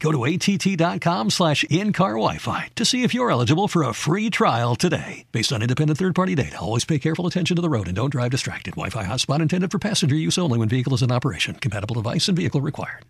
Go 0.00 0.10
to 0.10 0.26
att.com 0.26 1.30
slash 1.30 1.64
in-car 1.64 2.14
Wi-Fi 2.14 2.68
to 2.74 2.84
see 2.84 3.04
if 3.04 3.14
you're 3.14 3.30
eligible 3.30 3.68
for 3.68 3.84
a 3.84 3.92
free 3.92 4.28
trial 4.28 4.74
today. 4.74 5.24
Based 5.30 5.52
on 5.52 5.62
independent 5.62 5.98
third-party 5.98 6.34
data, 6.34 6.58
always 6.58 6.84
pay 6.84 6.98
careful 6.98 7.26
attention 7.26 7.54
to 7.54 7.62
the 7.62 7.68
road 7.68 7.86
and 7.86 7.94
don't 7.94 8.10
drive 8.10 8.32
distracted. 8.32 8.72
Wi-Fi 8.72 9.04
hotspot 9.04 9.40
intended 9.40 9.70
for 9.70 9.78
passenger 9.78 10.16
use 10.16 10.36
only 10.36 10.58
when 10.58 10.68
vehicle 10.68 10.94
is 10.94 11.02
in 11.02 11.12
operation. 11.12 11.54
Compatible 11.54 11.94
device 11.94 12.26
and 12.26 12.36
vehicle 12.36 12.60
required. 12.60 13.04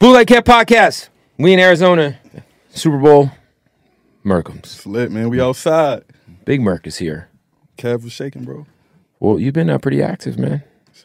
Bootleg 0.00 0.26
Kev 0.26 0.42
Podcast. 0.42 1.08
We 1.38 1.52
in 1.52 1.60
Arizona. 1.60 2.18
Super 2.70 2.98
Bowl. 2.98 3.30
Murkemz. 4.24 4.58
It's 4.58 4.86
lit, 4.86 5.10
man. 5.12 5.28
We 5.28 5.40
outside. 5.40 6.04
Big 6.44 6.60
Merk 6.60 6.86
is 6.86 6.98
here. 6.98 7.28
Kev 7.76 8.02
was 8.02 8.12
shaking, 8.12 8.44
bro. 8.44 8.66
Well, 9.20 9.38
you've 9.38 9.54
been 9.54 9.70
uh, 9.70 9.78
pretty 9.78 10.02
active, 10.02 10.38
man. 10.38 10.62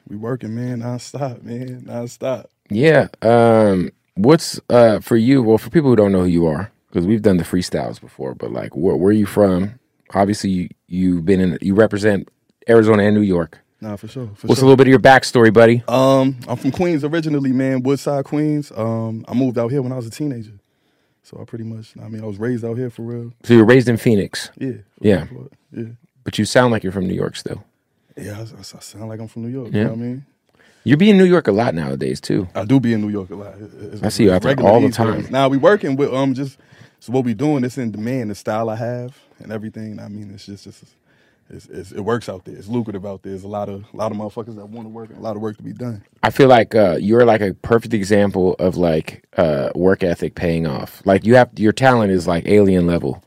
We 0.08 0.16
working, 0.16 0.56
man, 0.56 0.80
non-stop, 0.80 1.44
man, 1.44 1.84
non-stop. 1.86 2.50
Yeah. 2.70 3.08
Um, 3.22 3.92
what's 4.16 4.60
uh 4.70 5.00
for 5.00 5.18
you? 5.18 5.42
Well, 5.44 5.58
for 5.58 5.70
people 5.70 5.90
who 5.90 5.96
don't 5.96 6.12
know 6.12 6.22
who 6.22 6.28
you 6.28 6.46
are, 6.48 6.72
because 6.90 7.06
we've 7.06 7.22
done 7.22 7.38
the 7.38 7.44
freestyles 7.44 8.00
before, 8.00 8.36
but 8.36 8.52
like, 8.52 8.76
where, 8.76 8.96
where 8.96 9.10
are 9.10 9.14
you 9.14 9.26
from? 9.26 9.80
Obviously, 10.14 10.50
you, 10.52 10.70
you've 10.88 11.26
been 11.26 11.40
in. 11.40 11.58
You 11.62 11.74
represent 11.76 12.30
Arizona 12.70 13.04
and 13.04 13.16
New 13.16 13.22
York. 13.22 13.60
Nah, 13.82 13.96
for 13.98 14.08
sure. 14.08 14.30
For 14.36 14.48
What's 14.48 14.62
a 14.62 14.64
little 14.64 14.78
bit 14.78 14.88
of 14.88 14.92
your 14.92 15.00
backstory, 15.00 15.52
buddy? 15.52 15.84
Um, 15.90 16.38
I'm 16.48 16.56
from 16.56 16.72
Queens 16.72 17.04
originally, 17.04 17.52
man. 17.52 17.84
Woodside, 17.84 18.24
Queens. 18.24 18.72
Um, 18.76 19.26
I 19.28 19.34
moved 19.34 19.58
out 19.58 19.72
here 19.72 19.82
when 19.82 19.92
I 19.92 19.96
was 19.98 20.08
a 20.08 20.10
teenager, 20.10 20.54
so 21.24 21.38
I 21.42 21.44
pretty 21.46 21.66
much. 21.66 21.94
I 22.02 22.08
mean, 22.08 22.24
I 22.24 22.26
was 22.26 22.38
raised 22.38 22.64
out 22.64 22.78
here 22.78 22.90
for 22.90 23.02
real. 23.02 23.34
So 23.44 23.54
you 23.56 23.60
were 23.60 23.66
raised 23.66 23.90
in 23.90 23.98
Phoenix, 23.98 24.52
Yeah. 24.58 24.74
Yeah. 25.02 25.26
Yeah. 25.72 25.84
but 26.24 26.38
you 26.40 26.46
sound 26.46 26.72
like 26.72 26.84
you're 26.84 26.94
from 26.94 27.08
New 27.08 27.14
York 27.16 27.36
still. 27.36 27.64
Yeah. 28.16 28.38
I, 28.38 28.42
I- 28.44 28.60
I 28.60 28.62
sound 28.62 29.10
like 29.10 29.20
I'm 29.20 29.28
from 29.28 29.42
New 29.42 29.50
York. 29.50 29.70
Yeah. 29.74 29.80
You 29.80 29.84
know 29.86 29.90
what 29.90 29.98
I 30.00 30.02
mean? 30.02 30.26
You 30.84 30.98
be 30.98 31.10
in 31.10 31.18
New 31.18 31.26
York 31.26 31.48
a 31.48 31.52
lot 31.52 31.74
nowadays 31.74 32.20
too. 32.20 32.48
I 32.56 32.66
do 32.66 32.80
be 32.80 32.94
in 32.94 33.02
New 33.02 33.10
York 33.10 33.30
a 33.30 33.36
lot. 33.36 33.56
It's- 33.56 34.04
I 34.04 34.10
see 34.10 34.26
you 34.26 34.34
out 34.34 34.42
there 34.42 34.60
all 34.60 34.82
the 34.82 34.90
time. 34.90 35.28
Now 35.32 35.48
we 35.48 35.58
working 35.58 35.96
with 35.96 36.14
um 36.14 36.34
just 36.34 36.58
so 37.00 37.12
what 37.14 37.24
we 37.26 37.34
doing. 37.34 37.64
It's 37.64 37.78
in 37.78 37.92
demand. 37.92 38.30
The 38.32 38.36
style 38.36 38.70
I 38.70 38.76
have 38.76 39.18
and 39.40 39.52
everything. 39.52 40.00
I 40.00 40.08
mean, 40.08 40.32
it's 40.34 40.46
just 40.46 40.68
it's, 40.68 40.84
it's, 41.50 41.66
it's 41.68 41.92
it 41.92 42.02
works 42.02 42.28
out 42.30 42.46
there. 42.46 42.56
It's 42.56 42.68
lucrative 42.68 43.06
out 43.06 43.24
there. 43.24 43.32
There's 43.32 43.44
a 43.44 43.48
lot 43.48 43.70
of 43.70 43.86
a 43.94 43.98
lot 43.98 44.12
of 44.12 44.18
motherfuckers 44.18 44.56
that 44.56 44.68
want 44.68 44.86
to 44.86 44.90
work 44.90 45.10
and 45.10 45.18
a 45.20 45.22
lot 45.22 45.36
of 45.36 45.42
work 45.42 45.58
to 45.58 45.64
be 45.64 45.74
done. 45.74 46.04
I 46.22 46.30
feel 46.30 46.48
like 46.50 46.76
uh, 46.76 46.98
you're 47.00 47.26
like 47.26 47.42
a 47.42 47.54
perfect 47.54 47.94
example 47.94 48.56
of 48.60 48.76
like 48.78 49.26
uh, 49.38 49.70
work 49.76 50.04
ethic 50.04 50.36
paying 50.36 50.66
off. 50.68 51.02
Like 51.06 51.26
you 51.26 51.36
have 51.36 51.50
your 51.58 51.74
talent 51.74 52.12
is 52.12 52.28
like 52.28 52.46
alien 52.48 52.88
level, 52.88 53.24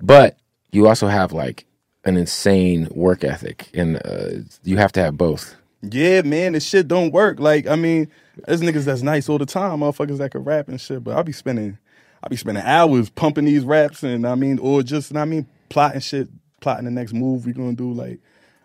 but 0.00 0.38
you 0.72 0.86
also 0.88 1.06
have 1.08 1.32
like 1.32 1.66
an 2.04 2.16
insane 2.16 2.88
work 2.92 3.24
ethic, 3.24 3.68
and 3.74 3.96
uh, 4.04 4.30
you 4.64 4.76
have 4.76 4.92
to 4.92 5.00
have 5.02 5.16
both. 5.16 5.56
Yeah, 5.82 6.22
man, 6.22 6.52
this 6.52 6.66
shit 6.66 6.88
don't 6.88 7.12
work. 7.12 7.38
Like, 7.38 7.66
I 7.66 7.76
mean, 7.76 8.08
there's 8.46 8.60
niggas 8.60 8.84
that's 8.84 9.02
nice 9.02 9.28
all 9.28 9.38
the 9.38 9.46
time, 9.46 9.80
motherfuckers 9.80 10.18
that 10.18 10.30
can 10.30 10.42
rap 10.42 10.68
and 10.68 10.80
shit. 10.80 11.04
But 11.04 11.16
I'll 11.16 11.22
be 11.22 11.32
spending, 11.32 11.78
I'll 12.22 12.30
be 12.30 12.36
spending 12.36 12.64
hours 12.64 13.10
pumping 13.10 13.44
these 13.44 13.64
raps, 13.64 14.02
and 14.02 14.26
I 14.26 14.34
mean, 14.34 14.58
or 14.58 14.82
just, 14.82 15.14
I 15.14 15.24
mean, 15.24 15.46
plotting 15.68 16.00
shit, 16.00 16.28
plotting 16.60 16.86
the 16.86 16.90
next 16.90 17.12
move 17.12 17.46
we 17.46 17.52
gonna 17.52 17.74
do. 17.74 17.92
Like, 17.92 18.18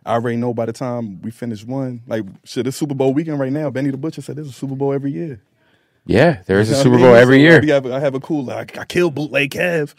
I 0.06 0.14
already 0.14 0.38
know 0.38 0.54
by 0.54 0.66
the 0.66 0.74
time 0.74 1.22
we 1.22 1.32
finish 1.32 1.64
one, 1.64 2.02
like, 2.08 2.24
shit, 2.44 2.66
it's 2.66 2.78
Super 2.78 2.96
Bowl 2.96 3.14
weekend 3.14 3.40
right 3.40 3.52
now. 3.52 3.70
Benny 3.70 3.92
the 3.92 3.98
Butcher 3.98 4.22
said 4.22 4.38
there's 4.38 4.50
a 4.50 4.54
Super 4.54 4.76
Bowl 4.76 4.94
every 4.94 5.12
year. 5.12 5.42
Yeah, 6.08 6.42
there 6.48 6.60
is 6.60 6.70
a 6.70 6.72
You 6.72 6.78
know 6.78 6.84
Super 6.84 6.98
what 6.98 7.04
I 7.04 7.08
Bowl 7.10 7.16
every 7.16 7.38
So 7.38 7.42
year. 7.42 7.62
I 7.62 7.66
have, 7.76 7.86
I 7.86 8.00
have 8.00 8.16
a 8.16 8.20
cool, 8.20 8.44
like, 8.46 8.78
I 8.78 8.86
killed 8.86 9.14
Bootleg 9.14 9.52
Kev. 9.52 9.94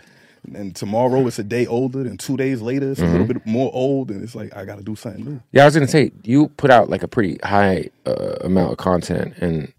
And 0.54 0.74
tomorrow 0.74 1.26
it's 1.28 1.38
a 1.38 1.44
day 1.44 1.66
older, 1.66 2.00
and 2.00 2.18
two 2.18 2.36
days 2.36 2.60
later 2.60 2.90
it's 2.90 3.00
a 3.00 3.04
Mm-hmm. 3.04 3.12
little 3.12 3.26
bit 3.28 3.46
more 3.46 3.70
old, 3.72 4.10
and 4.10 4.22
it's 4.24 4.34
like 4.34 4.54
I 4.56 4.64
got 4.64 4.78
to 4.78 4.82
do 4.84 4.96
something 4.96 5.24
new. 5.24 5.42
Yeah, 5.52 5.62
I 5.62 5.64
was 5.66 5.74
gonna 5.74 5.86
say 5.86 6.10
you 6.24 6.48
put 6.48 6.70
out 6.70 6.90
like 6.90 7.02
a 7.04 7.08
pretty 7.08 7.38
high 7.44 7.90
uh, 8.06 8.36
amount 8.42 8.72
of 8.72 8.78
content, 8.78 9.34
and 9.40 9.72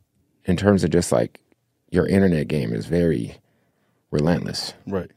in 0.45 0.55
terms 0.57 0.83
of 0.83 0.89
just 0.89 1.11
like 1.11 1.39
your 1.91 2.07
internet 2.07 2.47
game 2.47 2.73
is 2.73 2.85
very 2.85 3.35
relentless. 4.11 4.73
Right? 4.87 5.11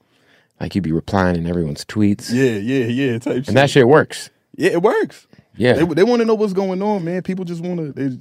Like 0.61 0.75
you'd 0.75 0.85
be 0.85 0.93
replying 0.93 1.37
in 1.37 1.47
everyone's 1.47 1.85
tweets, 1.85 2.33
Yeah, 2.33 2.59
yeah, 2.59 2.87
yeah. 2.87 3.19
Type 3.19 3.35
shit. 3.37 3.49
and 3.49 3.57
that 3.57 3.71
shit 3.71 3.87
works. 3.89 4.31
Yeah, 4.57 4.71
it 4.71 4.83
works. 4.83 5.27
Yeah. 5.57 5.75
They, 5.75 5.85
they 5.85 6.03
want 6.03 6.21
to 6.21 6.27
know 6.27 6.35
what's 6.35 6.53
going 6.55 6.83
on, 6.83 7.05
man. 7.05 7.23
People 7.23 7.45
just 7.45 7.63
want 7.63 7.95
to. 7.97 8.21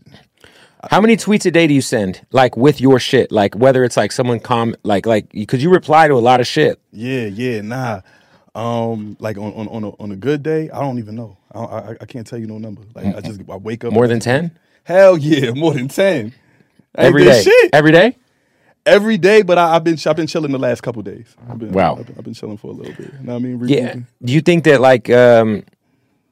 How 0.92 1.02
many 1.02 1.18
tweets 1.18 1.46
a 1.46 1.52
day 1.52 1.68
do 1.68 1.74
you 1.74 1.82
send? 1.82 2.26
Like 2.32 2.56
with 2.58 2.80
your 2.80 3.00
shit, 3.00 3.32
like 3.32 3.56
whether 3.56 3.84
it's 3.84 3.98
like 3.98 4.12
someone 4.12 4.40
com, 4.40 4.76
like 4.84 5.06
like 5.06 5.30
because 5.32 5.62
you 5.64 5.70
reply 5.70 6.08
to 6.08 6.14
a 6.14 6.20
lot 6.20 6.40
of 6.40 6.48
shit. 6.48 6.80
yeah, 6.92 7.26
yeah, 7.26 7.62
nah. 7.62 8.02
Um, 8.54 9.18
like 9.20 9.38
on 9.38 9.52
on 9.54 9.68
on 9.68 9.84
a, 9.84 9.90
on 10.02 10.12
a 10.12 10.16
good 10.16 10.42
day, 10.44 10.70
I 10.70 10.80
don't 10.80 11.00
even 11.00 11.16
know. 11.16 11.38
I, 11.54 11.60
I 11.60 11.96
I 12.02 12.06
can't 12.06 12.26
tell 12.26 12.40
you 12.40 12.48
no 12.48 12.58
number. 12.58 12.84
Like 12.94 13.16
I 13.16 13.22
just 13.22 13.42
I 13.50 13.58
wake 13.58 13.84
up 13.84 13.92
More 13.94 14.08
than 14.08 14.20
ten 14.20 14.52
Hell 14.84 15.18
yeah, 15.18 15.52
more 15.52 15.74
than 15.74 15.88
ten. 15.88 16.26
Ain't 16.28 16.34
every 16.96 17.24
day. 17.26 17.42
Shit. 17.44 17.70
Every 17.74 17.92
day. 17.92 18.16
Every 18.86 19.18
day, 19.18 19.42
but 19.42 19.58
I, 19.58 19.76
I've 19.76 19.84
been 19.84 19.98
I've 20.06 20.16
been 20.16 20.28
chilling 20.28 20.52
the 20.52 20.60
last 20.60 20.82
couple 20.84 21.02
days. 21.02 21.36
I've 21.50 21.58
been, 21.58 21.72
Wow. 21.72 21.98
I've 21.98 22.06
been, 22.06 22.16
I've 22.20 22.24
been 22.24 22.34
chilling 22.36 22.58
for 22.58 22.68
a 22.68 22.74
little 22.74 22.94
bit. 22.94 23.12
You 23.20 23.26
know 23.26 23.34
what 23.34 23.40
I 23.40 23.44
mean? 23.44 23.68
Yeah. 23.68 23.94
Regrouping. 23.96 24.06
Do 24.24 24.34
you 24.34 24.42
think 24.42 24.64
that 24.66 24.80
like 24.80 25.10
um, 25.10 25.64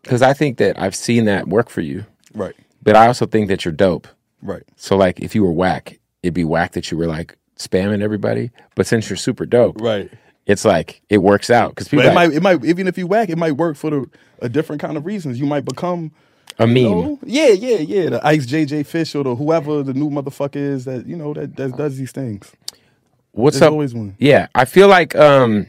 because 0.04 0.22
I 0.22 0.34
think 0.34 0.60
that 0.60 0.80
I've 0.80 0.96
seen 0.96 1.26
that 1.26 1.48
work 1.48 1.70
for 1.70 1.82
you, 1.82 2.06
Right. 2.36 2.54
but 2.84 2.96
I 2.96 3.08
also 3.08 3.26
think 3.26 3.48
that 3.48 3.66
you're 3.66 3.72
dope. 3.74 4.08
Right. 4.44 4.64
So 4.76 4.96
like 4.98 5.20
if 5.22 5.34
you 5.36 5.44
were 5.44 5.52
whack, 5.52 6.00
it'd 6.22 6.34
be 6.34 6.44
whack 6.44 6.74
that 6.74 6.92
you 6.92 6.98
were 6.98 7.08
like 7.08 7.38
spamming 7.58 8.02
everybody. 8.02 8.52
But 8.76 8.86
since 8.88 9.10
you're 9.10 9.18
super 9.18 9.46
dope, 9.46 9.80
Right. 9.82 10.12
it's 10.46 10.66
like 10.66 11.02
it 11.10 11.20
works 11.20 11.50
out 11.50 11.70
because 11.72 11.88
people 11.88 12.04
But 12.04 12.12
it 12.12 12.16
like, 12.16 12.30
might 12.30 12.36
it 12.38 12.44
might 12.62 12.66
even 12.66 12.88
if 12.88 12.98
you 12.98 13.08
whack, 13.08 13.30
it 13.30 13.38
might 13.38 13.54
work 13.54 13.78
for 13.78 13.90
the 13.90 14.10
a 14.42 14.50
different 14.50 14.82
kind 14.82 14.98
of 14.98 15.06
reasons. 15.06 15.40
You 15.40 15.46
might 15.46 15.66
become 15.66 16.12
a 16.60 16.68
meme. 16.68 16.76
you 16.78 16.90
know, 16.90 17.20
yeah, 17.26 17.48
yeah, 17.50 17.78
yeah. 17.78 18.10
The 18.10 18.28
Ice 18.28 18.46
JJ 18.46 18.86
Fish 18.86 19.16
or 19.16 19.24
the 19.24 19.36
whoever 19.36 19.82
the 19.82 19.94
new 19.94 20.10
motherfucker 20.10 20.58
is 20.58 20.86
that 20.86 21.08
you 21.08 21.16
know 21.16 21.34
that, 21.34 21.56
that 21.56 21.78
does 21.78 21.98
these 21.98 22.12
things. 22.12 22.52
What's 23.32 23.58
There's 23.58 23.68
up? 23.68 23.72
always 23.72 23.96
one. 23.96 24.16
Yeah, 24.20 24.48
I 24.54 24.66
feel 24.66 24.88
like 24.88 25.16
um, 25.16 25.66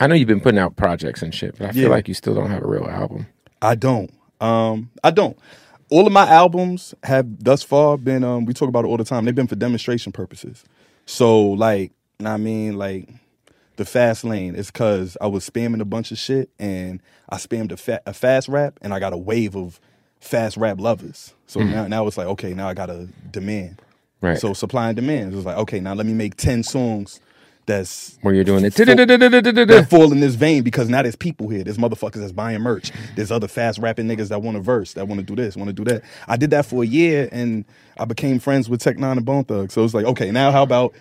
I 0.00 0.06
know 0.06 0.14
you've 0.14 0.28
been 0.28 0.40
putting 0.40 0.58
out 0.58 0.76
projects 0.76 1.20
and 1.22 1.34
shit, 1.34 1.58
but 1.58 1.68
I 1.68 1.72
feel 1.72 1.82
Yeah. 1.84 1.88
like 1.88 2.08
you 2.08 2.14
still 2.14 2.34
don't 2.34 2.48
have 2.50 2.62
a 2.62 2.66
real 2.66 2.86
album. 2.86 3.26
I 3.60 3.74
don't. 3.74 4.10
Um, 4.40 4.90
I 5.04 5.10
don't. 5.10 5.36
All 5.90 6.06
of 6.06 6.12
my 6.12 6.28
albums 6.28 6.94
have 7.02 7.42
thus 7.42 7.62
far 7.62 7.98
been. 7.98 8.24
Um, 8.24 8.44
we 8.44 8.54
talk 8.54 8.68
about 8.68 8.84
it 8.84 8.88
all 8.88 8.96
the 8.96 9.04
time. 9.04 9.24
They've 9.24 9.34
been 9.34 9.48
for 9.48 9.56
demonstration 9.56 10.12
purposes. 10.12 10.64
So 11.06 11.42
like, 11.42 11.92
I 12.24 12.36
mean, 12.36 12.78
like 12.78 13.08
the 13.76 13.84
fast 13.84 14.24
lane 14.24 14.54
is 14.54 14.70
because 14.70 15.16
I 15.20 15.26
was 15.26 15.48
spamming 15.48 15.80
a 15.80 15.84
bunch 15.84 16.12
of 16.12 16.18
shit 16.18 16.50
and 16.58 17.02
I 17.28 17.36
spammed 17.36 17.72
a, 17.72 17.76
fa- 17.76 18.02
a 18.06 18.12
fast 18.12 18.48
rap 18.48 18.78
and 18.82 18.94
I 18.94 19.00
got 19.00 19.12
a 19.12 19.16
wave 19.18 19.56
of 19.56 19.80
fast 20.20 20.56
rap 20.56 20.78
lovers. 20.78 21.34
So 21.46 21.60
now 21.60 21.88
now 21.88 22.06
it's 22.06 22.16
like 22.16 22.26
okay, 22.28 22.54
now 22.54 22.68
I 22.68 22.74
got 22.74 22.90
a 22.90 23.08
demand. 23.30 23.82
Right. 24.20 24.38
So 24.38 24.52
supply 24.52 24.88
and 24.88 24.96
demand. 24.96 25.34
It's 25.34 25.46
like 25.46 25.56
okay, 25.56 25.80
now 25.80 25.94
let 25.94 26.06
me 26.06 26.12
make 26.12 26.36
ten 26.36 26.62
songs 26.62 27.20
that's 27.70 28.18
Where 28.22 28.34
you're 28.34 28.44
doing 28.44 28.64
it. 28.64 28.74
that 29.66 29.88
fall 29.88 30.12
in 30.12 30.20
this 30.20 30.34
vein 30.34 30.62
because 30.62 30.88
now 30.88 31.02
there's 31.02 31.16
people 31.16 31.48
here. 31.48 31.64
There's 31.64 31.78
motherfuckers 31.78 32.20
that's 32.20 32.32
buying 32.32 32.60
merch. 32.60 32.92
There's 33.16 33.30
other 33.30 33.48
fast 33.48 33.78
rapping 33.78 34.06
niggas 34.06 34.28
that 34.28 34.42
want 34.42 34.56
to 34.56 34.62
verse, 34.62 34.94
that 34.94 35.08
want 35.08 35.20
to 35.20 35.26
do 35.26 35.36
this, 35.36 35.56
want 35.56 35.68
to 35.68 35.72
do 35.72 35.84
that. 35.84 36.02
I 36.28 36.36
did 36.36 36.50
that 36.50 36.66
for 36.66 36.82
a 36.82 36.86
year 36.86 37.28
and 37.32 37.64
I 37.98 38.04
became 38.04 38.38
friends 38.38 38.68
with 38.68 38.80
Tech 38.80 38.96
N9ne 38.96 39.12
and 39.18 39.24
Bone 39.24 39.44
Thug. 39.44 39.70
So 39.70 39.84
it's 39.84 39.94
like, 39.94 40.06
okay, 40.06 40.30
now 40.30 40.50
how 40.50 40.62
about 40.62 40.94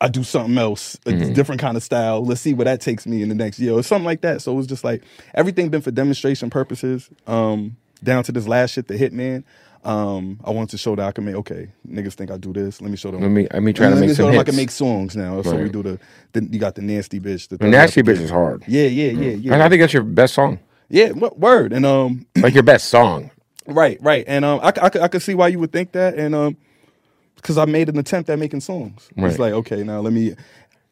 I 0.00 0.08
do 0.08 0.24
something 0.24 0.58
else, 0.58 0.98
a 1.06 1.12
different 1.32 1.60
kind 1.60 1.76
of 1.76 1.82
style. 1.82 2.24
Let's 2.24 2.40
see 2.40 2.54
where 2.54 2.64
that 2.64 2.80
takes 2.80 3.06
me 3.06 3.22
in 3.22 3.28
the 3.28 3.36
next 3.36 3.60
year 3.60 3.72
or 3.72 3.82
something 3.84 4.04
like 4.04 4.22
that. 4.22 4.42
So 4.42 4.52
it 4.52 4.56
was 4.56 4.66
just 4.66 4.82
like 4.82 5.04
everything 5.34 5.68
been 5.68 5.80
for 5.80 5.92
demonstration 5.92 6.50
purposes. 6.50 7.08
Um, 7.26 7.76
down 8.02 8.24
to 8.24 8.32
this 8.32 8.48
last 8.48 8.72
shit, 8.72 8.88
the 8.88 8.94
Hitman. 8.94 9.44
Um, 9.84 10.38
I 10.44 10.50
wanted 10.50 10.70
to 10.70 10.78
show 10.78 10.94
that 10.94 11.04
I 11.04 11.12
can 11.12 11.24
make. 11.24 11.34
Okay, 11.34 11.68
niggas 11.88 12.14
think 12.14 12.30
I 12.30 12.36
do 12.36 12.52
this. 12.52 12.80
Let 12.80 12.90
me 12.90 12.96
show 12.96 13.10
them. 13.10 13.20
Let 13.22 13.30
me- 13.30 13.48
let 13.52 13.62
me 13.62 13.72
try 13.72 13.86
to 13.88 13.94
let 13.94 14.00
make 14.00 14.10
me 14.10 14.14
some 14.14 14.26
show 14.26 14.30
them 14.30 14.40
I 14.40 14.44
can 14.44 14.54
make 14.56 14.70
songs 14.70 15.16
now. 15.16 15.42
So 15.42 15.56
we 15.56 15.68
do 15.70 15.82
the, 15.82 15.98
the. 16.32 16.44
You 16.44 16.60
got 16.60 16.76
the 16.76 16.82
nasty 16.82 17.18
bitch. 17.18 17.48
The 17.48 17.56
The 17.56 17.66
Nasty 17.68 18.02
Bitch 18.02 18.20
is 18.20 18.30
hard. 18.30 18.62
yeah, 18.68 18.84
yeah, 18.86 19.10
yeah, 19.10 19.30
yeah. 19.30 19.52
And 19.54 19.62
I 19.62 19.68
think 19.68 19.80
that's 19.82 19.92
your 19.92 20.04
best 20.04 20.34
song. 20.34 20.60
yeah, 20.88 21.10
wo- 21.10 21.34
word. 21.36 21.72
And 21.72 21.84
um, 21.84 22.26
Like 22.36 22.54
your 22.54 22.62
best 22.62 22.88
song. 22.88 23.30
right, 23.66 23.98
right. 24.00 24.24
And 24.28 24.44
um, 24.44 24.60
I 24.62 24.72
I 24.76 25.08
could 25.08 25.22
see 25.22 25.34
why 25.34 25.48
you 25.48 25.58
would 25.58 25.72
think 25.72 25.92
that. 25.92 26.14
And 26.14 26.34
um, 26.34 26.56
because 27.36 27.58
I 27.58 27.64
made 27.64 27.88
an 27.88 27.98
attempt 27.98 28.30
at 28.30 28.38
making 28.38 28.60
songs. 28.60 29.08
Right. 29.16 29.30
It's 29.30 29.38
like 29.40 29.52
okay, 29.52 29.82
now 29.82 30.00
let 30.00 30.12
me. 30.12 30.34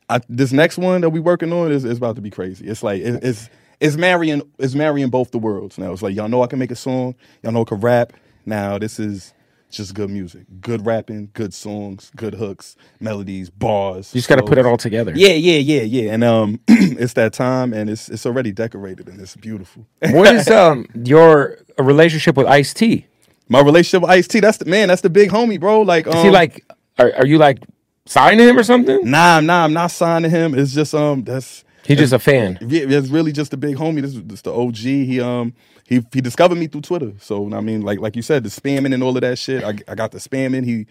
I, 0.08 0.20
this 0.28 0.50
next 0.52 0.76
one 0.78 1.02
that 1.02 1.10
we 1.10 1.20
working 1.20 1.52
on 1.52 1.70
is, 1.70 1.84
is 1.84 1.98
about 1.98 2.16
to 2.16 2.22
be 2.22 2.30
crazy. 2.30 2.66
It's 2.66 2.82
like 2.82 3.00
it, 3.00 3.22
it's 3.22 3.48
it's 3.78 3.96
marrying 3.96 4.42
it's 4.58 4.74
marrying 4.74 5.10
both 5.10 5.30
the 5.30 5.38
worlds. 5.38 5.78
Now 5.78 5.92
it's 5.92 6.02
like 6.02 6.16
y'all 6.16 6.28
know 6.28 6.42
I 6.42 6.48
can 6.48 6.58
make 6.58 6.72
a 6.72 6.76
song. 6.76 7.14
Y'all 7.44 7.52
know 7.52 7.60
I 7.62 7.64
can 7.64 7.78
rap. 7.80 8.12
Now 8.46 8.78
this 8.78 8.98
is 8.98 9.34
just 9.70 9.94
good 9.94 10.10
music, 10.10 10.44
good 10.60 10.84
rapping, 10.84 11.30
good 11.32 11.54
songs, 11.54 12.10
good 12.16 12.34
hooks, 12.34 12.76
melodies, 12.98 13.50
bars. 13.50 14.12
You 14.14 14.18
just 14.18 14.28
got 14.28 14.36
to 14.36 14.42
put 14.42 14.58
it 14.58 14.66
all 14.66 14.76
together. 14.76 15.12
Yeah, 15.14 15.28
yeah, 15.28 15.58
yeah, 15.58 15.82
yeah. 15.82 16.12
And 16.12 16.24
um, 16.24 16.60
it's 16.68 17.12
that 17.14 17.32
time, 17.32 17.72
and 17.72 17.88
it's 17.88 18.08
it's 18.08 18.26
already 18.26 18.52
decorated, 18.52 19.08
and 19.08 19.20
it's 19.20 19.36
beautiful. 19.36 19.86
What 20.00 20.34
is 20.34 20.48
um 20.50 20.86
your 20.94 21.58
relationship 21.78 22.36
with 22.36 22.46
Ice 22.46 22.74
T? 22.74 23.06
My 23.48 23.60
relationship 23.60 24.02
with 24.02 24.10
Ice 24.10 24.28
T, 24.28 24.40
that's 24.40 24.58
the 24.58 24.64
man, 24.64 24.88
that's 24.88 25.02
the 25.02 25.10
big 25.10 25.30
homie, 25.30 25.58
bro. 25.58 25.82
Like, 25.82 26.06
um, 26.06 26.16
Is 26.16 26.22
he 26.22 26.30
like? 26.30 26.64
Are, 26.98 27.12
are 27.16 27.26
you 27.26 27.38
like 27.38 27.58
signing 28.06 28.46
him 28.46 28.58
or 28.58 28.62
something? 28.62 29.08
nah, 29.08 29.40
nah, 29.40 29.64
I'm 29.64 29.72
not 29.72 29.90
signing 29.90 30.30
him. 30.30 30.54
It's 30.54 30.72
just 30.72 30.94
um, 30.94 31.24
that's 31.24 31.64
He's 31.86 31.98
just 31.98 32.12
a 32.12 32.18
fan. 32.18 32.58
yeah, 32.60 32.84
it's 32.86 33.08
really 33.08 33.32
just 33.32 33.52
a 33.52 33.56
big 33.56 33.76
homie. 33.76 34.02
This 34.02 34.14
is 34.14 34.42
the 34.42 34.52
OG. 34.54 34.76
He 34.76 35.20
um 35.20 35.54
he 35.88 36.04
he 36.12 36.20
discovered 36.20 36.56
me 36.56 36.66
through 36.66 36.82
Twitter. 36.82 37.12
So 37.18 37.52
I 37.54 37.60
mean, 37.60 37.82
like 37.82 37.98
like 38.00 38.16
you 38.16 38.22
said, 38.22 38.44
the 38.44 38.48
spamming 38.50 38.94
and 38.94 39.02
all 39.02 39.16
of 39.16 39.22
that 39.22 39.38
shit. 39.38 39.64
I 39.64 39.74
I 39.88 39.94
got 39.94 40.12
the 40.12 40.18
spamming. 40.18 40.64
He 40.64 40.86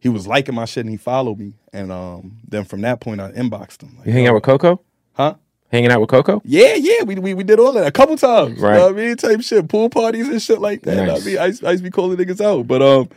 he 0.00 0.08
was 0.08 0.26
liking 0.26 0.54
my 0.54 0.64
shit 0.66 0.82
and 0.84 0.90
he 0.90 0.96
followed 0.98 1.38
me. 1.38 1.54
And 1.72 1.90
um 1.90 2.36
then 2.46 2.64
from 2.64 2.82
that 2.82 3.00
point 3.00 3.20
I 3.20 3.32
inboxed 3.32 3.82
him. 3.82 3.96
Like, 3.98 4.06
You 4.06 4.12
hang 4.12 4.26
out 4.26 4.34
with 4.34 4.42
Coco? 4.44 4.80
huh? 5.14 5.34
Hanging 5.72 5.90
out 5.90 6.00
with 6.00 6.10
Coco? 6.10 6.40
Yeah, 6.44 6.74
yeah, 6.74 7.02
we, 7.02 7.16
we 7.16 7.34
we 7.34 7.42
did 7.42 7.58
all 7.58 7.72
that 7.72 7.86
a 7.86 7.90
couple 7.90 8.16
times. 8.16 8.60
Right. 8.60 8.74
You 8.74 8.78
know 8.80 8.86
what 8.92 8.94
I 8.94 9.06
mean? 9.06 9.16
Type 9.16 9.40
shit, 9.40 9.68
pool 9.68 9.88
parties 9.90 10.28
and 10.28 10.40
shit 10.40 10.60
like 10.60 10.82
that. 10.82 11.04
Nice. 11.06 11.22
I 11.22 11.26
mean, 11.26 11.38
I 11.38 11.46
used, 11.46 11.64
I 11.64 11.70
used 11.72 11.82
to 11.82 11.90
be 11.90 11.90
calling 11.90 12.16
niggas 12.16 12.40
out. 12.40 12.68
But 12.68 12.80
um, 12.80 13.08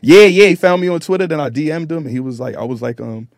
yeah, 0.00 0.22
yeah, 0.24 0.46
he 0.46 0.54
found 0.54 0.80
me 0.80 0.88
on 0.88 1.00
Twitter. 1.00 1.26
Then 1.26 1.40
I 1.40 1.50
DM'd 1.50 1.90
him, 1.92 1.98
and 2.04 2.10
he 2.10 2.20
was 2.20 2.40
like, 2.40 2.56
I 2.56 2.64
was 2.64 2.80
like, 2.80 3.02
um, 3.02 3.28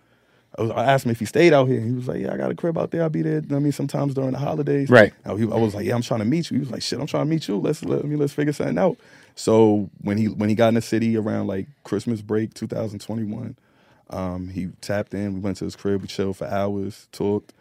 was, 0.61 0.71
I 0.71 0.85
asked 0.85 1.05
him 1.05 1.11
if 1.13 1.19
he 1.21 1.25
stayed 1.25 1.53
out 1.53 1.67
here. 1.69 1.81
He 1.81 1.93
was 1.93 2.09
like, 2.09 2.21
Yeah, 2.21 2.33
I 2.33 2.37
got 2.37 2.51
a 2.51 2.55
crib 2.55 2.77
out 2.79 2.91
there. 2.91 3.03
I'll 3.03 3.09
be 3.11 3.23
there. 3.23 3.43
I 3.51 3.59
mean, 3.59 3.73
sometimes 3.73 4.15
during 4.15 4.33
the 4.33 4.39
holidays. 4.39 4.91
Right. 4.91 5.13
I, 5.25 5.35
he- 5.37 5.43
I 5.45 5.57
was 5.57 5.75
like, 5.75 5.87
Yeah, 5.87 5.95
I'm 5.95 6.03
trying 6.03 6.21
to 6.21 6.27
meet 6.27 6.51
you. 6.51 6.57
He 6.57 6.61
was 6.61 6.71
like, 6.71 6.83
Shit, 6.83 6.99
I'm 7.01 7.07
trying 7.07 7.27
to 7.27 7.31
meet 7.31 7.47
you. 7.49 7.57
Let's 7.59 7.85
let 7.85 8.05
me 8.05 8.17
let's 8.17 8.33
figure 8.33 8.53
something 8.53 8.79
out. 8.79 8.97
So 9.35 9.91
when 10.03 10.19
he 10.19 10.27
when 10.29 10.49
he 10.49 10.55
got 10.55 10.69
in 10.69 10.75
the 10.75 10.83
city 10.83 11.17
around 11.17 11.47
like 11.47 11.67
Christmas 11.85 12.21
break 12.23 12.55
2021, 12.55 13.57
um, 14.11 14.49
he 14.49 14.69
tapped 14.81 15.15
in. 15.15 15.35
We 15.35 15.41
went 15.41 15.59
to 15.59 15.65
his 15.65 15.77
crib. 15.77 16.03
We 16.03 16.09
chilled 16.09 16.37
for 16.39 16.47
hours, 16.47 17.09
talked. 17.13 17.53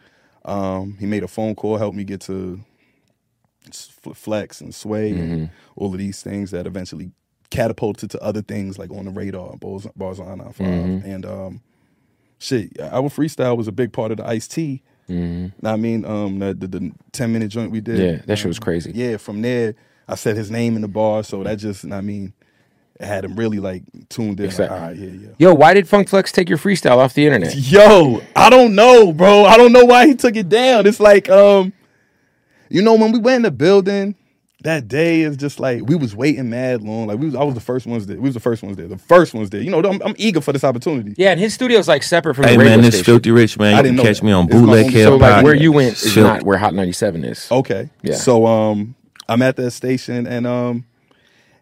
Um, 0.46 0.96
he 1.00 1.06
made 1.06 1.24
a 1.24 1.28
phone 1.28 1.56
call, 1.56 1.78
helped 1.78 1.96
me 1.98 2.04
get 2.06 2.22
to 2.22 2.62
Flex 4.14 4.62
and 4.62 4.74
Sway, 4.74 5.12
and 5.12 5.50
all 5.76 5.92
of 5.92 5.98
these 5.98 6.22
things 6.24 6.52
that 6.52 6.66
eventually 6.66 7.12
catapulted 7.50 8.10
to 8.12 8.22
other 8.24 8.42
things 8.42 8.78
like 8.78 8.90
on 8.92 9.06
the 9.06 9.12
radar, 9.12 9.56
bars, 9.58 9.88
bars 9.96 10.20
on 10.20 10.42
I 10.42 10.52
5 10.52 10.58
and 11.06 11.26
um, 11.26 11.62
shit. 12.40 12.80
Our 12.80 13.10
freestyle 13.10 13.58
was 13.58 13.68
a 13.68 13.72
big 13.72 13.92
part 13.94 14.12
of 14.12 14.18
the 14.18 14.28
Ice 14.28 14.48
T. 14.48 14.82
I 15.10 15.76
mean, 15.78 16.04
um, 16.06 16.40
the, 16.40 16.54
the, 16.54 16.68
the 16.68 16.92
ten 17.14 17.32
minute 17.32 17.48
joint 17.50 17.72
we 17.72 17.80
did. 17.82 17.98
Yeah, 18.00 18.22
that 18.26 18.38
shit 18.38 18.48
was 18.48 18.60
crazy. 18.60 18.92
Yeah, 18.94 19.16
from 19.18 19.42
there, 19.42 19.76
I 20.08 20.16
said 20.16 20.36
his 20.36 20.52
name 20.52 20.76
in 20.76 20.82
the 20.82 20.88
bar, 20.90 21.24
so 21.24 21.44
that 21.44 21.56
just, 21.60 21.86
I 21.86 22.02
mean, 22.02 22.34
it 23.00 23.06
had 23.06 23.24
him 23.24 23.36
really 23.38 23.60
like 23.60 23.84
tuned 24.10 24.40
in. 24.40 24.46
Like, 24.48 24.52
Exactly. 24.54 24.78
all 24.78 24.84
right, 24.88 24.96
yeah, 24.98 25.10
yeah. 25.10 25.28
Yo, 25.38 25.54
why 25.54 25.74
did 25.74 25.88
Funk 25.88 26.10
Flex 26.10 26.32
take 26.34 26.50
your 26.50 26.58
freestyle 26.58 26.98
off 26.98 27.14
the 27.14 27.26
internet? 27.26 27.56
Yo, 27.56 28.22
I 28.36 28.50
don't 28.50 28.76
know, 28.76 29.14
bro. 29.14 29.46
I 29.46 29.56
don't 29.56 29.72
know 29.72 29.86
why 29.86 30.08
he 30.08 30.16
took 30.16 30.36
it 30.36 30.50
down. 30.50 30.86
It's 30.86 31.00
like, 31.00 31.30
um, 31.30 31.72
you 32.70 32.82
know, 32.82 32.96
when 32.96 33.12
we 33.14 33.20
went 33.20 33.38
in 33.38 33.42
the 33.44 33.52
building 33.52 34.16
that 34.64 34.88
day, 34.88 35.22
is 35.22 35.38
just 35.38 35.60
like 35.60 35.84
we 35.88 35.96
was 35.96 36.16
waiting 36.16 36.50
mad 36.50 36.82
long. 36.82 37.08
Like 37.08 37.20
we 37.20 37.28
was, 37.28 37.36
I 37.36 37.44
was 37.44 37.54
the 37.56 37.62
first 37.62 37.86
ones 37.86 38.08
there. 38.08 38.18
We 38.18 38.24
was 38.24 38.34
the 38.34 38.40
first 38.40 38.64
ones 38.64 38.76
there. 38.78 38.88
The 38.88 38.98
first 38.98 39.34
ones 39.34 39.50
there. 39.52 39.62
You 39.62 39.70
know, 39.70 39.80
I'm, 39.80 40.02
I'm 40.02 40.16
eager 40.18 40.42
for 40.42 40.52
this 40.52 40.64
opportunity. 40.64 41.14
Yeah, 41.18 41.32
and 41.32 41.40
his 41.40 41.54
studio's 41.54 41.88
like 41.88 42.02
separate 42.04 42.34
from 42.36 42.46
Hey 42.46 42.54
the 42.54 42.60
radio 42.60 42.72
man, 42.78 42.82
this 42.82 42.96
station. 42.96 43.06
filthy 43.06 43.32
rich 43.32 43.60
man. 43.60 43.76
I 43.76 43.78
You 43.78 43.84
didn't 43.84 43.98
can 43.98 44.06
catch 44.08 44.20
that. 44.20 44.26
me 44.26 44.32
on 44.32 44.46
It's 44.46 44.54
my 44.56 44.60
Bootleg 44.60 44.86
own- 44.86 44.92
Hell 44.92 45.04
So 45.12 45.16
like 45.18 45.44
where 45.44 45.54
you 45.56 45.72
went 45.72 45.94
is 45.94 46.14
Filth- 46.14 46.26
not 46.28 46.44
where 46.44 46.58
Hot 46.58 46.74
97 46.74 47.24
is. 47.24 47.52
Okay. 47.52 47.90
Yeah. 48.02 48.16
So 48.16 48.46
um, 48.48 48.96
I'm 49.30 49.42
at 49.42 49.56
that 49.58 49.72
station 49.72 50.26
and 50.28 50.48
um, 50.48 50.86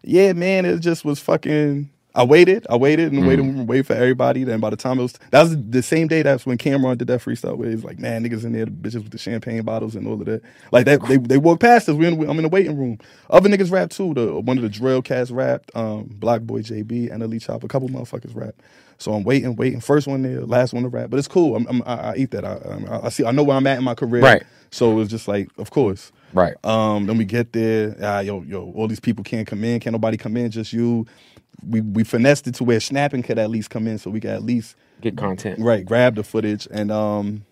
yeah, 0.02 0.32
man, 0.32 0.64
it 0.64 0.78
just 0.80 1.04
was 1.04 1.18
fucking. 1.20 1.90
I 2.16 2.24
waited, 2.24 2.66
I 2.70 2.76
waited 2.76 3.12
and 3.12 3.26
waited 3.26 3.44
and 3.44 3.68
waited 3.68 3.86
for 3.86 3.92
everybody. 3.92 4.42
Then 4.42 4.58
by 4.58 4.70
the 4.70 4.76
time 4.76 4.98
it 4.98 5.02
was, 5.02 5.12
that 5.30 5.42
was 5.42 5.56
the 5.56 5.82
same 5.82 6.08
day 6.08 6.22
that's 6.22 6.46
when 6.46 6.56
Cam'ron 6.56 6.96
did 6.96 7.08
that 7.08 7.20
freestyle 7.20 7.58
where 7.58 7.68
he's 7.68 7.84
like, 7.84 7.98
man, 7.98 8.24
niggas 8.24 8.42
in 8.44 8.52
there, 8.52 8.64
the 8.64 8.70
bitches 8.70 9.02
with 9.02 9.10
the 9.10 9.18
champagne 9.18 9.62
bottles 9.62 9.94
and 9.94 10.08
all 10.08 10.14
of 10.14 10.24
that. 10.24 10.42
Like 10.72 10.86
that, 10.86 11.06
they 11.06 11.18
they 11.18 11.36
walked 11.36 11.60
past 11.60 11.90
us. 11.90 11.94
We 11.94 12.06
in, 12.06 12.18
I'm 12.28 12.38
in 12.38 12.42
the 12.42 12.48
waiting 12.48 12.78
room. 12.78 12.98
Other 13.28 13.50
niggas 13.50 13.70
rap 13.70 13.90
too. 13.90 14.14
The 14.14 14.40
one 14.40 14.56
of 14.56 14.62
the 14.62 14.70
drill 14.70 15.02
cats 15.02 15.30
rapped. 15.30 15.70
Um, 15.76 16.04
Black 16.10 16.40
Boy 16.40 16.62
JB 16.62 17.12
and 17.12 17.22
Elite 17.22 17.42
Chop. 17.42 17.62
A 17.62 17.68
couple 17.68 17.88
motherfuckers 17.90 18.34
rap. 18.34 18.54
So 18.98 19.12
I'm 19.12 19.22
waiting, 19.24 19.54
waiting. 19.56 19.80
First 19.80 20.06
one 20.06 20.22
there, 20.22 20.40
last 20.40 20.72
one 20.72 20.84
to 20.84 20.88
rap. 20.88 21.10
But 21.10 21.18
it's 21.18 21.28
cool. 21.28 21.54
I'm, 21.54 21.66
I'm, 21.66 21.82
I, 21.82 22.12
I 22.12 22.14
eat 22.16 22.30
that. 22.30 22.46
I, 22.46 22.54
I, 22.88 23.06
I 23.06 23.08
see. 23.10 23.26
I 23.26 23.30
know 23.30 23.42
where 23.42 23.56
I'm 23.56 23.66
at 23.66 23.76
in 23.76 23.84
my 23.84 23.94
career. 23.94 24.22
Right. 24.22 24.42
So 24.70 25.00
it's 25.00 25.10
just 25.10 25.28
like, 25.28 25.50
of 25.58 25.70
course. 25.70 26.12
Right. 26.32 26.54
Um, 26.64 27.06
then 27.06 27.18
we 27.18 27.24
get 27.24 27.52
there. 27.52 27.96
Ah, 28.02 28.20
yo, 28.20 28.42
yo, 28.42 28.72
all 28.74 28.88
these 28.88 29.00
people 29.00 29.22
can't 29.22 29.46
come 29.46 29.64
in. 29.64 29.80
Can't 29.80 29.92
nobody 29.92 30.16
come 30.16 30.36
in. 30.36 30.50
Just 30.50 30.72
you. 30.72 31.06
We 31.66 31.80
we 31.80 32.04
finessed 32.04 32.46
it 32.46 32.54
to 32.56 32.64
where 32.64 32.80
snapping 32.80 33.22
could 33.22 33.38
at 33.38 33.50
least 33.50 33.70
come 33.70 33.86
in, 33.86 33.98
so 33.98 34.10
we 34.10 34.20
could 34.20 34.30
at 34.30 34.42
least 34.42 34.76
Get 35.00 35.16
content. 35.16 35.60
right 35.60 35.84
grab 35.84 36.14
the 36.14 36.24
footage. 36.24 36.66
And 36.70 36.90
um, 36.90 37.44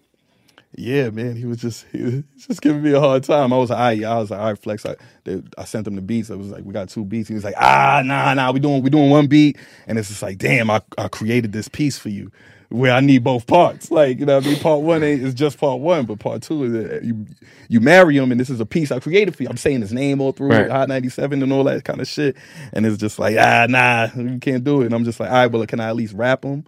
yeah, 0.76 1.11
man, 1.11 1.37
he 1.37 1.45
was 1.47 1.59
just 1.59 1.87
he 1.93 2.02
was 2.02 2.23
just 2.37 2.61
giving 2.61 2.83
me 2.83 2.93
a 2.93 3.00
hard 3.00 3.23
time. 3.25 3.52
I 3.52 3.57
was 3.59 3.71
like, 3.71 3.78
all 3.78 3.85
right, 3.85 4.05
I 4.05 4.19
was 4.19 4.31
like, 4.31 4.40
all 4.40 4.47
right, 4.47 4.59
flex. 4.59 4.85
I, 4.87 4.97
they, 5.25 5.43
I 5.57 5.64
sent 5.64 5.87
him 5.87 5.95
the 5.95 6.02
beats. 6.02 6.31
I 6.31 6.35
was 6.35 6.50
like, 6.50 6.64
we 6.64 6.73
got 6.73 6.88
two 6.88 7.05
beats. 7.05 7.28
He 7.28 7.35
was 7.35 7.45
like, 7.45 7.55
ah, 7.59 8.02
nah, 8.05 8.35
nah, 8.35 8.50
we 8.52 8.61
doing 8.61 8.83
we 8.83 8.90
doing 8.90 9.11
one 9.11 9.26
beat. 9.26 9.57
And 9.87 9.99
it's 9.99 10.09
just 10.09 10.23
like, 10.23 10.38
damn, 10.38 10.71
I, 10.71 10.83
I 10.99 11.09
created 11.09 11.52
this 11.52 11.69
piece 11.69 11.99
for 11.99 12.09
you. 12.09 12.31
Where 12.75 12.93
I 12.93 12.99
need 13.00 13.23
both 13.23 13.47
parts, 13.47 13.90
like 13.93 14.19
you 14.19 14.26
know, 14.26 14.37
what 14.37 14.47
I 14.47 14.49
mean, 14.49 14.59
part 14.59 14.81
one 14.81 15.02
ain't 15.04 15.23
is 15.23 15.33
just 15.33 15.59
part 15.59 15.81
one, 15.81 16.07
but 16.07 16.19
part 16.19 16.43
two 16.43 16.64
is 16.64 16.73
that 16.73 17.04
you 17.04 17.25
you 17.69 17.81
marry 17.81 18.16
him, 18.16 18.33
and 18.33 18.40
this 18.40 18.50
is 18.50 18.59
a 18.59 18.66
piece 18.66 18.90
I 18.90 18.99
created 18.99 19.37
for 19.37 19.45
you. 19.45 19.49
I'm 19.49 19.57
saying 19.57 19.81
his 19.81 19.93
name 19.93 20.21
all 20.21 20.33
through 20.33 20.49
Right. 20.49 20.71
Hot 20.71 20.88
97 20.88 21.43
and 21.43 21.52
all 21.52 21.62
that 21.64 21.85
kind 21.85 22.00
of 22.00 22.09
shit, 22.09 22.37
and 22.73 22.85
it's 22.85 22.97
just 22.97 23.19
like 23.21 23.37
ah 23.38 23.66
nah, 23.69 24.09
you 24.16 24.38
can't 24.40 24.64
do 24.64 24.83
it. 24.83 24.87
And 24.87 24.95
I'm 24.95 25.04
just 25.04 25.21
like, 25.21 25.31
all 25.31 25.37
right, 25.37 25.47
well, 25.47 25.64
can 25.66 25.78
I 25.78 25.88
at 25.88 25.97
least 25.97 26.14
rap 26.14 26.43
him? 26.45 26.64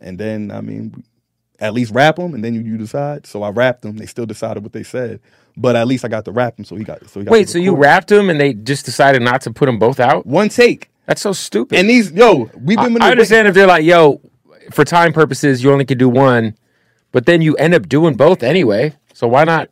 And 0.00 0.16
then 0.16 0.52
I 0.52 0.60
mean, 0.60 1.02
at 1.58 1.74
least 1.74 1.92
rap 1.92 2.16
them, 2.16 2.34
and 2.34 2.44
then 2.44 2.54
you, 2.54 2.60
you 2.60 2.78
decide. 2.78 3.26
So 3.26 3.42
I 3.42 3.50
rapped 3.50 3.82
them. 3.82 3.96
They 3.96 4.06
still 4.06 4.26
decided 4.26 4.62
what 4.62 4.72
they 4.72 4.84
said, 4.84 5.18
but 5.56 5.74
at 5.74 5.88
least 5.88 6.04
I 6.04 6.08
got 6.08 6.24
to 6.26 6.30
rap 6.30 6.54
them. 6.54 6.64
So 6.66 6.76
he 6.76 6.84
got. 6.84 7.04
So 7.10 7.18
he 7.18 7.24
got 7.26 7.32
Wait, 7.32 7.48
so 7.48 7.58
you 7.58 7.74
rapped 7.74 8.08
them 8.10 8.30
and 8.30 8.40
they 8.40 8.54
just 8.54 8.84
decided 8.84 9.22
not 9.22 9.40
to 9.40 9.50
put 9.50 9.66
them 9.66 9.80
both 9.80 9.98
out? 9.98 10.24
one 10.24 10.50
take, 10.50 10.88
That's 11.06 11.20
so 11.20 11.32
stupid. 11.32 11.78
and 11.80 11.90
these 11.90 12.12
yo, 12.12 12.48
we've 12.54 12.78
been. 12.78 12.96
I 13.02 13.06
the- 13.06 13.10
understand 13.10 13.48
if 13.48 13.54
they're 13.54 13.66
like, 13.66 13.84
yo, 13.84 14.20
for 14.70 14.84
time 14.84 15.12
purposes, 15.12 15.62
you 15.62 15.72
only 15.72 15.84
can 15.84 15.98
do 15.98 16.08
one, 16.08 16.56
but 17.12 17.26
then 17.26 17.42
you 17.42 17.54
end 17.56 17.74
up 17.74 17.88
doing 17.88 18.14
both 18.14 18.42
anyway. 18.42 18.92
So 19.14 19.26
why 19.26 19.44
not? 19.44 19.70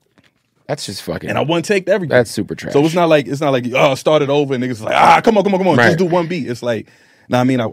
That's 0.66 0.86
just 0.86 1.02
fucking. 1.02 1.28
and 1.28 1.38
I 1.38 1.42
one 1.42 1.62
take 1.62 1.88
everything. 1.88 2.10
That's 2.16 2.30
super 2.30 2.54
trash. 2.56 2.72
So 2.72 2.84
it's 2.84 2.94
not 2.94 3.08
like 3.08 3.28
it's 3.28 3.40
not 3.40 3.50
like 3.50 3.66
oh 3.74 3.94
start 3.94 4.22
it 4.22 4.28
over 4.30 4.54
and 4.54 4.62
niggas 4.64 4.80
like 4.82 4.94
ah 4.96 5.20
come 5.22 5.38
on 5.38 5.44
come 5.44 5.54
on 5.54 5.60
come 5.60 5.68
on 5.68 5.76
Right. 5.76 5.86
just 5.86 5.98
do 5.98 6.06
one 6.06 6.26
beat. 6.26 6.48
It's 6.50 6.62
like 6.62 6.88
nah 7.28 7.40
I 7.40 7.44
mean 7.44 7.60
I 7.60 7.68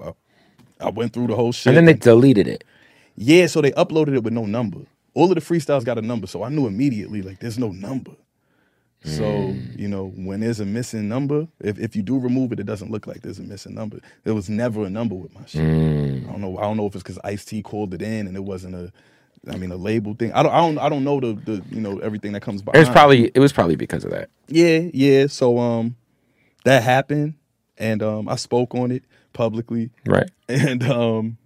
I 0.79 0.89
went 0.91 1.11
through 1.13 1.27
the 1.27 1.35
whole 1.35 1.51
shit 1.51 1.67
and 1.71 1.77
then 1.77 1.85
they 1.85 1.93
deleted 1.93 2.47
it. 2.47 2.63
yeah 3.15 3.47
so 3.47 3.61
they 3.61 3.71
uploaded 3.71 4.13
it 4.15 4.23
with 4.23 4.33
no 4.33 4.45
number. 4.45 4.79
All 5.15 5.31
of 5.31 5.35
the 5.35 5.41
freestyles 5.41 5.83
got 5.85 5.97
a 5.97 6.01
number, 6.01 6.27
so 6.27 6.43
I 6.43 6.49
knew 6.49 6.67
immediately 6.67 7.21
like 7.23 7.39
there's 7.39 7.57
no 7.57 7.69
number. 7.69 8.11
So 9.05 9.23
Mm. 9.23 9.77
you 9.79 9.87
know 9.89 10.13
when 10.15 10.39
there's 10.39 10.59
a 10.61 10.65
missing 10.65 11.09
number, 11.09 11.47
if, 11.59 11.77
if 11.77 11.95
you 11.95 12.01
do 12.03 12.17
remove 12.17 12.51
it, 12.53 12.59
it 12.59 12.65
doesn't 12.65 12.89
look 12.89 13.05
like 13.05 13.21
there's 13.21 13.39
a 13.39 13.43
missing 13.43 13.75
number. 13.75 13.99
There 14.23 14.33
was 14.33 14.49
never 14.49 14.85
a 14.85 14.89
number 14.89 15.15
with 15.15 15.33
my 15.33 15.45
shit. 15.45 15.61
Mm. 15.61 16.27
I 16.29 16.31
don't 16.31 16.41
know. 16.41 16.57
I 16.57 16.61
don't 16.61 16.77
know 16.77 16.85
if 16.87 16.95
it's 16.95 17.03
because 17.03 17.19
Ice 17.23 17.43
T 17.43 17.61
called 17.61 17.93
it 17.93 18.01
in 18.01 18.27
and 18.27 18.37
it 18.37 18.43
wasn't 18.43 18.75
a, 18.75 18.93
I 19.51 19.57
mean 19.57 19.71
a 19.71 19.75
label 19.75 20.13
thing. 20.13 20.31
I 20.31 20.41
don't. 20.43 20.53
I 20.53 20.59
don't. 20.61 20.77
I 20.77 20.87
don't 20.89 21.03
know 21.03 21.19
the 21.19 21.33
the 21.33 21.63
you 21.69 21.81
know 21.81 21.99
everything 21.99 22.31
that 22.31 22.41
comes 22.41 22.61
It 22.61 22.77
was 22.77 22.89
probably 22.89 23.29
it 23.35 23.39
was 23.39 23.51
probably 23.51 23.75
because 23.75 24.05
of 24.05 24.11
that. 24.11 24.29
Yeah, 24.47 24.89
yeah. 24.93 25.27
So 25.27 25.59
um, 25.59 25.97
that 26.63 26.81
happened, 26.83 27.33
and 27.77 28.01
um, 28.01 28.29
I 28.29 28.37
spoke 28.37 28.73
on 28.73 28.89
it 28.91 29.03
publicly, 29.33 29.89
Right. 30.05 30.29
and 30.47 30.81
um, 30.83 31.37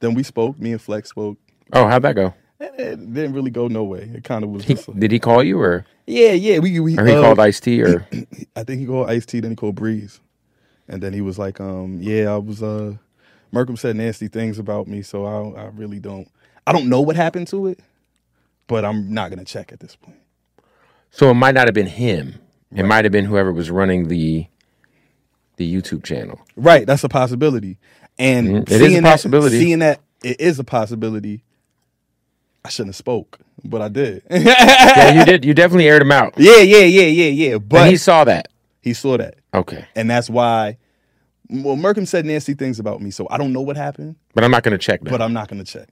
then 0.00 0.12
we 0.12 0.22
spoke. 0.22 0.58
Me 0.58 0.72
and 0.72 0.82
Flex 0.82 1.08
spoke. 1.08 1.38
Oh, 1.72 1.86
how'd 1.86 2.02
that 2.02 2.14
go? 2.16 2.34
And 2.60 2.80
it 2.80 3.14
didn't 3.14 3.32
really 3.34 3.50
go 3.50 3.68
no 3.68 3.84
way. 3.84 4.10
It 4.14 4.24
kind 4.24 4.44
of 4.44 4.50
was 4.50 4.64
He, 4.64 4.74
did 4.98 5.10
he 5.10 5.18
call 5.18 5.42
you 5.42 5.60
or 5.60 5.84
yeah, 6.06 6.32
yeah. 6.32 6.58
We, 6.58 6.78
we 6.80 6.98
or 6.98 7.06
he 7.06 7.14
uh, 7.14 7.20
called 7.22 7.38
Ice 7.40 7.60
T 7.60 7.82
or 7.82 8.06
I 8.56 8.64
think 8.64 8.80
he 8.80 8.86
called 8.86 9.10
Ice 9.10 9.26
T, 9.26 9.40
then 9.40 9.50
he 9.52 9.56
called 9.56 9.74
Breeze, 9.74 10.20
and 10.88 11.02
then 11.02 11.12
he 11.12 11.20
was 11.20 11.38
like, 11.38 11.60
um, 11.60 11.98
yeah, 12.00 12.32
I 12.32 12.36
was. 12.38 12.62
uh 12.62 12.94
Murkemz 13.52 13.78
said 13.78 13.94
nasty 13.94 14.26
things 14.26 14.58
about 14.58 14.88
me, 14.88 15.00
so 15.02 15.24
I, 15.24 15.62
I 15.62 15.64
really 15.66 16.00
don't. 16.00 16.28
I 16.66 16.72
don't 16.72 16.88
know 16.88 17.00
what 17.00 17.14
happened 17.14 17.46
to 17.48 17.68
it, 17.68 17.78
but 18.66 18.84
I'm 18.84 19.12
not 19.14 19.30
gonna 19.30 19.44
check 19.44 19.72
at 19.72 19.78
this 19.80 19.94
point. 19.96 20.18
so 21.10 21.30
it 21.30 21.34
might 21.34 21.54
not 21.54 21.66
have 21.68 21.74
been 21.74 21.86
him. 21.86 22.34
It 22.74 22.84
might 22.84 23.04
have 23.04 23.12
been 23.12 23.24
whoever 23.26 23.52
was 23.52 23.70
running 23.70 24.08
the 24.08 24.46
the 25.56 25.72
YouTube 25.72 26.02
channel. 26.02 26.40
Right, 26.56 26.84
that's 26.86 27.04
a 27.04 27.08
possibility. 27.08 27.78
And 28.18 28.48
Mhm. 28.66 28.70
It 28.70 28.82
is 28.82 28.96
a 28.98 29.02
possibility. 29.02 29.56
That, 29.58 29.62
seeing 29.62 29.78
that 29.80 30.00
it 30.24 30.40
is 30.40 30.58
a 30.58 30.64
possibility, 30.64 31.44
I 32.64 32.70
shouldn't 32.70 32.90
have 32.90 32.96
spoke, 32.96 33.38
but 33.64 33.82
I 33.82 33.88
did. 33.88 34.22
Yeah, 34.30 35.18
you 35.18 35.24
did. 35.24 35.44
You 35.44 35.54
definitely 35.54 35.88
aired 35.88 36.02
him 36.02 36.12
out. 36.12 36.34
yeah, 36.36 36.58
yeah, 36.58 36.78
yeah, 36.84 37.02
yeah, 37.06 37.28
yeah. 37.50 37.58
But 37.58 37.82
and 37.82 37.90
he 37.90 37.96
saw 37.96 38.24
that. 38.24 38.48
He 38.80 38.92
saw 38.94 39.16
that, 39.16 39.36
Okay, 39.52 39.84
and 39.96 40.08
that's 40.10 40.28
why. 40.30 40.78
Well, 41.50 41.76
Murkemz 41.76 42.08
said 42.08 42.24
nasty 42.24 42.54
things 42.54 42.78
about 42.78 43.02
me, 43.02 43.10
so 43.10 43.26
I 43.30 43.36
don't 43.38 43.52
know 43.52 43.60
what 43.60 43.76
happened, 43.76 44.16
but 44.34 44.44
I'm 44.44 44.50
not 44.50 44.62
going 44.62 44.72
to 44.72 44.78
check 44.78 45.02
that. 45.02 45.10
but 45.10 45.20
I'm 45.20 45.32
not 45.34 45.48
gonna 45.48 45.64
check. 45.64 45.88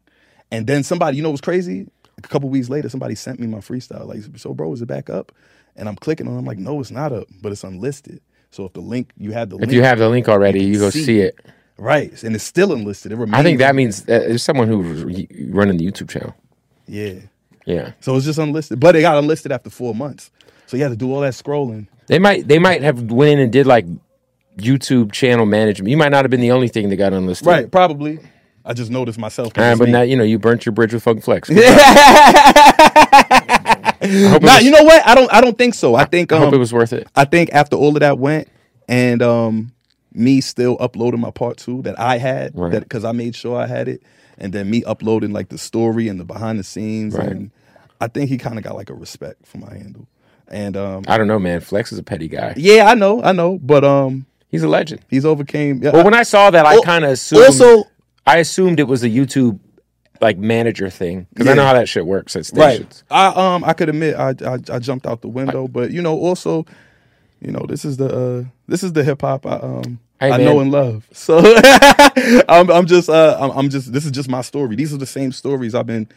And 0.51 0.67
then 0.67 0.83
somebody, 0.83 1.17
you 1.19 1.23
know, 1.23 1.31
what's 1.31 1.41
crazy? 1.43 1.89
A 2.19 2.23
couple 2.23 2.49
weeks 2.49 2.69
later, 2.69 2.89
somebody 2.89 3.15
sent 3.15 3.39
me 3.41 3.47
my 3.47 3.59
freestyle. 3.59 4.07
Like, 4.07 4.21
so, 4.37 4.53
bro, 4.55 4.73
is 4.73 4.83
it 4.83 4.87
back 4.87 5.09
up? 5.11 5.33
And 5.77 5.89
I'm 5.89 5.97
clicking 5.97 6.27
on. 6.29 6.35
it. 6.35 6.39
I'm 6.39 6.45
like, 6.45 6.59
no, 6.59 6.79
it's 6.81 6.91
not 6.91 7.13
up, 7.13 7.27
but 7.41 7.53
it's 7.53 7.65
unlisted. 7.65 8.21
So 8.51 8.65
if 8.67 8.73
the 8.75 8.81
link, 8.81 9.11
you 9.17 9.33
have 9.33 9.49
the 9.51 9.57
if 9.57 9.63
link, 9.63 9.73
you 9.73 9.83
have 9.83 9.99
the 9.99 10.09
link 10.11 10.29
already, 10.29 10.63
you 10.65 10.79
go 10.79 10.91
see 10.91 11.05
see 11.05 11.21
it. 11.21 11.39
right, 11.79 12.23
and 12.23 12.35
it's 12.35 12.45
still 12.45 12.73
unlisted. 12.73 13.13
It 13.13 13.17
remains. 13.17 13.39
I 13.39 13.43
think 13.43 13.59
that 13.61 13.75
means 13.75 14.05
that 14.05 14.29
there's 14.29 14.43
someone 14.43 14.69
who's 14.69 15.03
re- 15.05 15.29
running 15.49 15.79
the 15.79 15.87
YouTube 15.91 16.11
channel. 16.11 16.35
Yeah. 16.87 17.15
Yeah, 17.65 17.93
So 18.01 18.17
it's 18.17 18.25
just 18.27 18.41
unlisted, 18.41 18.81
but 18.81 18.97
it 18.97 19.03
got 19.03 19.17
unlisted 19.19 19.53
after 19.53 19.71
four 19.71 19.95
months. 19.95 20.33
So 20.67 20.77
you 20.77 20.83
had 20.83 20.89
to 20.91 20.97
do 20.97 21.13
all 21.13 21.21
that 21.21 21.33
scrolling. 21.33 21.87
they 22.09 22.19
might 22.19 22.49
they 22.49 22.59
might 22.59 22.83
have 22.83 23.03
went 23.13 23.31
in 23.33 23.39
and 23.39 23.53
did 23.53 23.67
like 23.67 23.87
YouTube 24.59 25.13
channel 25.13 25.47
management. 25.47 25.89
You 25.89 25.97
might 25.97 26.09
not 26.11 26.25
have 26.25 26.31
been 26.31 26.41
the 26.41 26.51
only 26.51 26.67
thing 26.67 26.89
that 26.89 26.97
got 26.97 27.13
unlisted. 27.13 27.47
Right, 27.47 27.71
probably. 27.71 28.19
I 28.65 28.73
just 28.75 28.91
noticed 28.91 29.17
myself. 29.19 29.53
But 29.55 29.79
me. 29.79 29.91
now 29.93 30.03
you 30.03 30.17
know 30.17 30.25
you 30.25 30.39
burnt 30.41 30.67
your 30.67 30.73
bridge 30.73 30.93
with 30.93 31.05
Funk 31.05 31.23
Flex. 31.23 31.49
Nah, 34.05 34.59
you 34.59 34.73
know 34.73 34.83
what? 34.83 35.07
I 35.07 35.15
don't. 35.15 35.33
I 35.33 35.41
don't 35.41 35.57
think 35.57 35.75
so. 35.75 35.95
I 35.95 36.05
think. 36.05 36.33
I 36.33 36.37
Um, 36.37 36.43
hope 36.43 36.55
it 36.55 36.59
was 36.59 36.73
worth 36.73 36.93
it. 36.93 37.07
I 37.15 37.25
think 37.25 37.51
after 37.53 37.77
all 37.77 37.91
of 37.95 38.01
that 38.01 38.19
went, 38.19 38.49
and 38.89 39.23
um, 39.23 39.73
me 40.13 40.41
still 40.41 40.77
uploading 40.81 41.21
my 41.21 41.31
part 41.31 41.57
two 41.59 41.83
that 41.83 41.99
I 42.01 42.19
had, 42.19 42.51
Right. 42.59 42.73
that 42.73 42.83
because 42.83 43.05
I 43.05 43.13
made 43.13 43.37
sure 43.37 43.57
I 43.57 43.67
had 43.69 43.87
it, 43.89 44.03
and 44.43 44.53
then 44.53 44.69
me 44.69 44.85
uploading 44.85 45.33
like 45.33 45.49
the 45.49 45.57
story 45.57 46.09
and 46.09 46.21
the 46.21 46.25
behind 46.25 46.59
the 46.59 46.65
scenes, 46.65 47.15
Right. 47.17 47.29
and 47.29 47.51
I 48.01 48.09
think 48.09 48.29
he 48.29 48.37
kind 48.37 48.59
of 48.59 48.65
got 48.65 48.75
like 48.77 48.91
a 48.91 48.95
respect 48.95 49.47
for 49.47 49.57
my 49.59 49.73
handle. 49.73 50.07
And 50.49 50.77
um, 50.77 51.05
I 51.09 51.17
don't 51.17 51.29
know, 51.29 51.39
man. 51.39 51.61
Flex 51.61 51.93
is 51.93 51.99
a 51.99 52.03
petty 52.03 52.29
guy. 52.29 52.53
yeah, 52.59 52.87
I 52.91 52.95
know, 52.95 53.23
I 53.23 53.33
know, 53.33 53.59
but 53.63 53.85
um, 53.85 54.27
He's 54.51 54.63
a 54.63 54.69
legend. 54.69 55.01
he's 55.09 55.25
overcame. 55.25 55.83
Yeah, 55.83 55.93
Well, 55.93 56.05
when 56.05 56.13
I 56.15 56.25
saw 56.25 56.51
that, 56.51 56.67
I 56.67 56.75
Al- 56.75 56.83
kind 56.83 57.05
of 57.07 57.13
assumed. 57.13 57.45
also 57.47 57.85
I 58.27 58.37
assumed 58.39 58.79
it 58.81 58.89
was 58.89 59.03
a 59.03 59.09
YouTube 59.09 59.59
like 60.21 60.37
manager 60.39 60.89
thing 60.91 61.27
because 61.33 61.49
I 61.49 61.55
know 61.55 61.65
how 61.65 61.73
that 61.73 61.89
shit 61.89 62.05
works 62.07 62.37
at 62.37 62.51
Right. 62.55 63.03
I 63.11 63.27
um 63.29 63.65
I 63.65 63.73
could 63.73 63.89
admit 63.89 64.15
I, 64.15 64.35
I 64.45 64.59
I 64.71 64.79
jumped 64.79 65.07
out 65.07 65.23
the 65.23 65.29
window, 65.29 65.67
but 65.69 65.91
you 65.91 66.03
know 66.03 66.17
also, 66.19 66.65
you 67.41 67.51
know 67.51 67.65
this 67.69 67.85
is 67.85 67.97
the 67.97 68.09
uh 68.15 68.45
this 68.69 68.83
is 68.85 68.93
the 68.93 69.03
hip 69.05 69.23
hop 69.23 69.47
I 69.47 69.57
um 69.57 69.99
Hey, 70.23 70.33
I 70.33 70.37
know 70.39 70.61
and 70.61 70.71
love. 70.71 71.09
So 71.13 71.39
I'm 72.49 72.71
I'm 72.71 72.87
just 72.87 73.09
uh 73.09 73.37
I'm, 73.41 73.51
I'm 73.51 73.69
just 73.71 73.93
this 73.93 74.05
is 74.05 74.13
just 74.13 74.29
my 74.29 74.41
story. 74.41 74.77
These 74.77 74.95
are 74.95 74.99
the 74.99 75.07
same 75.07 75.33
stories 75.33 75.75
I've 75.75 75.87
been 75.87 76.09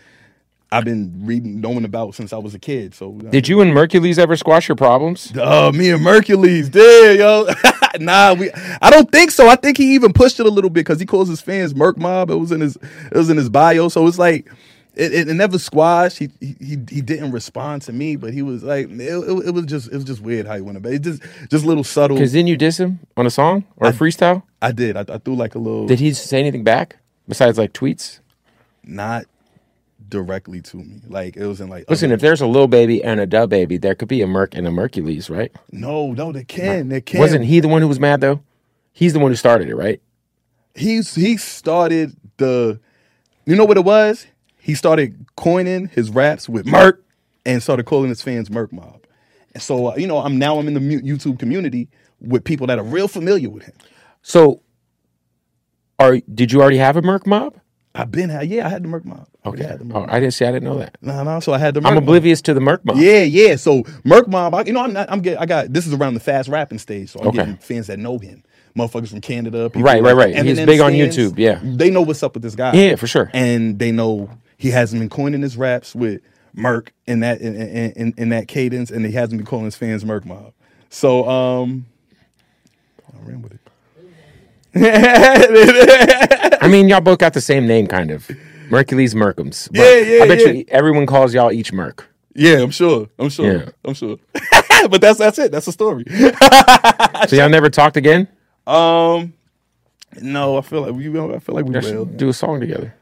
I've 0.72 0.86
been 0.86 1.26
reading 1.26 1.62
knowing 1.62 1.86
about 1.86 2.16
since 2.16 2.34
I 2.34 2.38
was 2.38 2.54
a 2.54 2.60
kid. 2.60 2.94
So 2.94 3.14
Did 3.14 3.48
you 3.48 3.62
and 3.62 3.74
Mercules 3.74 4.18
ever 4.18 4.36
squash 4.36 4.68
your 4.68 4.76
problems? 4.76 5.36
uh, 5.38 5.72
me 5.74 5.90
and 5.90 6.04
Mercules, 6.04 6.70
did 6.70 7.20
yo. 7.20 7.48
nah, 8.00 8.34
we. 8.34 8.52
I 8.82 8.90
don't 8.90 9.12
think 9.12 9.32
so. 9.32 9.48
I 9.48 9.56
think 9.56 9.78
he 9.78 9.96
even 9.96 10.14
pushed 10.14 10.40
it 10.40 10.46
a 10.46 10.50
little 10.50 10.70
bit 10.70 10.82
because 10.82 11.00
he 11.00 11.06
calls 11.06 11.30
his 11.30 11.42
fans 11.42 11.74
Merc 11.74 11.98
Mob. 11.98 12.30
It 12.30 12.36
was 12.36 12.52
in 12.52 12.62
his. 12.62 12.76
It 12.76 13.16
was 13.16 13.30
in 13.30 13.38
his 13.38 13.50
bio. 13.50 13.90
So 13.90 14.06
it's 14.08 14.20
like. 14.20 14.52
It, 14.96 15.14
it, 15.14 15.30
it 15.30 15.34
never 15.34 15.60
squashed. 15.60 16.20
He, 16.20 16.30
he 16.40 16.78
he 16.90 17.02
didn't 17.02 17.32
respond 17.32 17.82
to 17.84 17.94
me, 17.94 18.16
but 18.16 18.34
he 18.34 18.42
was 18.42 18.64
like, 18.64 18.90
it, 18.90 19.00
it, 19.00 19.48
it 19.48 19.52
was 19.54 19.66
just 19.66 19.88
it 19.88 19.96
was 19.96 20.06
just 20.06 20.22
weird 20.22 20.48
how 20.48 20.56
he 20.56 20.62
went 20.62 20.78
about 20.78 20.94
it. 20.94 21.02
Just 21.02 21.22
just 21.50 21.66
little 21.66 21.84
subtle. 21.84 22.16
Because 22.18 22.32
didn't 22.32 22.48
you 22.48 22.58
diss 22.58 22.80
him 22.80 23.00
on 23.18 23.26
a 23.26 23.30
song 23.30 23.66
or 23.78 23.90
a 23.90 23.92
freestyle? 23.92 24.44
I 24.62 24.72
did. 24.72 24.96
I, 24.98 25.02
I 25.08 25.18
threw 25.18 25.36
like 25.36 25.56
a 25.56 25.60
little. 25.60 25.86
Did 25.86 26.00
he 26.00 26.14
say 26.14 26.40
anything 26.40 26.64
back 26.64 26.98
besides 27.28 27.58
like 27.58 27.74
tweets? 27.74 28.20
not 28.88 29.26
directly 30.08 30.62
to 30.62 30.78
me. 30.78 31.02
Like 31.08 31.36
it 31.36 31.46
was 31.48 31.60
in 31.60 31.70
like. 31.70 31.90
Listen, 31.90 32.08
other- 32.10 32.16
if 32.16 32.22
there's 32.22 32.42
a 32.42 32.48
little 32.48 32.68
baby 32.68 33.04
and 33.04 33.20
a 33.20 33.26
dub 33.26 33.50
baby, 33.50 33.78
there 33.78 33.96
could 33.96 34.08
be 34.08 34.22
a 34.22 34.28
Merc 34.28 34.56
and 34.56 34.68
a 34.68 34.72
Mercules, 34.72 35.30
right? 35.30 35.52
no, 35.72 36.12
no, 36.14 36.32
they 36.32 36.44
can. 36.44 36.90
They 36.90 37.02
can. 37.02 37.20
Wasn't 37.20 37.46
he 37.46 37.60
the 37.60 37.68
one 37.68 37.82
who 37.82 37.88
was 37.88 38.00
mad 38.00 38.22
though? 38.22 38.42
He's 38.94 39.14
the 39.14 39.20
one 39.20 39.32
who 39.32 39.36
started 39.36 39.68
it, 39.68 39.76
right? 39.76 40.00
he's 40.78 41.16
he 41.16 41.38
started 41.38 42.16
the 42.38 42.78
you 43.46 43.56
know 43.56 43.64
what 43.64 43.78
it 43.78 43.86
was 43.86 44.28
he 44.66 44.74
started 44.76 45.26
coining 45.36 45.88
his 45.90 46.10
raps 46.10 46.50
with 46.50 46.66
merc 46.66 47.04
and 47.46 47.62
started 47.62 47.86
calling 47.86 48.10
his 48.10 48.22
fans 48.22 48.50
merc 48.50 48.72
mob 48.74 49.02
and 49.54 49.62
so 49.62 49.88
uh, 49.92 49.96
you 49.96 50.08
know 50.08 50.18
i'm 50.18 50.38
now 50.40 50.58
i'm 50.58 50.68
in 50.68 50.74
the 50.74 50.80
youtube 51.02 51.38
community 51.40 51.88
with 52.20 52.44
people 52.44 52.66
that 52.68 52.80
are 52.80 52.84
real 52.84 53.08
familiar 53.08 53.50
with 53.50 53.64
him 53.64 53.76
So, 54.24 54.62
are 56.00 56.18
did 56.34 56.52
you 56.52 56.62
already 56.62 56.78
have 56.78 56.98
a 56.98 57.02
Merc 57.02 57.26
mob? 57.28 57.56
i've 57.94 58.12
been 58.12 58.30
had 58.30 58.48
yeah 58.50 58.66
i 58.66 58.70
had 58.70 58.84
the 58.84 58.88
merc 58.90 59.06
mob 59.06 59.28
Okay. 59.46 59.64
the 59.78 59.86
merc 59.86 59.96
Oh, 59.96 60.06
I 60.10 60.20
didn't 60.20 60.34
see. 60.34 60.44
I 60.44 60.52
didn't 60.52 60.64
know 60.66 60.80
that. 60.80 60.98
no 61.02 61.24
no 61.24 61.40
so 61.40 61.54
i 61.54 61.58
had 61.58 61.74
the 61.76 61.82
merc 61.82 61.90
I'm 61.92 61.96
mob. 61.96 62.04
oblivious 62.04 62.42
to 62.44 62.54
the 62.54 62.60
Merc 62.60 62.84
mob. 62.84 62.98
yeah 62.98 63.22
yeah 63.24 63.56
so 63.56 63.84
merc 64.04 64.28
mob 64.28 64.54
I, 64.56 64.64
you 64.64 64.74
know 64.74 64.82
i'm 64.82 64.92
not 64.94 65.10
i'm 65.12 65.22
getting 65.22 65.40
i 65.40 65.46
got 65.46 65.72
this 65.72 65.88
is 65.88 65.94
around 65.94 66.16
the 66.16 66.20
fast 66.20 66.50
rapping 66.50 66.80
stage 66.80 67.10
so 67.12 67.20
i'm 67.22 67.28
Okay. 67.28 67.38
getting 67.38 67.58
fans 67.58 67.88
that 67.88 67.98
know 68.00 68.18
him 68.18 68.44
motherfuckers 68.78 69.10
from 69.10 69.22
canada 69.22 69.70
people 69.70 69.84
Right, 69.84 70.04
right, 70.04 70.16
right. 70.16 70.36
He's 70.36 70.58
Eminem 70.60 70.66
big 70.66 70.82
on. 70.82 70.92
YouTube, 70.92 71.38
yeah. 71.38 71.62
they 71.64 71.90
know 71.90 72.02
what's 72.02 72.22
up 72.24 72.34
with 72.34 72.44
this 72.44 72.56
guy 72.56 72.74
Yeah, 72.74 72.96
for 72.96 73.08
sure. 73.08 73.30
and 73.34 73.80
they 73.80 73.92
know 73.94 74.30
he 74.58 74.72
hasn't 74.72 75.02
been 75.02 75.10
coining 75.10 75.42
his 75.42 75.58
raps 75.58 75.96
with 75.96 76.22
Merc 76.54 76.94
in 77.06 77.20
that 77.20 77.42
in, 77.42 77.56
in, 77.56 78.14
in, 78.18 78.30
that 78.30 78.48
cadence, 78.48 78.90
and 78.90 79.06
he 79.06 79.12
hasn't 79.12 79.40
been 79.40 79.46
calling 79.46 79.66
his 79.66 79.76
fans 79.76 80.06
Merc 80.06 80.26
Mob. 80.26 80.54
So 80.90 81.28
um, 81.28 81.86
I 83.14 83.30
ran 83.30 83.42
with 83.42 83.54
it. 83.54 83.60
I 86.62 86.68
mean, 86.68 86.90
y'all 86.90 87.02
both 87.02 87.20
got 87.20 87.34
the 87.34 87.42
same 87.42 87.68
name, 87.68 87.88
kind 87.88 88.12
of. 88.12 88.30
Mercules 88.70 89.14
Murkemz. 89.14 89.70
But 89.72 89.80
Yeah, 89.80 90.00
yeah, 90.00 90.24
I 90.24 90.28
bet 90.28 90.40
yeah. 90.40 90.52
you 90.52 90.66
everyone 90.70 91.06
calls 91.06 91.34
y'all 91.34 91.52
each 91.52 91.72
Merc. 91.72 92.08
yeah, 92.34 92.62
I'm 92.62 92.72
sure. 92.72 93.08
I'm 93.20 93.30
sure. 93.30 93.58
Yeah. 93.58 93.70
I'm 93.84 93.94
sure. 93.94 94.18
but 94.90 95.02
that's 95.02 95.20
that's 95.20 95.40
it. 95.40 95.52
That's 95.52 95.66
the 95.66 95.72
story. 95.72 96.06
So 97.28 97.36
y'all 97.36 97.50
never 97.50 97.70
talked 97.70 97.98
again? 97.98 98.28
um, 98.68 99.34
no, 100.22 100.58
I 100.58 100.62
feel 100.62 100.82
like 100.82 100.94
we. 100.94 101.08
I 101.10 101.40
feel 101.40 101.56
like 101.56 101.66
we 101.66 101.72
will. 101.72 102.06
do 102.06 102.30
a 102.30 102.34
song 102.34 102.60
together. 102.60 102.94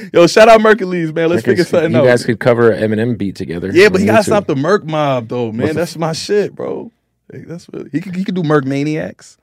Yo, 0.12 0.26
shout 0.26 0.48
out 0.48 0.60
Mercules, 0.60 1.12
man. 1.12 1.28
Let's 1.30 1.44
figure 1.44 1.64
something 1.64 1.92
you 1.92 1.98
out. 1.98 2.04
You 2.04 2.08
guys 2.10 2.24
could 2.24 2.40
cover 2.40 2.70
an 2.70 2.90
Eminem 2.90 3.16
beat 3.18 3.36
together. 3.36 3.70
Yeah, 3.72 3.88
but 3.88 4.00
he 4.00 4.06
gotta 4.06 4.24
stop 4.24 4.46
the 4.46 4.56
Merc 4.56 4.84
mob 4.84 5.28
though, 5.28 5.52
man. 5.52 5.74
That's 5.74 5.96
my 5.96 6.12
shit, 6.12 6.54
bro. 6.54 6.90
Hey, 7.32 7.40
That's 7.46 7.68
really, 7.72 7.90
he 7.90 8.00
could 8.00 8.16
he 8.16 8.24
could 8.24 8.34
do 8.34 8.42
Merc 8.42 8.64
Maniacs. 8.64 9.36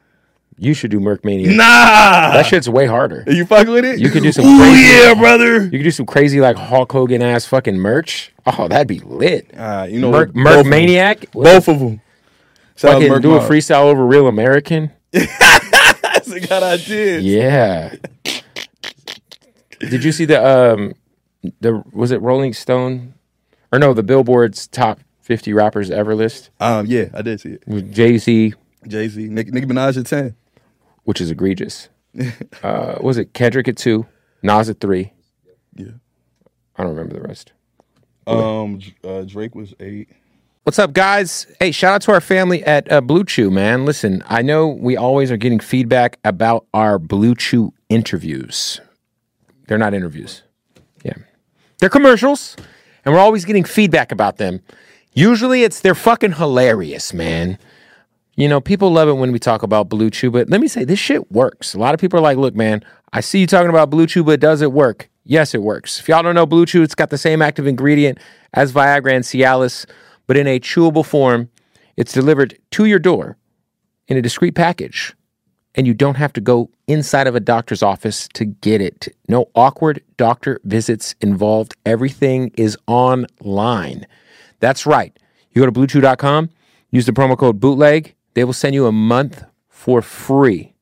You 0.60 0.74
should 0.74 0.90
do 0.90 1.00
Merc 1.00 1.24
Maniacs. 1.24 1.56
Nah, 1.56 2.32
That 2.34 2.48
shit's 2.48 2.68
way 2.68 2.88
harder. 2.88 3.24
Are 3.28 3.32
you 3.32 3.46
fucking 3.46 3.72
with 3.72 3.86
it? 3.86 4.00
You 4.00 4.10
could 4.10 4.24
do 4.24 4.32
some 4.32 4.44
Ooh, 4.46 4.58
crazy- 4.58 4.82
yeah, 4.88 5.14
brother. 5.14 5.64
You 5.66 5.70
could 5.70 5.84
do 5.84 5.92
some 5.92 6.08
crazy 6.08 6.42
like 6.42 6.56
Hulk 6.58 6.92
Hogan 6.92 7.22
ass 7.22 7.46
fucking 7.46 7.78
merch. 7.78 8.34
Oh, 8.48 8.68
that'd 8.68 8.88
be 8.88 9.00
lit. 9.00 9.52
Ah, 9.56 9.84
you 9.84 10.00
know 10.00 10.10
Merc, 10.12 10.30
what? 10.30 10.36
Merc 10.36 10.54
Both 10.56 10.66
of. 10.66 10.70
Maniac. 10.72 11.32
Both 11.32 11.68
of 11.68 11.80
them. 11.80 12.02
Shout 12.76 12.96
out 12.96 13.02
Fucking 13.04 13.22
do 13.22 13.36
a 13.36 13.40
freestyle 13.40 13.84
over 13.84 14.06
Real 14.06 14.28
American. 14.28 14.92
That's 15.12 16.32
a 16.32 16.40
good 16.40 16.64
idea. 16.64 17.20
Yeah. 17.20 17.96
Did 19.80 20.04
you 20.04 20.12
see 20.12 20.26
the 20.26 20.44
um 20.44 20.94
the 21.62 21.84
was 21.92 22.12
it 22.12 22.22
Rolling 22.22 22.54
Stone 22.54 23.14
or 23.72 23.80
no 23.80 23.94
the 23.94 24.04
Billboard's 24.04 24.68
top 24.68 25.00
fifty 25.22 25.54
rappers 25.54 25.92
ever 25.92 26.16
list 26.16 26.50
Um, 26.60 26.86
yeah, 26.88 27.06
I 27.14 27.22
did 27.22 27.40
see 27.42 27.58
it. 27.62 27.92
Jay 27.92 28.18
Z, 28.18 28.54
Jay 28.88 29.08
Z, 29.08 29.28
Nicki, 29.28 29.52
Nicki 29.52 29.68
Minaj 29.68 29.98
at 30.00 30.06
ten. 30.08 30.36
which 31.04 31.22
is 31.22 31.30
egregious. 31.32 31.90
uh, 32.64 32.96
was 33.02 33.18
it 33.18 33.34
Kendrick 33.34 33.68
at 33.68 33.78
two, 33.78 34.06
Nas 34.42 34.70
at 34.70 34.80
three? 34.80 35.14
Yeah. 35.76 35.92
I 36.76 36.84
don't 36.84 36.96
remember 36.96 37.14
the 37.16 37.28
rest. 37.28 37.54
Um, 38.26 38.80
uh, 39.04 39.22
Drake 39.22 39.56
was 39.56 39.74
eight. 39.80 40.10
What's 40.64 40.80
up, 40.80 40.92
guys? 40.94 41.48
Hey, 41.60 41.72
shout 41.72 41.94
out 41.94 42.02
to 42.04 42.12
our 42.12 42.20
family 42.20 42.62
at 42.66 42.92
uh, 42.92 43.00
Blue 43.00 43.24
Chew, 43.24 43.50
man. 43.50 43.86
Listen, 43.86 44.22
I 44.28 44.42
know 44.42 44.68
we 44.68 44.98
always 44.98 45.32
are 45.32 45.38
getting 45.38 45.60
feedback 45.62 46.20
about 46.26 46.66
our 46.74 47.00
Blue 47.00 47.36
Chew 47.36 47.74
interviews. 47.90 48.82
They're 49.68 49.78
not 49.78 49.94
interviews. 49.94 50.44
Yeah. 51.04 51.14
They're 51.80 51.90
commercials, 51.90 52.56
and 53.06 53.14
we're 53.14 53.20
always 53.20 53.46
getting 53.46 53.64
feedback 53.64 54.12
about 54.12 54.38
them. 54.38 54.62
Usually 55.14 55.64
it's 55.64 55.80
they're 55.80 55.96
fucking 55.96 56.34
hilarious, 56.34 57.14
man. 57.14 57.58
You 58.36 58.48
know, 58.48 58.62
people 58.62 58.92
love 58.92 59.10
it 59.10 59.14
when 59.14 59.32
we 59.32 59.40
talk 59.40 59.64
about 59.64 59.90
Blue 59.90 60.10
Chew, 60.10 60.32
but 60.32 60.50
let 60.50 60.62
me 60.62 60.68
say 60.68 60.84
this 60.84 61.00
shit 61.00 61.32
works. 61.32 61.74
A 61.74 61.80
lot 61.80 61.94
of 61.94 62.00
people 62.00 62.20
are 62.20 62.24
like, 62.24 62.38
look, 62.38 62.56
man, 62.56 62.84
I 63.14 63.22
see 63.22 63.40
you 63.40 63.48
talking 63.48 63.70
about 63.70 63.90
Blue 63.90 64.06
Chew, 64.06 64.24
but 64.24 64.40
does 64.40 64.62
it 64.62 64.72
work? 64.72 65.10
Yes, 65.24 65.54
it 65.54 65.62
works. 65.62 66.00
If 66.00 66.08
y'all 66.08 66.24
don't 66.24 66.36
know 66.36 66.46
Blue 66.46 66.66
Chew, 66.66 66.84
it's 66.84 66.96
got 66.96 67.10
the 67.10 67.18
same 67.18 67.42
active 67.42 67.68
ingredient 67.68 68.20
as 68.54 68.72
Viagra 68.72 69.14
and 69.14 69.26
Cialis, 69.26 69.86
but 70.28 70.38
in 70.38 70.48
a 70.48 70.60
chewable 70.60 71.06
form. 71.06 71.50
It's 71.98 72.14
delivered 72.14 72.58
to 72.72 72.86
your 72.86 73.00
door 73.00 73.38
in 74.08 74.18
a 74.18 74.22
discreet 74.22 74.54
package, 74.54 75.16
and 75.78 75.86
you 75.86 75.94
don't 75.94 76.16
have 76.16 76.34
to 76.34 76.42
go 76.42 76.70
inside 76.88 77.28
of 77.28 77.36
a 77.36 77.40
doctor's 77.40 77.84
office 77.84 78.28
to 78.34 78.46
get 78.46 78.82
it. 78.82 79.08
No 79.30 79.50
awkward 79.56 80.04
doctor 80.18 80.60
visits 80.64 81.16
involved. 81.22 81.76
Everything 81.86 82.52
is 82.58 82.76
online. 82.88 84.08
That's 84.60 84.88
right. 84.88 85.18
You 85.52 85.62
go 85.62 85.68
to 85.68 85.72
bluechew.com, 85.72 86.50
use 86.90 87.06
the 87.06 87.12
promo 87.14 87.38
code 87.38 87.60
bootleg. 87.60 88.16
They 88.34 88.44
will 88.44 88.54
send 88.54 88.74
you 88.74 88.88
a 88.88 88.92
month 88.92 89.44
for 89.70 90.02
free. 90.02 90.74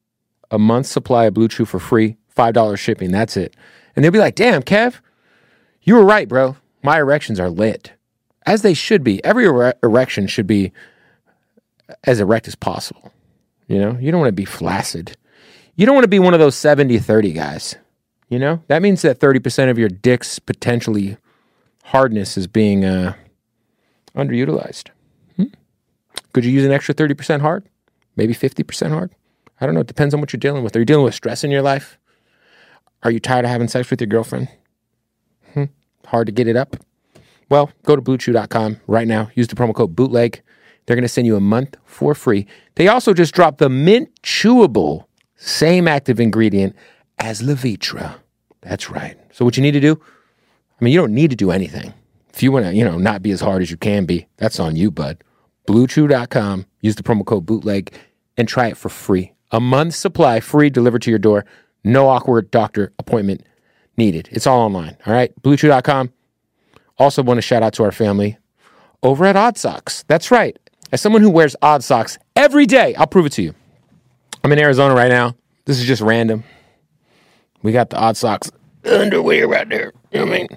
A 0.49 0.57
month's 0.57 0.89
supply 0.89 1.25
of 1.25 1.33
Blue 1.33 1.49
Chew 1.49 1.65
for 1.65 1.79
free, 1.79 2.15
$5 2.35 2.77
shipping. 2.77 3.11
That's 3.11 3.35
it. 3.35 3.55
And 3.95 4.03
they'll 4.03 4.11
be 4.11 4.19
like, 4.19 4.35
damn, 4.35 4.63
Kev, 4.63 4.99
you 5.81 5.95
were 5.95 6.05
right, 6.05 6.27
bro. 6.27 6.55
My 6.83 6.99
erections 6.99 7.39
are 7.39 7.49
lit. 7.49 7.91
As 8.45 8.61
they 8.61 8.73
should 8.73 9.03
be. 9.03 9.23
Every 9.25 9.45
ere- 9.45 9.75
erection 9.83 10.27
should 10.27 10.47
be 10.47 10.71
as 12.03 12.19
erect 12.19 12.47
as 12.47 12.55
possible. 12.55 13.11
You 13.67 13.79
know, 13.79 13.97
you 13.99 14.11
don't 14.11 14.19
want 14.19 14.29
to 14.29 14.33
be 14.33 14.45
flaccid. 14.45 15.17
You 15.75 15.85
don't 15.85 15.95
want 15.95 16.03
to 16.03 16.09
be 16.09 16.19
one 16.19 16.33
of 16.33 16.39
those 16.39 16.55
70 16.55 16.99
30 16.99 17.33
guys. 17.33 17.75
You 18.29 18.39
know, 18.39 18.63
that 18.67 18.81
means 18.81 19.01
that 19.03 19.19
30% 19.19 19.69
of 19.69 19.77
your 19.77 19.89
dick's 19.89 20.39
potentially 20.39 21.17
hardness 21.85 22.37
is 22.37 22.47
being 22.47 22.83
uh, 22.83 23.13
underutilized. 24.15 24.89
Hmm? 25.35 25.45
Could 26.33 26.43
you 26.43 26.51
use 26.51 26.65
an 26.65 26.71
extra 26.71 26.95
30% 26.95 27.41
hard? 27.41 27.67
Maybe 28.15 28.33
50% 28.33 28.89
hard? 28.89 29.11
I 29.61 29.65
don't 29.65 29.75
know. 29.75 29.81
It 29.81 29.87
depends 29.87 30.13
on 30.13 30.21
what 30.21 30.33
you're 30.33 30.39
dealing 30.39 30.63
with. 30.63 30.75
Are 30.75 30.79
you 30.79 30.85
dealing 30.85 31.05
with 31.05 31.13
stress 31.13 31.43
in 31.43 31.51
your 31.51 31.61
life? 31.61 31.99
Are 33.03 33.11
you 33.11 33.19
tired 33.19 33.45
of 33.45 33.51
having 33.51 33.67
sex 33.67 33.89
with 33.91 34.01
your 34.01 34.07
girlfriend? 34.07 34.49
Hmm? 35.53 35.65
Hard 36.07 36.25
to 36.25 36.33
get 36.33 36.47
it 36.47 36.55
up? 36.55 36.77
Well, 37.49 37.71
go 37.83 37.95
to 37.95 38.01
bluechew.com 38.01 38.81
right 38.87 39.07
now. 39.07 39.29
Use 39.35 39.47
the 39.47 39.55
promo 39.55 39.75
code 39.75 39.95
bootleg. 39.95 40.41
They're 40.85 40.95
going 40.95 41.03
to 41.03 41.09
send 41.09 41.27
you 41.27 41.35
a 41.35 41.41
month 41.41 41.75
for 41.85 42.13
free. 42.13 42.45
They 42.75 42.87
also 42.87 43.13
just 43.13 43.33
dropped 43.33 43.57
the 43.57 43.69
mint 43.69 44.09
chewable, 44.21 45.05
same 45.35 45.87
active 45.87 46.19
ingredient 46.19 46.75
as 47.17 47.41
Levitra. 47.41 48.15
That's 48.61 48.89
right. 48.89 49.17
So 49.31 49.45
what 49.45 49.57
you 49.57 49.63
need 49.63 49.71
to 49.71 49.79
do, 49.79 49.99
I 50.79 50.83
mean, 50.83 50.93
you 50.93 50.99
don't 50.99 51.13
need 51.13 51.29
to 51.29 51.35
do 51.35 51.51
anything. 51.51 51.93
If 52.33 52.43
you 52.43 52.51
want 52.51 52.65
to, 52.65 52.73
you 52.73 52.83
know, 52.83 52.97
not 52.97 53.21
be 53.21 53.31
as 53.31 53.41
hard 53.41 53.61
as 53.61 53.71
you 53.71 53.77
can 53.77 54.05
be, 54.05 54.27
that's 54.37 54.59
on 54.59 54.75
you, 54.75 54.91
bud. 54.91 55.23
Bluechew.com. 55.67 56.65
Use 56.81 56.95
the 56.95 57.03
promo 57.03 57.25
code 57.25 57.45
bootleg 57.45 57.93
and 58.37 58.47
try 58.47 58.67
it 58.67 58.77
for 58.77 58.89
free. 58.89 59.33
A 59.51 59.59
month's 59.59 59.95
supply 59.95 60.39
free 60.39 60.69
delivered 60.69 61.01
to 61.03 61.09
your 61.09 61.19
door. 61.19 61.45
No 61.83 62.09
awkward 62.09 62.51
doctor 62.51 62.91
appointment 62.99 63.45
needed. 63.97 64.27
It's 64.31 64.45
all 64.47 64.59
online. 64.59 64.97
All 65.05 65.13
right. 65.13 65.31
Bluechew.com. 65.41 66.11
Also, 66.97 67.23
want 67.23 67.37
to 67.37 67.41
shout 67.41 67.63
out 67.63 67.73
to 67.73 67.83
our 67.83 67.91
family 67.91 68.37
over 69.03 69.25
at 69.25 69.35
ODDSOX. 69.35 70.05
That's 70.07 70.31
right. 70.31 70.57
As 70.91 71.01
someone 71.01 71.21
who 71.21 71.29
wears 71.29 71.55
ODDSOX 71.61 72.17
every 72.35 72.65
day, 72.65 72.95
I'll 72.95 73.07
prove 73.07 73.25
it 73.25 73.31
to 73.33 73.41
you. 73.41 73.53
I'm 74.43 74.51
in 74.51 74.59
Arizona 74.59 74.93
right 74.93 75.09
now. 75.09 75.35
This 75.65 75.79
is 75.79 75.85
just 75.85 76.01
random. 76.01 76.43
We 77.63 77.71
got 77.71 77.89
the 77.89 77.97
ODDSOX 77.97 78.51
underwear 78.85 79.47
right 79.47 79.67
there. 79.67 79.91
You 80.11 80.19
know 80.19 80.25
what 80.25 80.35
I 80.35 80.37
mean? 80.37 80.47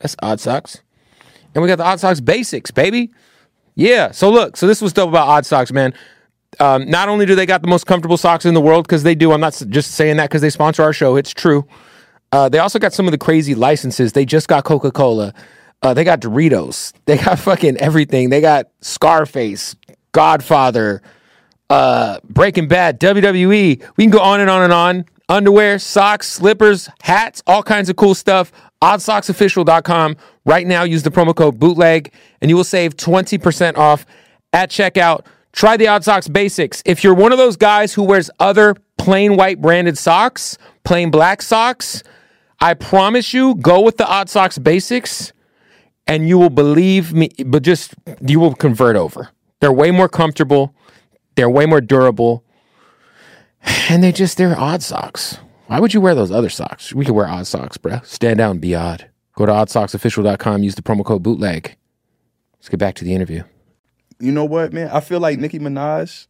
That's 0.00 0.16
ODDSOX. 0.16 0.80
And 1.54 1.62
we 1.62 1.68
got 1.68 1.76
the 1.76 1.84
ODDSOX 1.84 2.24
basics, 2.24 2.70
baby. 2.70 3.12
Yeah. 3.76 4.10
So 4.10 4.30
look, 4.30 4.56
so 4.56 4.66
this 4.66 4.82
was 4.82 4.92
dope 4.92 5.08
about 5.08 5.28
ODDSOX, 5.28 5.72
man. 5.72 5.94
Um, 6.58 6.88
not 6.88 7.08
only 7.08 7.26
do 7.26 7.34
they 7.34 7.46
got 7.46 7.62
the 7.62 7.68
most 7.68 7.86
comfortable 7.86 8.16
socks 8.16 8.46
in 8.46 8.54
the 8.54 8.60
world, 8.60 8.86
because 8.86 9.02
they 9.02 9.14
do. 9.14 9.32
I'm 9.32 9.40
not 9.40 9.62
just 9.68 9.92
saying 9.92 10.16
that 10.16 10.30
because 10.30 10.42
they 10.42 10.50
sponsor 10.50 10.82
our 10.82 10.92
show. 10.92 11.16
It's 11.16 11.32
true. 11.32 11.66
Uh, 12.32 12.48
they 12.48 12.58
also 12.58 12.78
got 12.78 12.92
some 12.92 13.06
of 13.06 13.12
the 13.12 13.18
crazy 13.18 13.54
licenses. 13.54 14.12
They 14.12 14.24
just 14.24 14.48
got 14.48 14.64
Coca 14.64 14.90
Cola. 14.90 15.34
Uh, 15.82 15.94
they 15.94 16.04
got 16.04 16.20
Doritos. 16.20 16.92
They 17.06 17.18
got 17.18 17.38
fucking 17.38 17.76
everything. 17.76 18.30
They 18.30 18.40
got 18.40 18.66
Scarface, 18.80 19.76
Godfather, 20.10 21.02
uh, 21.70 22.18
Breaking 22.24 22.66
Bad, 22.66 22.98
WWE. 22.98 23.82
We 23.96 24.04
can 24.04 24.10
go 24.10 24.18
on 24.20 24.40
and 24.40 24.50
on 24.50 24.62
and 24.62 24.72
on. 24.72 25.04
Underwear, 25.28 25.78
socks, 25.78 26.28
slippers, 26.28 26.88
hats, 27.02 27.42
all 27.46 27.62
kinds 27.62 27.88
of 27.88 27.96
cool 27.96 28.14
stuff. 28.14 28.50
Oddsoxofficial.com. 28.82 30.16
Right 30.44 30.66
now, 30.66 30.82
use 30.82 31.02
the 31.02 31.10
promo 31.10 31.34
code 31.34 31.58
bootleg 31.58 32.12
and 32.40 32.50
you 32.50 32.56
will 32.56 32.64
save 32.64 32.96
20% 32.96 33.76
off 33.76 34.06
at 34.52 34.70
checkout. 34.70 35.26
Try 35.52 35.76
the 35.76 35.86
ODDSOX 35.86 36.32
Basics. 36.32 36.82
If 36.84 37.02
you're 37.02 37.14
one 37.14 37.32
of 37.32 37.38
those 37.38 37.56
guys 37.56 37.94
who 37.94 38.02
wears 38.02 38.30
other 38.38 38.76
plain 38.98 39.36
white 39.36 39.60
branded 39.60 39.96
socks, 39.96 40.58
plain 40.84 41.10
black 41.10 41.40
socks, 41.40 42.02
I 42.60 42.74
promise 42.74 43.32
you, 43.32 43.54
go 43.56 43.80
with 43.80 43.96
the 43.96 44.04
ODDSOX 44.04 44.62
Basics 44.62 45.32
and 46.06 46.28
you 46.28 46.38
will 46.38 46.50
believe 46.50 47.12
me, 47.12 47.30
but 47.44 47.62
just 47.62 47.94
you 48.20 48.40
will 48.40 48.54
convert 48.54 48.96
over. 48.96 49.30
They're 49.60 49.72
way 49.72 49.90
more 49.90 50.08
comfortable, 50.08 50.74
they're 51.34 51.50
way 51.50 51.66
more 51.66 51.80
durable, 51.80 52.44
and 53.88 54.02
they 54.02 54.12
just 54.12 54.36
they're 54.38 54.58
odd 54.58 54.82
socks. 54.82 55.38
Why 55.66 55.80
would 55.80 55.92
you 55.94 56.00
wear 56.00 56.14
those 56.14 56.30
other 56.30 56.50
socks? 56.50 56.92
We 56.92 57.04
could 57.04 57.14
wear 57.14 57.26
odd 57.26 57.46
socks, 57.46 57.76
bruh. 57.76 58.04
Stand 58.04 58.40
out 58.40 58.52
and 58.52 58.60
be 58.60 58.74
odd. 58.74 59.08
Go 59.34 59.46
to 59.46 59.52
oddsoxofficial.com, 59.52 60.62
use 60.62 60.76
the 60.76 60.82
promo 60.82 61.04
code 61.04 61.22
bootleg. 61.22 61.76
Let's 62.54 62.68
get 62.68 62.78
back 62.78 62.94
to 62.96 63.04
the 63.04 63.14
interview. 63.14 63.42
You 64.18 64.32
know 64.32 64.44
what, 64.44 64.72
man? 64.72 64.88
I 64.90 65.00
feel 65.00 65.20
like 65.20 65.38
Nicki 65.38 65.58
Minaj. 65.58 66.26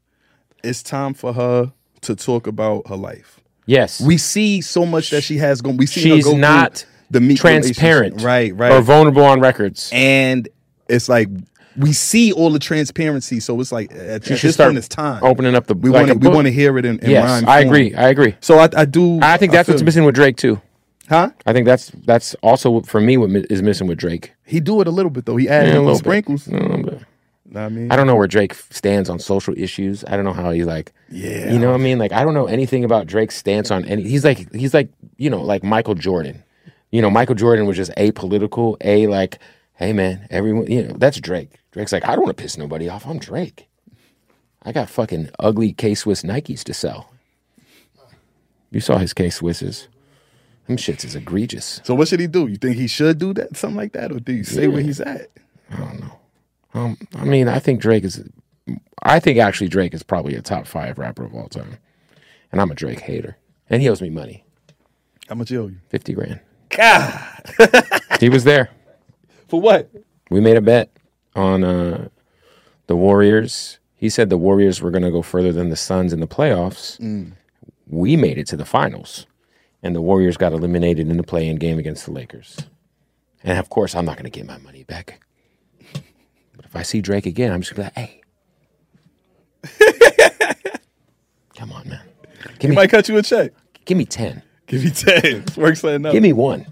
It's 0.65 0.83
time 0.83 1.15
for 1.15 1.33
her 1.33 1.73
to 2.01 2.17
talk 2.17 2.47
about 2.47 2.89
her 2.89 2.97
life. 2.97 3.41
Yes. 3.67 4.01
We 4.01 4.19
see 4.19 4.61
so 4.61 4.87
much 4.87 5.11
that 5.11 5.23
she 5.23 5.37
has 5.39 5.61
going. 5.61 5.77
We 5.77 5.87
see 5.87 6.01
She's 6.01 6.25
her 6.25 6.31
go 6.31 6.31
through 6.33 6.41
not 6.41 6.87
the 7.11 7.21
meek 7.21 7.39
transparent. 7.39 8.23
right? 8.23 8.55
Right. 8.55 8.73
Or 8.73 8.81
vulnerable 8.81 9.25
on 9.25 9.41
records. 9.41 9.91
and 9.93 10.49
it's 10.89 11.09
like 11.09 11.29
we 11.77 11.93
see 11.93 12.33
all 12.33 12.51
the 12.51 12.59
transparency. 12.59 13.39
So 13.41 13.61
it's 13.61 13.71
like 13.73 13.93
at, 13.93 14.25
She 14.25 14.33
at 14.35 14.39
should 14.39 14.49
this 14.49 14.55
start 14.55 14.69
point, 14.69 14.79
it's 14.79 14.89
time. 14.89 15.23
opening 15.23 15.55
up 15.55 15.67
the 15.67 15.75
we 15.75 15.91
like 15.91 16.07
want 16.09 16.23
to 16.23 16.29
we 16.29 16.35
want 16.35 16.47
to 16.47 16.53
hear 16.53 16.79
it 16.79 16.85
in, 16.85 16.99
in 17.01 17.11
Yes, 17.11 17.43
I 17.45 17.63
form. 17.63 17.69
agree. 17.75 17.95
I 17.95 18.09
agree. 18.09 18.35
So 18.41 18.59
I, 18.59 18.69
I 18.77 18.85
do. 18.87 19.21
I 19.21 19.37
think 19.37 19.53
that's 19.53 19.69
what's 19.69 19.83
missing 19.83 20.05
with 20.05 20.15
Drake 20.15 20.37
too. 20.37 20.61
Huh? 21.09 21.31
I 21.45 21.53
think 21.53 21.67
that's 21.67 21.91
that's 22.05 22.35
also 22.43 22.81
for 22.81 23.01
me 23.01 23.17
what 23.17 23.31
mi- 23.31 23.45
is 23.51 23.63
missing 23.63 23.87
with 23.87 23.99
Drake. 23.99 24.33
He 24.45 24.59
do 24.61 24.81
it 24.81 24.89
a 24.89 24.91
little 24.91 25.11
bit 25.11 25.27
though. 25.27 25.37
He 25.37 25.49
added 25.49 25.69
Yeah, 25.69 25.75
a 25.75 25.79
in 25.79 25.83
the 25.85 25.91
little 25.93 25.99
sprinkles. 25.99 26.47
A 26.49 26.51
little 26.53 26.83
bit. 26.83 27.03
I 27.55 27.69
mean, 27.69 27.93
I 27.93 27.97
don't 27.97 28.07
know 28.09 28.17
where 28.17 28.27
Drake 28.27 28.55
stands 28.55 29.09
on 29.09 29.19
social 29.21 29.55
issues. 29.57 30.05
I 30.09 30.17
don't 30.17 30.25
know 30.25 30.33
how 30.33 30.51
he 30.51 30.65
like. 30.65 30.93
Yeah. 31.11 31.53
You 31.53 31.59
know 31.61 31.69
what 31.69 31.81
I 31.81 31.83
mean? 31.83 31.99
Like 31.99 32.13
I 32.13 32.25
don't 32.25 32.35
know 32.35 32.47
anything 32.47 32.85
about 32.85 33.07
Drake's 33.07 33.37
stance 33.37 33.71
on 33.71 33.85
any. 33.85 34.03
He's 34.03 34.25
like 34.25 34.53
he's 34.55 34.75
like 34.75 34.89
you 35.19 35.31
know 35.31 35.41
like 35.43 35.63
Michael 35.63 35.95
Jordan. 35.95 36.43
You 36.97 37.03
know 37.03 37.11
Michael 37.11 37.35
Jordan 37.35 37.67
was 37.67 37.77
just 37.77 37.91
apolitical. 37.99 38.79
A 38.81 39.07
like, 39.07 39.39
hey 39.75 39.93
man, 39.93 40.27
everyone. 40.31 40.67
You 40.67 40.85
know 40.85 40.95
that's 40.97 41.21
Drake. 41.21 41.61
Drake's 41.73 41.93
like 41.93 42.07
I 42.07 42.17
don't 42.17 42.25
want 42.25 42.35
to 42.35 42.43
piss 42.43 42.57
nobody 42.57 42.89
off. 42.89 43.07
I'm 43.07 43.19
Drake. 43.19 43.69
I 44.63 44.73
got 44.73 44.89
fucking 44.89 45.29
ugly 45.39 45.75
K 45.75 45.95
Swiss 45.95 46.23
Nikes 46.23 46.65
to 46.65 46.73
sell. 46.73 47.13
You 48.71 48.81
saw 48.81 48.97
his 48.97 49.13
K 49.13 49.27
Swisses. 49.27 49.89
Them 50.69 50.79
shits 50.79 51.05
is 51.05 51.15
egregious. 51.15 51.83
So 51.85 51.95
what 51.95 52.09
should 52.09 52.19
he 52.19 52.29
do? 52.29 52.47
You 52.47 52.57
think 52.57 52.77
he 52.77 52.87
should 52.87 53.19
do 53.19 53.35
that, 53.35 53.59
something 53.59 53.77
like 53.77 53.93
that, 53.93 54.11
or 54.11 54.19
do 54.19 54.33
you 54.33 54.43
say 54.45 54.67
where 54.67 54.81
he's 54.81 55.03
at? 55.03 55.29
I 55.71 55.77
don't 55.77 56.01
know. 56.01 56.19
Um, 56.73 56.97
I 57.15 57.25
mean, 57.25 57.47
I 57.47 57.59
think 57.59 57.83
Drake 57.83 58.05
is. 58.05 58.25
I 59.03 59.21
think 59.21 59.39
actually 59.39 59.69
Drake 59.69 59.93
is 59.93 60.03
probably 60.03 60.35
a 60.35 60.41
top 60.41 60.67
five 60.67 60.97
rapper 60.99 61.25
of 61.25 61.35
all 61.35 61.49
time, 61.49 61.77
and 62.51 62.59
I'm 62.59 62.71
a 62.71 62.75
Drake 62.75 63.01
hater, 63.01 63.37
and 63.69 63.83
he 63.83 63.89
owes 63.91 64.01
me 64.01 64.09
money, 64.09 64.45
How 65.29 65.35
much 65.35 65.51
he 65.51 65.59
owe 65.59 65.67
you? 65.67 65.77
fifty 65.91 66.15
grand. 66.15 66.41
God, 66.77 68.19
he 68.21 68.29
was 68.29 68.45
there. 68.45 68.71
For 69.49 69.61
what? 69.61 69.91
We 70.31 70.41
made 70.41 70.57
a 70.57 70.61
bet 70.61 70.91
on 71.35 71.65
uh, 71.65 72.09
the 72.87 72.97
Warriors. 72.97 73.79
He 73.95 74.09
said 74.11 74.29
the 74.29 74.37
Warriors 74.37 74.83
were 74.83 74.91
going 74.91 75.03
to 75.05 75.11
go 75.11 75.23
further 75.23 75.53
than 75.53 75.71
the 75.71 75.77
Suns 75.77 76.13
in 76.13 76.21
the 76.21 76.27
playoffs. 76.27 76.99
We 77.89 78.17
made 78.17 78.37
it 78.39 78.47
to 78.49 78.57
the 78.57 78.65
finals, 78.65 79.27
and 79.83 79.95
the 79.95 80.01
Warriors 80.03 80.37
got 80.37 80.53
eliminated 80.53 81.09
in 81.09 81.17
the 81.17 81.23
play-in 81.23 81.57
game 81.57 81.79
against 81.79 82.05
the 82.05 82.13
Lakers. 82.13 82.59
And 83.45 83.59
of 83.59 83.69
course, 83.71 83.95
I'm 83.95 84.05
not 84.05 84.17
going 84.17 84.25
to 84.31 84.37
get 84.37 84.45
my 84.47 84.59
money 84.59 84.83
back. 84.83 85.21
But 86.57 86.65
if 86.65 86.75
I 86.75 86.83
see 86.83 87.01
Drake 87.01 87.27
again, 87.27 87.53
I'm 87.53 87.61
just 87.63 87.75
going 87.75 87.89
to 87.89 87.95
be 87.95 88.01
like, 88.03 89.81
"Hey, 89.81 90.53
come 91.57 91.73
on, 91.73 91.89
man, 91.89 92.03
give 92.59 92.63
He 92.63 92.69
me, 92.69 92.75
might 92.75 92.91
cut 92.91 93.09
you 93.09 93.17
a 93.19 93.23
check. 93.23 93.53
give 93.85 93.97
me 93.97 94.05
ten, 94.05 94.43
Give 94.67 94.85
me 94.85 94.91
ten. 94.91 95.21
It's 95.25 95.57
work 95.57 95.77
something 95.77 96.05
out. 96.07 96.13
give 96.13 96.23
me 96.23 96.33
one. 96.33 96.67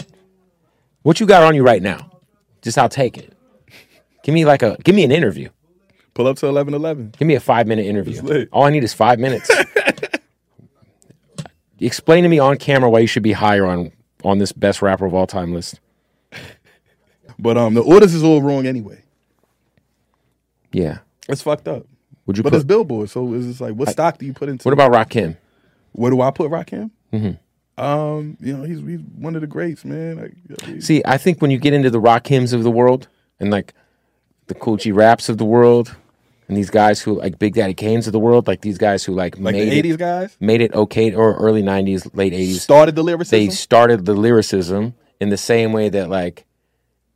What 1.03 1.21
you 1.21 1.27
got 1.27 1.43
on 1.43 1.55
you 1.55 1.63
right 1.65 1.83
now? 1.83 2.11
Just 2.63 2.79
I'll 2.79 2.89
take 2.89 3.19
it. 3.19 3.33
Give 4.23 4.35
me 4.35 4.45
like 4.45 4.63
a, 4.63 4.77
give 4.85 4.95
me 4.95 5.05
an 5.05 5.13
interview." 5.13 5.49
Pull 6.15 6.27
up 6.29 6.37
to 6.39 6.47
eleven 6.47 6.75
eleven. 6.75 7.13
Give 7.19 7.27
me 7.29 7.35
a 7.35 7.41
five 7.41 7.67
minute 7.67 7.87
interview. 7.87 8.47
All 8.53 8.65
I 8.65 8.71
need 8.71 8.85
is 8.85 8.95
five 8.95 9.19
minutes. 9.19 9.51
Explain 11.81 12.23
to 12.23 12.29
me 12.29 12.39
on 12.39 12.57
camera 12.57 12.89
why 12.89 13.01
you 13.01 13.07
should 13.07 13.23
be 13.23 13.33
higher 13.33 13.67
on 13.67 13.91
on 14.25 14.39
this 14.39 14.53
best 14.53 14.81
rapper 14.81 15.05
of 15.07 15.13
all 15.15 15.27
time 15.27 15.53
list. 15.53 15.81
But 17.39 17.59
um, 17.59 17.75
the 17.75 17.83
orders 17.83 18.15
is 18.15 18.23
all 18.23 18.41
wrong 18.41 18.65
anyway. 18.67 19.03
Yeah. 20.73 20.99
It's 21.29 21.43
fucked 21.43 21.67
up. 21.69 21.85
Would 22.27 22.37
you 22.39 22.43
But 22.45 22.51
put? 22.51 22.57
it's 22.57 22.65
Billboard, 22.65 23.11
so 23.11 23.35
it's 23.35 23.45
just 23.47 23.61
like, 23.61 23.75
what 23.75 23.89
stock 23.91 24.19
do 24.19 24.25
you 24.25 24.33
put 24.33 24.49
into? 24.49 24.67
what 24.67 24.73
about 24.73 24.93
Rakim? 24.93 25.37
Where 25.93 26.11
do 26.11 26.21
I 26.21 26.31
put 26.31 26.51
Rakim? 26.51 26.91
Mm-hmm. 27.13 27.33
Um, 27.77 28.37
you 28.41 28.57
know, 28.57 28.65
he's 28.65 28.79
he's 28.81 29.01
one 29.01 29.35
of 29.35 29.41
the 29.41 29.47
greats, 29.47 29.85
man. 29.85 30.17
Like, 30.17 30.35
I 30.63 30.67
mean, 30.67 30.81
See, 30.81 31.03
I 31.05 31.19
think 31.19 31.43
when 31.43 31.51
you 31.51 31.59
get 31.59 31.73
into 31.73 31.91
the 31.91 32.01
Rakims 32.01 32.53
of 32.53 32.63
the 32.63 32.71
world 32.71 33.09
and 33.41 33.51
like 33.51 33.75
the 34.47 34.55
Kool 34.55 34.77
G 34.77 34.93
Raps 34.93 35.29
of 35.29 35.39
the 35.39 35.45
world, 35.45 35.97
and 36.49 36.57
these 36.57 36.71
guys 36.71 37.01
who 37.01 37.19
like 37.19 37.39
Big 37.39 37.55
Daddy 37.55 37.75
Kane's 37.75 38.07
of 38.07 38.13
the 38.13 38.19
world, 38.19 38.47
like 38.47 38.61
these 38.61 38.79
guys 38.79 39.05
who 39.05 39.15
like, 39.15 39.37
like 39.39 39.55
made 39.55 39.71
the 39.71 39.79
it, 39.79 39.85
'80s 39.85 39.99
guys 39.99 40.37
made 40.41 40.61
it 40.61 40.73
okay, 40.75 41.15
or 41.15 41.35
early 41.37 41.63
'90s, 41.63 42.11
late 42.15 42.33
'80s. 42.33 42.61
started 42.61 42.95
the 42.95 43.03
lyricism. 43.03 43.39
they 43.39 43.51
started 43.51 44.05
the 44.05 44.15
lyricism 44.15 44.95
in 45.21 45.31
the 45.31 45.37
same 45.37 45.73
way 45.73 45.89
that 45.89 46.09
like 46.09 46.45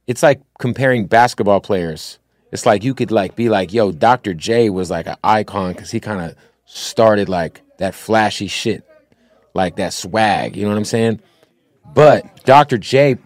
it's 0.06 0.22
like 0.22 0.40
comparing 0.58 1.06
basketball 1.06 1.60
players. 1.60 2.18
It's 2.50 2.64
like 2.64 2.82
you 2.82 2.94
could 2.94 3.10
like 3.10 3.36
be 3.36 3.50
like, 3.50 3.74
yo, 3.74 3.92
Dr. 3.92 4.32
J 4.32 4.70
was 4.70 4.90
like 4.90 5.06
an 5.06 5.16
icon 5.22 5.74
because 5.74 5.90
he 5.90 6.00
kind 6.00 6.30
of 6.30 6.36
started 6.64 7.28
like 7.28 7.60
that 7.76 7.94
flashy 7.94 8.48
shit, 8.48 8.87
like 9.54 9.76
that 9.76 9.92
swag. 9.92 10.56
You 10.56 10.64
know 10.64 10.70
what 10.70 10.78
I'm 10.78 10.84
saying? 10.84 11.20
But 11.94 12.44
Dr. 12.44 12.78
J 12.78 13.16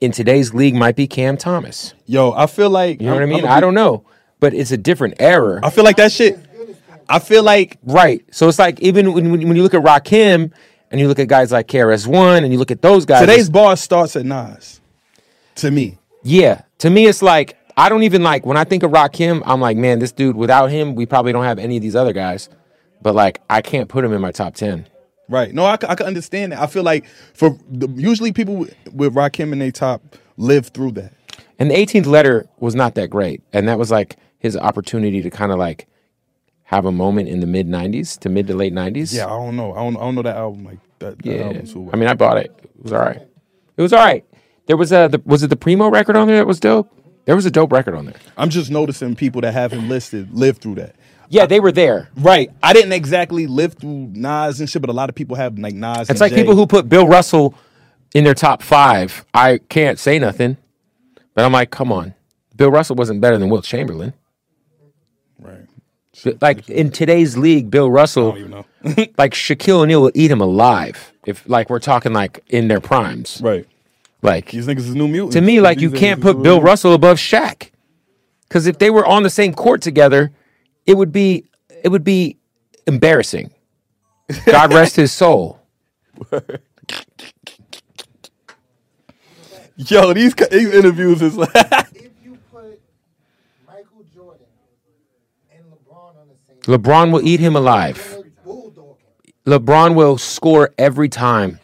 in 0.00 0.12
today's 0.12 0.54
league 0.54 0.74
might 0.74 0.96
be 0.96 1.06
Cam 1.06 1.36
Thomas. 1.36 1.94
Yo, 2.06 2.32
I 2.32 2.46
feel 2.46 2.70
like 2.70 3.00
You 3.00 3.08
know 3.08 3.14
what 3.14 3.22
I 3.22 3.26
mean? 3.26 3.44
I 3.44 3.60
don't 3.60 3.74
know, 3.74 4.04
but 4.40 4.54
it's 4.54 4.70
a 4.70 4.76
different 4.76 5.14
era. 5.18 5.60
I 5.62 5.70
feel 5.70 5.84
like 5.84 5.96
that 5.96 6.12
shit. 6.12 6.38
I 7.08 7.18
feel 7.18 7.42
like 7.42 7.78
Right. 7.82 8.24
So 8.30 8.48
it's 8.48 8.58
like 8.58 8.80
even 8.80 9.12
when, 9.12 9.30
when 9.30 9.56
you 9.56 9.62
look 9.62 9.74
at 9.74 9.82
Rakim 9.82 10.52
and 10.90 11.00
you 11.00 11.08
look 11.08 11.18
at 11.18 11.28
guys 11.28 11.52
like 11.52 11.66
KRS 11.68 12.06
One 12.06 12.44
and 12.44 12.52
you 12.52 12.58
look 12.58 12.70
at 12.70 12.82
those 12.82 13.04
guys. 13.04 13.20
today's 13.20 13.50
bar 13.50 13.76
starts 13.76 14.16
at 14.16 14.24
Nas. 14.24 14.80
To 15.56 15.70
me, 15.70 15.98
Yeah. 16.22 16.62
To 16.78 16.90
me, 16.90 17.06
it's 17.06 17.22
like 17.22 17.58
I 17.76 17.88
don't 17.88 18.02
even 18.02 18.22
like 18.22 18.46
when 18.46 18.56
I 18.56 18.64
think 18.64 18.82
of 18.82 18.90
Rakim. 18.90 19.42
I'm 19.44 19.60
like, 19.60 19.76
man, 19.76 19.98
this 19.98 20.12
dude. 20.12 20.36
Without 20.36 20.70
him, 20.70 20.94
we 20.94 21.06
probably 21.06 21.32
don't 21.32 21.44
have 21.44 21.58
any 21.58 21.76
of 21.76 21.82
these 21.82 21.96
other 21.96 22.12
guys. 22.12 22.48
But 23.00 23.14
like, 23.14 23.40
I 23.50 23.62
can't 23.62 23.88
put 23.88 24.04
him 24.04 24.12
in 24.12 24.20
my 24.20 24.30
top 24.30 24.54
ten. 24.54 24.86
Right? 25.28 25.52
No, 25.52 25.64
I, 25.64 25.74
I 25.74 25.94
can 25.94 26.06
understand 26.06 26.52
that. 26.52 26.60
I 26.60 26.66
feel 26.66 26.82
like 26.82 27.06
for 27.34 27.56
the, 27.70 27.88
usually 27.96 28.32
people 28.32 28.56
with, 28.56 28.74
with 28.92 29.14
Rakim 29.14 29.52
in 29.52 29.58
their 29.58 29.72
top 29.72 30.02
live 30.36 30.68
through 30.68 30.92
that. 30.92 31.12
And 31.58 31.70
the 31.70 31.74
18th 31.74 32.06
letter 32.06 32.46
was 32.58 32.74
not 32.74 32.94
that 32.96 33.08
great, 33.08 33.42
and 33.52 33.68
that 33.68 33.78
was 33.78 33.90
like 33.90 34.16
his 34.38 34.56
opportunity 34.56 35.22
to 35.22 35.30
kind 35.30 35.52
of 35.52 35.58
like 35.58 35.86
have 36.64 36.84
a 36.86 36.92
moment 36.92 37.28
in 37.28 37.40
the 37.40 37.46
mid 37.46 37.68
90s 37.68 38.18
to 38.20 38.28
mid 38.28 38.46
to 38.48 38.54
late 38.54 38.72
90s. 38.72 39.14
Yeah, 39.14 39.26
I 39.26 39.30
don't 39.30 39.56
know. 39.56 39.72
I 39.72 39.76
don't. 39.76 39.96
I 39.96 40.00
don't 40.00 40.14
know 40.14 40.22
that 40.22 40.36
album 40.36 40.64
like 40.64 40.78
that. 40.98 41.18
that 41.18 41.26
Yeah. 41.26 41.42
album 41.44 41.84
well. 41.84 41.90
I 41.92 41.96
mean, 41.96 42.08
I 42.08 42.14
bought 42.14 42.38
it. 42.38 42.52
It 42.62 42.82
was 42.82 42.92
all 42.92 43.00
right. 43.00 43.20
It 43.76 43.82
was 43.82 43.92
all 43.92 44.00
right. 44.04 44.24
There 44.66 44.76
was 44.76 44.92
a 44.92 45.08
the, 45.08 45.20
was 45.24 45.42
it 45.42 45.48
the 45.48 45.56
Primo 45.56 45.88
record 45.90 46.16
on 46.16 46.26
there 46.28 46.36
that 46.38 46.46
was 46.46 46.58
dope? 46.60 46.90
There 47.24 47.36
was 47.36 47.46
a 47.46 47.50
dope 47.50 47.70
record 47.72 47.94
on 47.94 48.06
there. 48.06 48.16
I'm 48.36 48.50
just 48.50 48.70
noticing 48.70 49.14
people 49.14 49.40
that 49.42 49.52
have 49.52 49.72
him 49.72 49.88
listed 49.88 50.32
live 50.32 50.58
through 50.58 50.76
that. 50.76 50.96
Yeah, 51.32 51.46
they 51.46 51.60
were 51.60 51.72
there. 51.72 52.10
Right. 52.14 52.50
I 52.62 52.74
didn't 52.74 52.92
exactly 52.92 53.46
live 53.46 53.72
through 53.72 54.10
Nas 54.12 54.60
and 54.60 54.68
shit, 54.68 54.82
but 54.82 54.90
a 54.90 54.92
lot 54.92 55.08
of 55.08 55.14
people 55.14 55.34
have 55.36 55.58
like 55.58 55.72
Nas. 55.72 56.10
It's 56.10 56.20
like 56.20 56.34
people 56.34 56.54
who 56.54 56.66
put 56.66 56.90
Bill 56.90 57.08
Russell 57.08 57.54
in 58.14 58.24
their 58.24 58.34
top 58.34 58.60
five. 58.60 59.24
I 59.32 59.58
can't 59.70 59.98
say 59.98 60.18
nothing, 60.18 60.58
but 61.34 61.46
I'm 61.46 61.52
like, 61.52 61.70
come 61.70 61.90
on, 61.90 62.12
Bill 62.54 62.70
Russell 62.70 62.96
wasn't 62.96 63.22
better 63.22 63.38
than 63.38 63.48
Wilt 63.48 63.64
Chamberlain. 63.64 64.12
Right. 65.40 65.66
Like 66.42 66.68
in 66.68 66.90
today's 66.90 67.38
league, 67.38 67.70
Bill 67.70 67.90
Russell, 67.90 68.36
like 69.16 69.32
Shaquille 69.32 69.80
O'Neal 69.80 70.02
will 70.02 70.12
eat 70.14 70.30
him 70.30 70.42
alive 70.42 71.14
if 71.26 71.48
like 71.48 71.70
we're 71.70 71.78
talking 71.78 72.12
like 72.12 72.44
in 72.50 72.68
their 72.68 72.80
primes. 72.80 73.40
right. 73.42 73.66
Like 74.20 74.50
These 74.50 74.66
niggas 74.66 74.80
is 74.80 74.94
new 74.94 75.08
mutants. 75.08 75.34
to 75.34 75.40
me, 75.40 75.62
like 75.62 75.80
you 75.80 75.90
can't 75.90 76.20
put 76.20 76.42
Bill 76.42 76.60
Russell 76.60 76.92
above 76.92 77.16
Shaq, 77.16 77.70
because 78.48 78.66
if 78.66 78.78
they 78.78 78.90
were 78.90 79.06
on 79.06 79.22
the 79.22 79.30
same 79.30 79.54
court 79.54 79.80
together, 79.80 80.30
it 80.86 80.96
would 80.96 81.12
be 81.12 81.44
it 81.82 81.88
would 81.88 82.04
be 82.04 82.38
embarrassing. 82.86 83.52
God 84.46 84.72
rest 84.72 84.96
his 84.96 85.12
soul. 85.12 85.60
Yo, 89.76 90.12
these, 90.12 90.34
these 90.34 90.72
interviews 90.72 91.22
is 91.22 91.36
like. 91.36 91.50
if 91.54 92.10
you 92.22 92.38
put 92.52 92.80
Michael 93.66 94.04
Jordan 94.14 94.46
and 95.50 95.64
LeBron 95.64 96.16
on 96.16 96.28
the 96.28 96.34
same 96.46 96.56
LeBron 96.78 97.12
will 97.12 97.26
eat 97.26 97.40
him 97.40 97.56
alive. 97.56 97.96
they're 98.10 98.22
bulldog 98.44 98.96
him. 99.24 99.32
LeBron 99.46 99.94
will 99.94 100.18
score 100.18 100.72
every 100.78 101.08
time. 101.08 101.58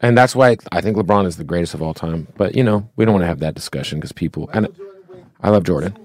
And 0.00 0.16
that's 0.16 0.36
why 0.36 0.56
I 0.72 0.80
think 0.80 0.96
LeBron 0.96 1.26
is 1.26 1.36
the 1.36 1.44
greatest 1.44 1.74
of 1.74 1.82
all 1.82 1.94
time. 1.94 2.28
But, 2.36 2.54
you 2.54 2.62
know, 2.62 2.88
we 2.96 3.04
don't 3.04 3.14
want 3.14 3.22
to 3.22 3.28
have 3.28 3.40
that 3.40 3.54
discussion 3.54 3.98
because 3.98 4.12
people. 4.12 4.48
And 4.52 4.68
I 5.40 5.50
love 5.50 5.64
Jordan. 5.64 5.98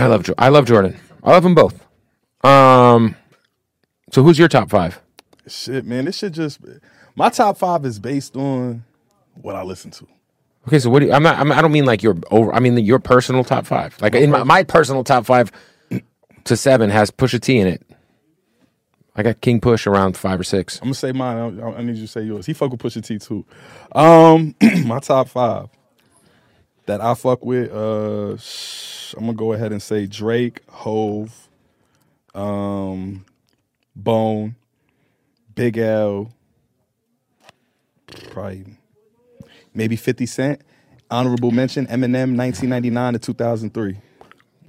200 0.00 0.24
pounds. 0.24 0.28
I 0.28 0.32
love 0.32 0.38
I 0.38 0.48
love 0.48 0.66
Jordan. 0.66 1.00
I 1.22 1.30
love 1.30 1.42
them 1.42 1.54
both. 1.54 1.86
Um, 2.44 3.16
so 4.10 4.22
who's 4.22 4.38
your 4.38 4.48
top 4.48 4.70
five? 4.70 5.00
Shit, 5.46 5.84
man, 5.84 6.06
this 6.06 6.16
shit 6.18 6.32
just. 6.32 6.60
My 7.16 7.28
top 7.28 7.58
five 7.58 7.84
is 7.84 7.98
based 7.98 8.36
on 8.36 8.84
what 9.34 9.56
I 9.56 9.62
listen 9.62 9.90
to. 9.92 10.06
Okay, 10.68 10.78
so 10.78 10.90
what 10.90 11.00
do 11.00 11.06
you, 11.06 11.12
I'm 11.12 11.22
not. 11.22 11.38
I'm, 11.38 11.52
I 11.52 11.60
don't 11.60 11.72
mean 11.72 11.84
like 11.84 12.02
your 12.02 12.16
over. 12.30 12.52
I 12.52 12.60
mean 12.60 12.76
your 12.78 12.98
personal 12.98 13.44
top 13.44 13.66
five. 13.66 14.00
Like 14.00 14.14
in 14.14 14.30
my, 14.30 14.44
my 14.44 14.62
personal 14.62 15.04
top 15.04 15.26
five 15.26 15.50
to 16.44 16.56
seven 16.56 16.90
has 16.90 17.10
Pusha 17.10 17.40
T 17.40 17.58
in 17.58 17.66
it. 17.66 17.82
I 19.16 19.22
got 19.22 19.40
King 19.40 19.60
Push 19.60 19.86
around 19.86 20.16
five 20.16 20.38
or 20.38 20.44
six. 20.44 20.78
I'm 20.78 20.86
gonna 20.86 20.94
say 20.94 21.12
mine. 21.12 21.60
I, 21.60 21.72
I 21.72 21.82
need 21.82 21.96
you 21.96 22.02
to 22.02 22.08
say 22.08 22.22
yours. 22.22 22.46
He 22.46 22.52
fuck 22.52 22.70
with 22.70 22.80
Pusha 22.80 23.04
T 23.04 23.18
too. 23.18 23.44
Um, 23.92 24.54
my 24.86 25.00
top 25.00 25.28
five 25.28 25.68
that 26.90 27.00
I 27.00 27.14
fuck 27.14 27.44
with. 27.44 27.70
Uh, 27.72 28.36
sh- 28.36 29.14
I'm 29.16 29.20
gonna 29.26 29.34
go 29.34 29.52
ahead 29.52 29.70
and 29.72 29.80
say 29.80 30.06
Drake, 30.06 30.60
Hove, 30.68 31.48
um, 32.34 33.24
Bone, 33.94 34.56
Big 35.54 35.78
L, 35.78 36.32
probably 38.30 38.64
maybe 39.72 39.94
50 39.96 40.26
Cent. 40.26 40.60
Honorable 41.12 41.50
mention: 41.52 41.86
Eminem, 41.86 42.36
1999 42.36 43.12
to 43.14 43.18
2003. 43.18 43.96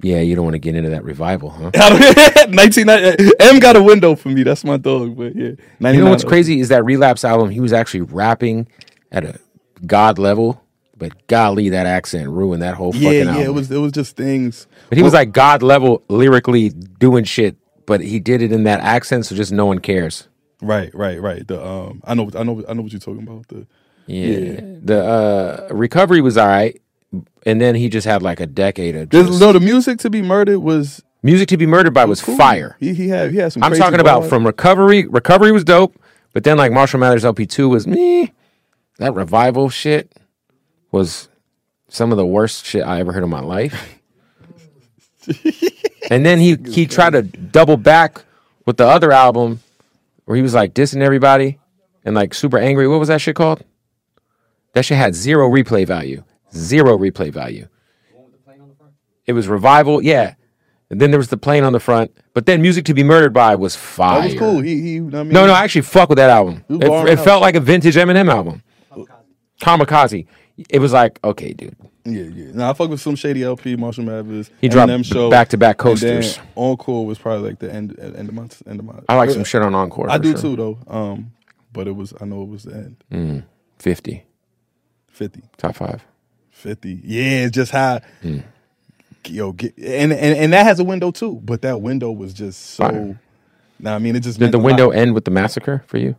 Yeah, 0.04 0.18
you 0.18 0.34
don't 0.34 0.44
want 0.44 0.54
to 0.54 0.58
get 0.58 0.74
into 0.74 0.90
that 0.90 1.04
revival, 1.04 1.50
huh? 1.50 1.70
1990 1.74 3.32
M 3.40 3.60
got 3.60 3.76
a 3.76 3.82
window 3.82 4.16
for 4.16 4.28
me. 4.28 4.42
That's 4.42 4.64
my 4.64 4.76
dog. 4.76 5.16
But 5.16 5.36
yeah, 5.36 5.52
You 5.80 6.04
know 6.04 6.10
what's 6.10 6.24
crazy 6.24 6.58
is 6.60 6.68
that 6.70 6.84
relapse 6.84 7.24
album. 7.24 7.50
He 7.50 7.60
was 7.60 7.72
actually 7.72 8.00
rapping 8.02 8.66
at 9.12 9.24
a 9.24 9.38
god 9.86 10.18
level, 10.18 10.61
but 11.02 11.26
golly, 11.26 11.68
that 11.70 11.86
accent 11.86 12.28
ruined 12.30 12.62
that 12.62 12.74
whole 12.74 12.94
Yeah, 12.94 13.08
fucking 13.10 13.20
yeah. 13.24 13.30
album. 13.32 13.46
It 13.46 13.54
was 13.54 13.70
it 13.70 13.78
was 13.78 13.92
just 13.92 14.16
things. 14.16 14.66
but 14.88 14.96
he 14.98 15.02
was 15.04 15.12
like 15.12 15.32
god 15.32 15.62
level 15.62 16.02
lyrically 16.08 16.70
doing 16.70 17.24
shit, 17.24 17.56
but 17.86 18.00
he 18.00 18.20
did 18.20 18.40
it 18.42 18.52
in 18.52 18.64
that 18.64 18.80
accent, 18.80 19.26
so 19.26 19.34
just 19.34 19.52
no 19.52 19.66
one 19.66 19.78
cares. 19.80 20.28
Right, 20.60 20.94
right, 20.94 21.20
right. 21.20 21.46
The 21.46 21.58
um, 21.64 22.00
I 22.04 22.14
know, 22.14 22.30
I 22.38 22.44
know, 22.44 22.62
I 22.68 22.72
know 22.74 22.82
what 22.82 22.92
you're 22.92 23.00
talking 23.00 23.22
about. 23.24 23.48
The 23.48 23.66
Yeah. 24.06 24.60
The 24.82 25.04
uh, 25.04 25.74
recovery 25.74 26.20
was 26.20 26.36
all 26.36 26.46
right, 26.46 26.80
and 27.44 27.60
then 27.60 27.74
he 27.74 27.88
just 27.88 28.06
had 28.06 28.22
like 28.22 28.38
a 28.40 28.46
decade 28.46 28.94
of 28.96 29.08
just, 29.08 29.40
no, 29.40 29.52
the 29.52 29.60
music 29.60 29.98
to 30.00 30.10
be 30.10 30.22
murdered 30.22 30.60
was 30.60 31.02
music 31.24 31.48
to 31.48 31.56
be 31.56 31.66
murdered 31.66 31.94
by 31.94 32.04
was 32.04 32.22
cool. 32.22 32.36
fire. 32.36 32.76
He 32.80 32.94
he 32.94 33.08
had 33.08 33.32
he 33.32 33.38
had 33.38 33.52
some. 33.52 33.62
I'm 33.64 33.74
talking 33.74 34.00
about 34.00 34.20
bars. 34.20 34.28
from 34.30 34.46
recovery. 34.46 35.06
Recovery 35.06 35.50
was 35.52 35.64
dope, 35.64 35.96
but 36.32 36.44
then 36.44 36.56
like 36.56 36.70
Marshall 36.72 37.00
Mathers 37.00 37.24
LP 37.24 37.44
two 37.46 37.68
was 37.68 37.86
me. 37.86 38.32
That 38.98 39.14
revival 39.14 39.68
shit 39.68 40.12
was 40.92 41.28
some 41.88 42.12
of 42.12 42.18
the 42.18 42.26
worst 42.26 42.64
shit 42.64 42.84
I 42.84 43.00
ever 43.00 43.12
heard 43.12 43.24
in 43.24 43.30
my 43.30 43.40
life. 43.40 43.98
and 46.10 46.24
then 46.24 46.38
he 46.38 46.56
he 46.68 46.86
tried 46.86 47.10
to 47.10 47.22
double 47.22 47.76
back 47.76 48.24
with 48.66 48.76
the 48.76 48.86
other 48.86 49.10
album 49.12 49.60
where 50.24 50.36
he 50.36 50.42
was 50.42 50.54
like 50.54 50.74
dissing 50.74 51.02
everybody 51.02 51.58
and 52.04 52.14
like 52.14 52.34
super 52.34 52.58
angry. 52.58 52.86
What 52.86 53.00
was 53.00 53.08
that 53.08 53.20
shit 53.20 53.34
called? 53.36 53.64
That 54.74 54.84
shit 54.84 54.98
had 54.98 55.14
zero 55.14 55.48
replay 55.48 55.86
value. 55.86 56.24
Zero 56.54 56.96
replay 56.96 57.32
value. 57.32 57.68
It 59.26 59.32
was 59.34 59.48
revival, 59.48 60.02
yeah. 60.02 60.34
And 60.90 61.00
then 61.00 61.10
there 61.10 61.18
was 61.18 61.28
the 61.28 61.36
plane 61.36 61.64
on 61.64 61.72
the 61.72 61.80
front. 61.80 62.10
But 62.34 62.44
then 62.44 62.60
Music 62.60 62.84
to 62.86 62.94
Be 62.94 63.02
Murdered 63.02 63.32
By 63.32 63.54
was 63.54 63.76
fire. 63.76 64.20
that 64.20 64.24
was 64.30 64.34
cool. 64.38 64.60
He 64.60 64.80
he. 64.80 64.96
I 64.98 65.00
mean, 65.00 65.28
No, 65.28 65.46
no, 65.46 65.52
I 65.52 65.64
actually 65.64 65.82
fuck 65.82 66.08
with 66.08 66.16
that 66.18 66.30
album. 66.30 66.64
It, 66.68 66.82
it 67.08 67.18
felt 67.20 67.40
like 67.40 67.54
a 67.54 67.60
vintage 67.60 67.94
Eminem 67.94 68.28
album. 68.30 68.62
Kamikaze. 69.60 70.26
It 70.68 70.80
was 70.80 70.92
like, 70.92 71.18
okay, 71.24 71.52
dude. 71.54 71.76
Yeah, 72.04 72.22
yeah. 72.24 72.52
Now 72.52 72.70
I 72.70 72.72
fuck 72.74 72.90
with 72.90 73.00
Slim 73.00 73.16
Shady 73.16 73.42
LP, 73.42 73.76
Marshall 73.76 74.04
Mathers. 74.04 74.50
He 74.60 74.68
dropped 74.68 74.88
them 74.88 75.02
show, 75.02 75.30
back-to-back 75.30 75.82
and 75.84 75.96
then 75.98 76.22
coasters. 76.22 76.38
Encore 76.56 77.06
was 77.06 77.18
probably 77.18 77.50
like 77.50 77.58
the 77.58 77.72
end 77.72 77.98
end 77.98 78.28
of 78.28 78.34
my 78.34 78.48
end 78.66 78.80
of 78.80 78.84
my. 78.84 78.94
I 79.08 79.16
like 79.16 79.30
some 79.30 79.44
shit 79.44 79.62
on 79.62 79.74
Encore. 79.74 80.10
I 80.10 80.18
do 80.18 80.32
sure. 80.32 80.40
too 80.40 80.56
though. 80.56 80.78
Um, 80.88 81.32
but 81.72 81.86
it 81.88 81.92
was 81.92 82.12
I 82.20 82.24
know 82.26 82.42
it 82.42 82.48
was 82.48 82.64
the 82.64 82.74
end. 83.10 83.44
50, 83.78 84.24
50. 85.08 85.42
top 85.56 85.74
five. 85.76 86.04
50. 86.50 87.00
Yeah, 87.02 87.46
it's 87.46 87.54
just 87.54 87.72
how 87.72 88.00
Hmm. 88.20 88.40
yo 89.26 89.52
get 89.52 89.76
and, 89.78 90.12
and 90.12 90.36
and 90.38 90.52
that 90.52 90.64
has 90.64 90.78
a 90.80 90.84
window 90.84 91.10
too, 91.10 91.40
but 91.44 91.62
that 91.62 91.80
window 91.80 92.10
was 92.12 92.34
just 92.34 92.60
so 92.74 92.88
Fire. 92.88 93.20
Nah, 93.80 93.94
I 93.94 93.98
mean 93.98 94.14
it 94.16 94.20
just 94.20 94.38
Did 94.38 94.52
the 94.52 94.58
window 94.58 94.90
end 94.90 95.14
with 95.14 95.24
the 95.24 95.30
massacre 95.30 95.82
for 95.86 95.98
you? 95.98 96.14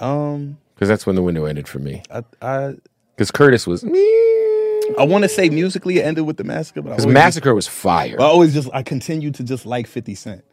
Um 0.00 0.56
Because 0.74 0.88
that's 0.88 1.06
when 1.06 1.16
the 1.16 1.22
window 1.22 1.44
ended 1.44 1.68
for 1.68 1.78
me. 1.80 2.02
I 2.10 2.22
I 2.40 2.74
Because 3.16 3.30
Curtis 3.30 3.66
was, 3.66 3.84
I 3.84 5.04
want 5.04 5.22
to 5.22 5.28
say 5.28 5.48
musically 5.48 5.98
it 5.98 6.02
ended 6.02 6.26
with 6.26 6.36
the 6.36 6.44
massacre, 6.44 6.82
but 6.82 6.90
I 6.90 6.92
Because 6.94 7.04
always 7.04 7.14
Massacre 7.14 7.54
was 7.54 7.68
fire. 7.68 8.16
I 8.20 8.24
always 8.24 8.52
just 8.54 8.68
I 8.72 8.82
continue 8.82 9.30
to 9.32 9.44
just 9.44 9.66
like 9.66 9.86
Fifty 9.86 10.14
Cent. 10.14 10.44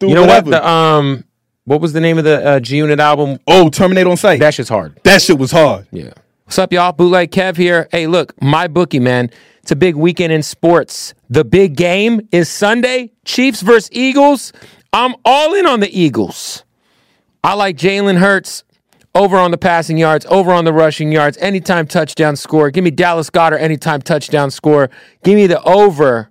Through 0.00 0.10
you 0.10 0.14
know 0.14 0.22
whatever. 0.22 0.50
what? 0.50 0.62
The 0.62 0.68
um, 0.68 1.24
what 1.64 1.80
was 1.80 1.92
the 1.92 2.00
name 2.00 2.18
of 2.18 2.24
the 2.24 2.44
uh, 2.44 2.60
G 2.60 2.76
Unit 2.78 2.98
album? 2.98 3.38
oh, 3.46 3.68
Terminate 3.70 4.06
on 4.06 4.16
Sight. 4.16 4.40
That 4.40 4.54
shit's 4.54 4.68
hard. 4.68 4.98
that 5.04 5.22
shit 5.22 5.38
was 5.38 5.52
hard. 5.52 5.86
Yeah. 5.92 6.12
What's 6.44 6.58
up, 6.58 6.72
y'all? 6.72 6.92
Bootleg 6.92 7.30
Kev 7.30 7.56
here. 7.56 7.88
Hey, 7.90 8.06
look, 8.06 8.40
my 8.42 8.68
bookie, 8.68 9.00
man. 9.00 9.30
It's 9.62 9.70
a 9.70 9.76
big 9.76 9.96
weekend 9.96 10.32
in 10.32 10.42
sports. 10.42 11.12
The 11.28 11.44
big 11.44 11.76
game 11.76 12.26
is 12.32 12.48
Sunday 12.48 13.12
Chiefs 13.26 13.60
versus 13.60 13.90
Eagles. 13.92 14.54
I'm 14.94 15.14
all 15.26 15.54
in 15.54 15.66
on 15.66 15.80
the 15.80 15.90
Eagles. 16.00 16.64
I 17.44 17.52
like 17.52 17.76
Jalen 17.76 18.16
Hurts 18.16 18.64
over 19.14 19.36
on 19.36 19.50
the 19.50 19.58
passing 19.58 19.98
yards, 19.98 20.26
over 20.26 20.52
on 20.52 20.64
the 20.64 20.72
rushing 20.72 21.12
yards, 21.12 21.36
anytime 21.38 21.86
touchdown 21.86 22.36
score. 22.36 22.70
Give 22.70 22.84
me 22.84 22.90
Dallas 22.90 23.30
Goedert 23.30 23.60
anytime 23.60 24.02
touchdown 24.02 24.50
score. 24.50 24.90
Give 25.24 25.36
me 25.36 25.46
the 25.46 25.62
over. 25.62 26.30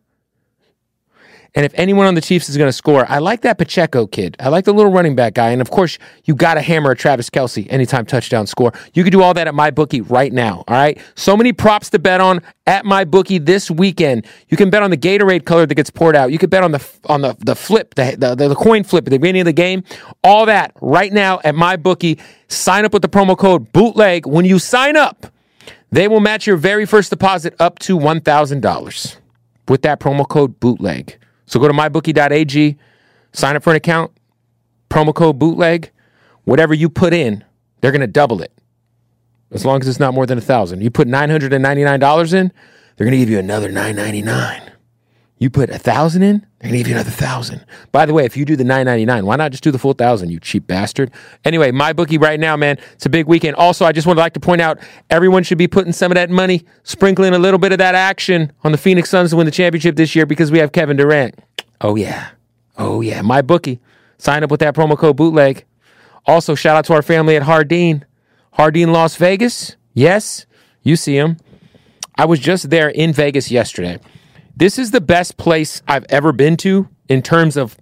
And 1.56 1.66
if 1.66 1.74
anyone 1.76 2.06
on 2.06 2.16
the 2.16 2.22
Chiefs 2.22 2.50
is 2.50 2.58
going 2.58 2.68
to 2.68 2.74
score, 2.74 3.06
I 3.10 3.20
like 3.20 3.42
that 3.42 3.58
Pacheco 3.58 4.08
kid. 4.08 4.36
I 4.40 4.50
like 4.50 4.66
the 4.66 4.74
little 4.74 4.92
running 4.92 5.16
back 5.16 5.34
guy. 5.34 5.50
And 5.50 5.62
of 5.62 5.72
course, 5.72 5.98
you 6.26 6.36
got 6.36 6.56
to 6.56 6.62
hammer 6.62 6.92
a 6.92 6.96
Travis 6.96 7.30
Kelce 7.30 7.68
anytime 7.70 8.06
touchdown 8.06 8.48
score. 8.48 8.72
You 8.94 9.04
can 9.04 9.12
do 9.12 9.22
all 9.22 9.34
that 9.34 9.48
at 9.48 9.56
my 9.56 9.72
bookie 9.72 10.02
right 10.02 10.32
now. 10.32 10.64
All 10.68 10.76
right. 10.76 11.00
So 11.16 11.36
many 11.36 11.54
props 11.54 11.90
to 11.92 12.00
bet 12.00 12.22
on 12.22 12.42
at 12.68 12.86
my 12.86 13.06
bookie 13.06 13.38
this 13.40 13.72
weekend. 13.72 14.26
You 14.50 14.58
can 14.58 14.70
bet 14.70 14.84
on 14.84 14.92
the 14.92 14.98
Gatorade 14.98 15.46
color 15.46 15.66
that 15.66 15.76
gets 15.76 15.90
poured 15.90 16.16
out. 16.16 16.32
You 16.32 16.38
can 16.38 16.50
bet 16.50 16.64
on 16.64 16.72
the 16.72 16.86
on 17.06 17.22
the 17.22 17.36
the 17.40 17.56
flip, 17.56 17.96
the 17.96 18.16
the, 18.18 18.36
the 18.36 18.56
coin 18.56 18.84
flip 18.84 19.08
at 19.08 19.12
the 19.12 19.18
beginning 19.18 19.42
of 19.42 19.46
the 19.46 19.54
game. 19.54 19.84
All 20.24 20.46
that 20.46 20.74
right 20.82 21.12
now 21.12 21.40
at 21.44 21.56
my 21.56 21.76
bookie. 21.76 22.20
Sign 22.50 22.86
up 22.86 22.94
with 22.94 23.02
the 23.02 23.10
promo 23.10 23.38
code 23.38 23.72
bootleg. 23.74 24.26
When 24.26 24.46
you 24.46 24.60
sign 24.60 24.96
up, 24.96 25.28
they 25.92 26.08
will 26.08 26.20
match 26.20 26.46
your 26.46 26.58
very 26.58 26.86
first 26.86 27.10
deposit 27.10 27.56
up 27.60 27.80
to 27.80 27.98
one 27.98 28.22
thousand 28.22 28.62
dollars 28.62 29.18
with 29.68 29.82
that 29.82 30.00
promo 30.00 30.28
code 30.28 30.60
bootleg. 30.60 31.18
So 31.48 31.60
go 31.60 31.68
to 31.68 31.74
mybookie.ag, 31.74 32.78
sign 33.34 33.56
up 33.56 33.64
for 33.64 33.72
an 33.72 33.78
account, 33.78 34.12
promo 34.90 35.16
code 35.16 35.40
bootleg. 35.40 35.92
Whatever 36.44 36.74
you 36.74 36.90
put 36.90 37.14
in, 37.14 37.44
they're 37.82 37.92
going 37.92 38.02
to 38.02 38.08
double 38.08 38.42
it. 38.42 38.52
As 39.52 39.66
long 39.66 39.82
as 39.82 39.88
it's 39.88 40.00
not 40.00 40.14
more 40.14 40.26
than 40.26 40.38
a 40.38 40.42
thousand. 40.42 40.82
You 40.82 40.92
put 40.92 41.08
$999 41.08 42.34
in, 42.34 42.52
they're 42.96 43.06
going 43.06 43.12
to 43.12 43.18
give 43.18 43.30
you 43.30 43.40
another 43.40 43.70
$999. 43.70 44.72
You 45.40 45.52
put 45.52 45.70
a 45.70 45.78
thousand 45.78 46.24
in, 46.24 46.40
they're 46.60 46.70
gonna 46.70 46.78
give 46.80 46.88
you 46.88 46.96
another 46.96 47.12
thousand. 47.12 47.64
By 47.92 48.08
the 48.08 48.14
way, 48.14 48.26
if 48.26 48.36
you 48.36 48.44
do 48.44 48.56
the 48.56 48.64
nine 48.64 48.86
ninety 48.86 49.06
nine, 49.06 49.26
why 49.26 49.36
not 49.36 49.52
just 49.52 49.64
do 49.64 49.70
the 49.70 49.78
full 49.78 49.94
thousand? 49.94 50.32
You 50.32 50.40
cheap 50.40 50.66
bastard. 50.66 51.12
Anyway, 51.46 51.70
my 51.72 51.94
bookie 51.94 52.18
right 52.18 52.40
now, 52.40 52.58
man. 52.58 52.80
It's 52.94 53.06
a 53.06 53.10
big 53.10 53.28
weekend. 53.28 53.56
Also, 53.56 53.86
I 53.86 53.92
just 53.92 54.08
would 54.08 54.18
like 54.18 54.34
to 54.34 54.40
point 54.40 54.62
out 54.62 54.80
everyone 55.12 55.44
should 55.44 55.60
be 55.60 55.68
putting 55.68 55.94
some 55.94 56.12
of 56.12 56.16
that 56.16 56.32
money, 56.32 56.66
sprinkling 56.82 57.36
a 57.36 57.40
little 57.40 57.60
bit 57.60 57.72
of 57.72 57.78
that 57.78 57.94
action 57.94 58.52
on 58.64 58.72
the 58.72 58.80
Phoenix 58.80 59.12
Suns 59.12 59.30
to 59.30 59.36
win 59.36 59.46
the 59.46 59.52
championship 59.52 59.96
this 59.96 60.16
year 60.16 60.26
because 60.26 60.52
we 60.52 60.58
have 60.58 60.72
Kevin 60.72 60.98
Durant. 60.98 61.40
Oh 61.82 61.96
yeah, 61.96 62.30
oh 62.80 63.02
yeah, 63.02 63.22
my 63.22 63.44
bookie. 63.44 63.80
Sign 64.18 64.44
up 64.44 64.50
with 64.50 64.62
that 64.62 64.74
promo 64.74 64.98
code 64.98 65.18
bootleg. 65.18 65.66
Also, 66.26 66.56
shout 66.56 66.76
out 66.76 66.86
to 66.86 66.94
our 66.94 67.04
family 67.04 67.36
at 67.36 67.44
Jardin, 67.44 68.04
Jardin 68.58 68.92
Las 68.92 69.16
Vegas. 69.18 69.76
Yes, 69.94 70.48
you 70.82 70.96
see 70.96 71.16
him. 71.16 71.38
I 72.16 72.26
was 72.26 72.40
just 72.40 72.72
there 72.72 72.90
in 72.90 73.14
Vegas 73.14 73.52
yesterday. 73.52 74.00
This 74.58 74.80
is 74.80 74.90
the 74.90 75.02
best 75.02 75.38
place 75.38 75.84
I've 75.88 76.08
ever 76.10 76.32
been 76.32 76.58
to 76.58 76.90
in 77.10 77.22
terms 77.22 77.58
of 77.58 77.78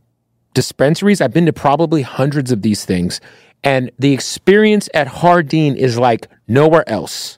dispensaries. 0.54 1.22
I've 1.22 1.32
been 1.32 1.46
to 1.46 1.54
probably 1.54 2.02
hundreds 2.02 2.52
of 2.52 2.64
these 2.64 2.84
things, 2.84 3.22
and 3.64 3.90
the 3.98 4.12
experience 4.12 4.90
at 4.94 5.08
Jardin 5.08 5.78
is 5.78 5.98
like 5.98 6.28
nowhere 6.50 6.84
else. 6.90 7.38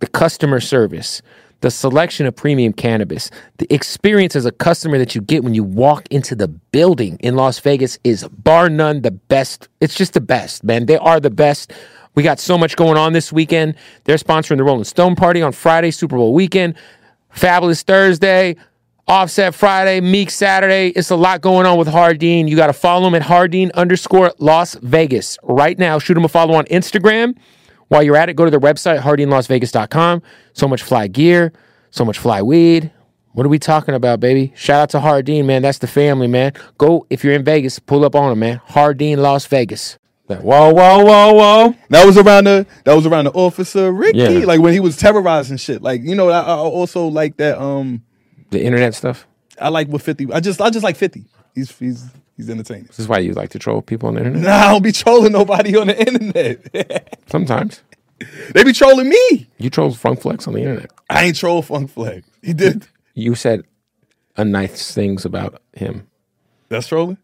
The 0.00 0.08
customer 0.08 0.58
service, 0.58 1.22
the 1.60 1.70
selection 1.70 2.26
of 2.26 2.34
premium 2.34 2.72
cannabis, 2.72 3.30
the 3.58 3.72
experience 3.72 4.34
as 4.34 4.44
a 4.44 4.50
customer 4.50 4.98
that 4.98 5.14
you 5.14 5.20
get 5.20 5.44
when 5.44 5.54
you 5.54 5.62
walk 5.62 6.08
into 6.10 6.34
the 6.34 6.48
building 6.48 7.16
in 7.20 7.36
Las 7.36 7.60
Vegas 7.60 7.96
is 8.02 8.26
bar 8.26 8.68
none 8.68 9.02
the 9.02 9.12
best. 9.12 9.68
It's 9.80 9.94
just 9.94 10.14
the 10.14 10.20
best, 10.20 10.64
man. 10.64 10.86
They 10.86 10.98
are 10.98 11.20
the 11.20 11.30
best. 11.30 11.72
We 12.16 12.24
got 12.24 12.40
so 12.40 12.58
much 12.58 12.74
going 12.74 12.96
on 12.96 13.12
this 13.12 13.32
weekend. 13.32 13.76
They're 14.02 14.16
sponsoring 14.16 14.56
the 14.56 14.64
Rolling 14.64 14.82
Stone 14.82 15.14
Party 15.14 15.42
on 15.42 15.52
Friday, 15.52 15.92
Super 15.92 16.16
Bowl 16.16 16.34
weekend. 16.34 16.74
Fabolous 17.34 17.82
Thursday, 17.82 18.56
Offset 19.06 19.54
Friday, 19.54 20.00
Meek 20.00 20.30
Saturday. 20.30 20.88
It's 20.88 21.10
a 21.10 21.16
lot 21.16 21.40
going 21.40 21.66
on 21.66 21.78
with 21.78 21.88
Jardin. 21.88 22.46
You 22.48 22.56
got 22.56 22.66
to 22.66 22.72
follow 22.72 23.08
him 23.08 23.14
at 23.14 23.22
Jardin 23.22 23.70
underscore 23.74 24.32
Las 24.38 24.74
Vegas 24.76 25.38
right 25.42 25.78
now. 25.78 25.98
Shoot 25.98 26.16
him 26.16 26.24
a 26.24 26.28
follow 26.28 26.54
on 26.54 26.64
Instagram. 26.66 27.36
While 27.88 28.02
you're 28.02 28.16
at 28.16 28.28
it, 28.28 28.34
go 28.34 28.44
to 28.44 28.50
their 28.50 28.60
website, 28.60 29.00
jardinlasvegas.com. 29.00 30.22
So 30.52 30.68
much 30.68 30.82
fly 30.82 31.06
gear, 31.06 31.52
so 31.90 32.04
much 32.04 32.18
fly 32.18 32.42
weed. 32.42 32.92
What 33.32 33.46
are 33.46 33.50
we 33.50 33.58
talking 33.58 33.94
about, 33.94 34.20
baby? 34.20 34.52
Shout 34.56 34.80
out 34.80 34.90
to 34.90 35.00
Jardin, 35.00 35.46
man. 35.46 35.62
That's 35.62 35.78
the 35.78 35.86
family, 35.86 36.26
man. 36.26 36.52
Go, 36.76 37.06
if 37.08 37.24
you're 37.24 37.34
in 37.34 37.44
Vegas, 37.44 37.78
pull 37.78 38.04
up 38.04 38.14
on 38.14 38.32
him, 38.32 38.40
man. 38.40 38.60
Jardin, 38.74 39.22
Las 39.22 39.46
Vegas. 39.46 39.98
Whoa, 40.28 40.72
whoa, 40.74 41.04
whoa, 41.04 41.32
whoa. 41.32 41.74
That 41.90 42.04
was 42.06 42.16
around 42.18 42.44
the 42.44 42.66
that 42.84 42.94
was 42.94 43.06
around 43.06 43.24
the 43.24 43.32
officer 43.32 43.90
Ricky, 43.90 44.18
Yeah. 44.18 44.28
like 44.46 44.60
when 44.60 44.72
he 44.74 44.80
was 44.80 44.96
terrorizing 44.96 45.56
shit. 45.56 45.82
Like 45.82 46.02
you 46.02 46.14
know, 46.14 46.28
I, 46.28 46.40
I 46.40 46.56
also 46.56 47.06
like 47.06 47.36
that. 47.38 47.58
Um, 47.60 48.02
The 48.50 48.62
internet 48.62 48.94
stuff. 48.94 49.26
I 49.60 49.68
like 49.70 49.88
what 49.88 50.02
Fifty. 50.02 50.30
I 50.32 50.40
just 50.40 50.60
I 50.60 50.70
just 50.70 50.84
like 50.84 50.96
Fifty. 50.96 51.24
He's 51.54 51.76
he's 51.78 52.04
he's 52.36 52.48
entertaining. 52.50 52.84
This 52.84 52.98
is 53.00 53.08
why 53.08 53.18
you 53.18 53.32
like 53.32 53.50
to 53.50 53.58
troll 53.58 53.80
people 53.82 54.08
on 54.08 54.14
the 54.14 54.20
internet. 54.20 54.42
Nah, 54.42 54.54
I 54.68 54.72
don't 54.72 54.82
be 54.82 54.92
trolling 54.92 55.32
nobody 55.32 55.76
on 55.76 55.86
the 55.88 55.98
internet. 55.98 57.18
Sometimes. 57.30 57.82
they 58.52 58.64
be 58.64 58.72
trolling 58.72 59.08
me. 59.08 59.48
You 59.58 59.70
troll 59.70 59.92
Funk 59.92 60.20
Flex 60.20 60.46
on 60.46 60.54
the 60.54 60.60
internet. 60.60 60.90
I 61.08 61.24
ain't 61.24 61.36
troll 61.36 61.62
Funk 61.62 61.90
Flex. 61.90 62.26
He 62.42 62.52
did. 62.52 62.86
You 63.14 63.34
said 63.34 63.62
a 64.36 64.44
nice 64.44 64.92
things 64.94 65.24
about 65.24 65.60
him. 65.72 66.06
That's 66.68 66.86
trolling. 66.88 67.18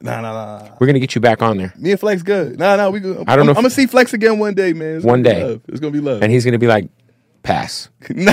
Nah, 0.00 0.20
nah, 0.20 0.32
nah. 0.32 0.68
We're 0.78 0.86
gonna 0.86 1.00
get 1.00 1.14
you 1.14 1.20
back 1.20 1.42
on 1.42 1.56
there, 1.58 1.72
Me 1.76 1.90
and 1.90 1.98
Flex 2.00 2.22
good. 2.22 2.58
Nah, 2.58 2.76
nah, 2.76 2.88
we 2.90 3.00
good. 3.00 3.24
I 3.28 3.34
don't 3.36 3.46
know 3.46 3.50
I'm, 3.50 3.54
if- 3.54 3.56
I'm 3.58 3.62
gonna 3.64 3.70
see 3.70 3.86
Flex 3.86 4.12
again 4.12 4.38
one 4.38 4.54
day, 4.54 4.72
man. 4.72 4.96
It's 4.96 5.04
One 5.04 5.22
day. 5.22 5.60
It's 5.68 5.80
gonna 5.80 5.90
be 5.92 6.00
love. 6.00 6.22
and 6.22 6.30
he's 6.30 6.44
gonna 6.44 6.58
be 6.58 6.68
like, 6.68 6.88
pass. 7.42 7.88
nah, 8.08 8.24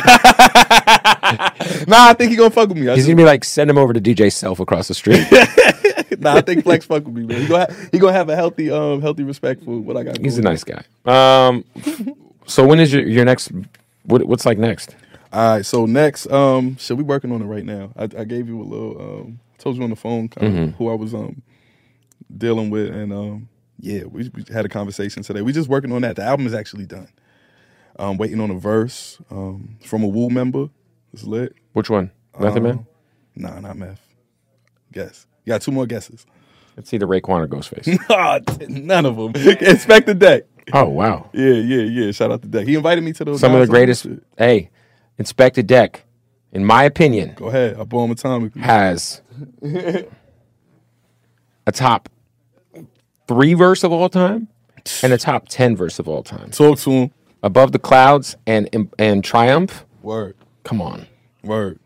I 2.09 2.13
think 2.17 2.31
he 2.31 2.37
gonna 2.37 2.49
fuck 2.49 2.69
with 2.69 2.77
me. 2.77 2.87
I 2.89 2.95
He's 2.95 3.05
gonna 3.05 3.15
be 3.15 3.23
like, 3.23 3.43
send 3.43 3.69
him 3.69 3.77
over 3.77 3.93
to 3.93 4.01
DJ 4.01 4.31
Self 4.31 4.59
across 4.59 4.87
the 4.87 4.93
street. 4.93 5.25
nah, 6.19 6.35
I 6.35 6.41
think 6.41 6.63
Flex 6.63 6.85
fuck 6.85 7.05
with 7.05 7.15
me, 7.15 7.25
man. 7.25 7.41
He 7.41 7.47
gonna 7.47 7.59
have, 7.67 7.89
he 7.91 7.99
gonna 7.99 8.13
have 8.13 8.29
a 8.29 8.35
healthy, 8.35 8.69
um, 8.71 9.01
healthy 9.01 9.23
respect 9.23 9.63
for 9.63 9.79
what 9.79 9.97
I 9.97 10.03
got. 10.03 10.17
He's 10.19 10.37
a 10.37 10.41
nice 10.41 10.63
guy. 10.63 10.83
Um, 11.05 11.65
so 12.45 12.65
when 12.65 12.79
is 12.79 12.93
your 12.93 13.03
your 13.07 13.25
next? 13.25 13.51
What, 14.03 14.23
what's 14.25 14.45
like 14.45 14.57
next? 14.57 14.95
All 15.33 15.55
right, 15.55 15.65
so 15.65 15.85
next, 15.85 16.27
um, 16.31 16.77
shit, 16.77 16.95
we 16.95 17.03
working 17.03 17.31
on 17.31 17.41
it 17.41 17.45
right 17.45 17.65
now. 17.65 17.91
I, 17.97 18.03
I 18.03 18.23
gave 18.23 18.47
you 18.47 18.61
a 18.61 18.63
little, 18.63 19.01
um, 19.01 19.39
told 19.57 19.75
you 19.75 19.83
on 19.83 19.89
the 19.89 19.95
phone 19.97 20.29
kind 20.29 20.53
Mm-hmm. 20.53 20.77
who 20.77 20.89
I 20.89 20.93
was 20.93 21.13
um 21.13 21.41
dealing 22.35 22.69
with, 22.69 22.89
and 22.89 23.11
um, 23.13 23.49
yeah, 23.79 24.03
we, 24.05 24.29
we 24.33 24.43
had 24.51 24.65
a 24.65 24.69
conversation 24.69 25.23
today. 25.23 25.41
We're 25.41 25.53
just 25.53 25.69
working 25.69 25.91
on 25.91 26.01
that. 26.03 26.15
The 26.15 26.23
album 26.23 26.47
is 26.47 26.53
actually 26.53 26.85
done. 26.85 27.09
Um, 27.97 28.17
waiting 28.17 28.41
on 28.41 28.51
a 28.51 28.55
verse 28.59 29.19
um 29.31 29.77
from 29.83 30.03
a 30.03 30.07
Wu 30.07 30.29
member. 30.29 30.69
It's 31.13 31.23
lit. 31.23 31.55
Which 31.73 31.89
one? 31.89 32.11
Method 32.39 32.63
Man. 32.63 32.85
Nah, 33.35 33.59
not 33.61 33.77
meth. 33.77 34.01
Guess. 34.91 35.27
You 35.45 35.51
got 35.51 35.61
two 35.61 35.71
more 35.71 35.85
guesses. 35.85 36.25
Let's 36.75 36.87
It's 36.87 36.93
either 36.93 37.07
Raekwon 37.07 37.41
or 37.41 37.47
Ghostface. 37.47 38.67
None 38.69 39.05
of 39.05 39.15
them. 39.15 39.31
Expect 39.61 40.07
the 40.07 40.13
deck. 40.13 40.43
oh 40.73 40.85
wow! 40.89 41.29
Yeah, 41.33 41.51
yeah, 41.53 41.83
yeah. 41.83 42.11
Shout 42.11 42.31
out 42.31 42.41
to 42.41 42.47
Deck. 42.47 42.67
He 42.67 42.75
invited 42.75 43.03
me 43.03 43.13
to 43.13 43.23
those. 43.23 43.39
Some 43.39 43.53
of 43.53 43.61
the 43.61 43.67
greatest. 43.67 44.07
Hey, 44.37 44.71
Inspectah 45.19 45.65
Deck, 45.65 46.03
in 46.51 46.65
my 46.65 46.83
opinion, 46.83 47.33
Go 47.35 47.47
ahead. 47.47 47.77
I 47.79 47.83
bought 47.83 48.05
him 48.09 48.15
atomically. 48.15 48.61
has 48.61 49.21
a 51.67 51.71
top 51.71 52.09
three 53.27 53.53
verse 53.53 53.83
of 53.83 53.91
all 53.91 54.09
time 54.09 54.47
and 55.03 55.13
a 55.13 55.17
top 55.17 55.47
ten 55.47 55.75
verse 55.75 55.99
of 55.99 56.07
all 56.07 56.23
time. 56.23 56.51
Talk 56.51 56.79
to 56.79 56.91
him. 56.91 57.11
Above 57.43 57.71
the 57.71 57.79
Clouds 57.79 58.35
and 58.47 58.89
and 58.97 59.23
Triumph. 59.23 59.85
Word. 60.01 60.35
Come 60.63 60.81
on. 60.81 61.07
Word. 61.43 61.79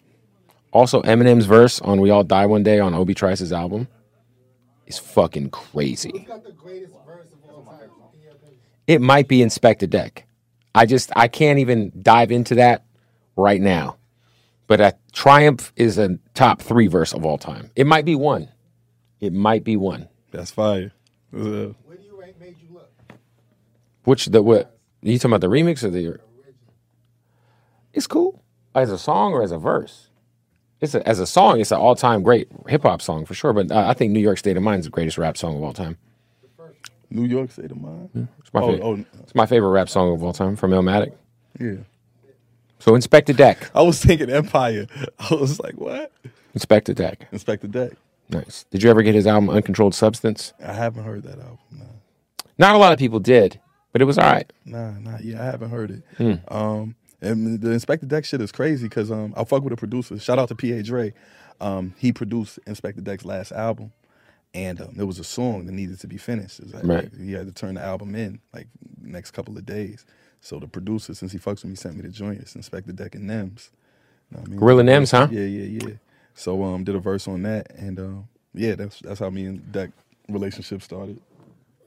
Also, 0.71 1.01
Eminem's 1.01 1.45
verse 1.45 1.81
on 1.81 1.99
"We 1.99 2.09
All 2.09 2.23
Die 2.23 2.45
One 2.45 2.63
Day" 2.63 2.79
on 2.79 2.93
Obi 2.93 3.13
Trice's 3.13 3.51
album 3.51 3.87
is 4.87 4.97
fucking 4.99 5.49
crazy. 5.49 6.11
got 6.27 6.43
the 6.43 6.51
greatest 6.51 6.93
verse 7.05 7.27
of 7.31 7.49
all 7.49 7.63
time? 7.63 7.89
in 8.13 8.21
your 8.21 8.31
opinion? 8.31 8.59
It 8.87 9.01
might 9.01 9.27
be 9.27 9.39
Inspectah 9.39 9.89
Deck. 9.89 10.25
I 10.75 10.85
just 10.85 11.11
I 11.15 11.27
can't 11.27 11.59
even 11.59 11.91
dive 12.01 12.31
into 12.31 12.55
that 12.55 12.85
right 13.35 13.61
now. 13.61 13.97
But 14.67 14.81
uh, 14.81 14.91
Triumph 15.11 15.73
is 15.75 15.97
a 15.97 16.19
top 16.35 16.61
three 16.61 16.87
verse 16.87 17.13
of 17.13 17.25
all 17.25 17.37
time. 17.39 17.71
It 17.75 17.87
might 17.87 18.05
be 18.05 18.15
one. 18.15 18.49
It 19.19 19.33
might 19.33 19.63
be 19.63 19.75
one. 19.75 20.07
That's 20.31 20.51
fire. 20.51 20.91
Uh, 21.33 21.73
Where 21.85 21.97
do 21.97 22.03
you 22.03 22.19
rank 22.19 22.39
Made 22.39 22.55
You 22.61 22.73
Look? 22.73 22.91
Which 24.03 24.25
the 24.27 24.41
what? 24.41 24.75
you 25.01 25.17
talking 25.17 25.31
about 25.31 25.41
the 25.41 25.47
remix 25.47 25.83
or 25.83 25.89
the? 25.89 26.19
It's 27.93 28.07
cool 28.07 28.41
as 28.75 28.91
a 28.91 28.97
song 28.97 29.33
or 29.33 29.41
as 29.43 29.51
a 29.51 29.57
verse. 29.57 30.09
It's 30.81 30.95
a, 30.95 31.05
as 31.07 31.19
a 31.19 31.27
song. 31.27 31.59
It's 31.59 31.71
an 31.71 31.77
all 31.79 31.95
time 31.95 32.23
great 32.23 32.47
hip 32.67 32.83
hop 32.83 33.01
song 33.01 33.25
for 33.25 33.33
sure. 33.33 33.51
But 33.53 33.71
uh, 33.71 33.85
I 33.87 33.93
think 33.93 34.11
New 34.11 34.19
York 34.21 34.37
State 34.37 34.57
of 34.57 34.63
Mind 34.63 34.79
is 34.79 34.85
the 34.85 34.91
greatest 34.91 35.17
rap 35.17 35.37
song 35.37 35.57
of 35.57 35.63
all 35.63 35.73
time. 35.73 35.97
New 37.11 37.25
York 37.25 37.51
State 37.51 37.71
of 37.71 37.81
Mind. 37.81 38.27
It's 38.39 38.53
my, 38.53 38.61
Oh, 38.61 38.67
favorite, 38.71 38.85
oh, 38.85 39.05
it's 39.23 39.33
my 39.35 39.45
favorite 39.47 39.69
rap 39.71 39.89
song 39.89 40.13
of 40.13 40.23
all 40.23 40.31
time 40.33 40.55
from 40.55 40.71
Illmatic. 40.71 41.13
yeah. 41.59 41.77
So 42.77 42.93
Inspectah 42.93 43.35
Deck. 43.35 43.69
I 43.75 43.81
was 43.81 43.99
thinking 44.03 44.29
Empire. 44.29 44.85
I 45.19 45.33
was 45.35 45.59
like, 45.59 45.73
what? 45.75 46.11
Inspectah 46.55 46.95
Deck. 46.95 47.27
Inspect 47.31 47.63
the 47.63 47.67
Deck. 47.67 47.91
Nice. 48.29 48.65
Did 48.71 48.83
you 48.83 48.89
ever 48.89 49.01
get 49.01 49.15
his 49.15 49.25
album 49.27 49.49
Uncontrolled 49.49 49.95
Substance? 49.95 50.53
I 50.63 50.73
haven't 50.73 51.03
heard 51.03 51.23
that 51.23 51.39
album. 51.39 51.57
Nah, 51.71 51.85
Not 52.57 52.75
a 52.75 52.77
lot 52.77 52.93
of 52.93 52.99
people 52.99 53.19
did, 53.19 53.59
but 53.91 54.01
it 54.01 54.05
was 54.05 54.17
all 54.17 54.31
right. 54.31 54.51
nah, 54.65 54.91
nah. 54.99 55.17
Yeah, 55.21 55.41
I 55.41 55.45
haven't 55.45 55.69
heard 55.71 55.91
it. 55.91 56.03
Hmm. 56.17 56.33
Um, 56.55 56.95
and 57.21 57.59
the 57.59 57.69
Inspectah 57.69 58.07
Deck 58.07 58.25
shit 58.25 58.39
is 58.41 58.51
crazy 58.51 58.87
because 58.87 59.11
um, 59.11 59.33
I 59.35 59.43
fuck 59.43 59.63
with 59.63 59.73
a 59.73 59.77
producer. 59.77 60.17
Shout 60.19 60.39
out 60.39 60.47
to 60.49 60.55
P.A. 60.55 60.83
Dre. 60.83 61.13
Um, 61.59 61.93
he 61.97 62.11
produced 62.13 62.59
Inspectah 62.65 63.03
Deck's 63.03 63.25
last 63.25 63.51
album, 63.51 63.91
and 64.53 64.79
um, 64.79 64.93
there 64.95 65.05
was 65.05 65.19
a 65.19 65.23
song 65.23 65.65
that 65.65 65.71
needed 65.73 65.99
to 65.99 66.07
be 66.07 66.17
finished. 66.17 66.61
Like- 66.73 66.83
Right. 66.83 67.09
He 67.19 67.33
had 67.33 67.47
to 67.47 67.51
turn 67.53 67.75
the 67.75 67.81
album 67.81 68.15
in 68.15 68.39
like 68.53 68.67
next 69.01 69.31
couple 69.31 69.57
of 69.57 69.65
days. 69.65 70.05
So 70.41 70.57
the 70.59 70.67
producer, 70.67 71.13
since 71.13 71.31
he 71.33 71.37
fucks 71.39 71.63
with 71.63 71.65
me, 71.65 71.75
sent 71.75 71.95
me 71.95 72.01
the 72.03 72.09
joint. 72.09 72.39
It's 72.39 72.53
Inspectah 72.53 72.95
Deck 72.95 73.15
and 73.15 73.29
Nems. 73.29 73.71
Know 74.31 74.39
what 74.39 74.47
I 74.47 74.49
mean? 74.51 74.59
Gorilla 74.59 74.83
Nems, 74.83 75.11
huh? 75.11 75.27
Yeah, 75.31 75.41
yeah, 75.41 75.79
yeah. 75.87 75.95
So 76.39 76.63
um, 76.63 76.85
did 76.85 76.95
a 76.95 76.99
verse 76.99 77.27
on 77.27 77.43
that, 77.43 77.69
and 77.75 77.99
um, 77.99 78.29
yeah, 78.53 78.75
that's 78.75 79.01
that's 79.01 79.19
how 79.19 79.29
me 79.29 79.43
and 79.43 79.73
that 79.73 79.91
relationship 80.29 80.81
started. 80.81 81.19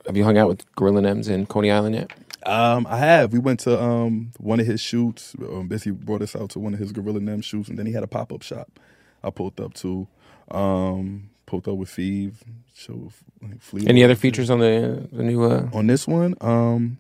Have 0.07 0.15
you 0.15 0.25
hung 0.25 0.37
out 0.37 0.49
with 0.49 0.75
Gorilla 0.77 1.01
Nems 1.01 1.31
in 1.31 1.47
Coney 1.47 1.71
Island 1.71 1.95
yet? 1.95 2.11
Um, 2.45 2.87
I 2.87 2.99
have. 2.99 3.33
We 3.33 3.39
went 3.39 3.61
to 3.61 3.83
um 3.83 4.33
one 4.39 4.61
of 4.61 4.67
his 4.67 4.79
shoots. 4.79 5.35
Um, 5.41 5.69
Busy 5.69 5.91
brought 5.91 6.21
us 6.21 6.37
out 6.37 6.51
to 6.51 6.59
one 6.59 6.75
of 6.75 6.81
his 6.81 6.93
Gorilla 6.93 7.21
Nem 7.21 7.41
shoots, 7.41 7.71
and 7.71 7.79
then 7.79 7.87
he 7.87 7.93
had 7.93 8.03
a 8.03 8.07
pop 8.07 8.31
up 8.31 8.43
shop. 8.43 8.79
I 9.25 9.31
pulled 9.31 9.59
up 9.59 9.73
to. 9.75 10.07
Um, 10.51 11.31
pulled 11.47 11.67
up 11.67 11.77
with 11.77 11.89
Feeve. 11.89 12.45
Show 12.75 13.11
like, 13.41 13.63
Flea. 13.63 13.87
Any 13.87 14.05
other 14.05 14.17
features 14.17 14.51
on 14.51 14.59
the 14.59 15.09
the 15.11 15.23
new? 15.23 15.43
Uh, 15.45 15.71
on 15.73 15.87
this 15.87 16.07
one? 16.07 16.35
Um, 16.43 16.99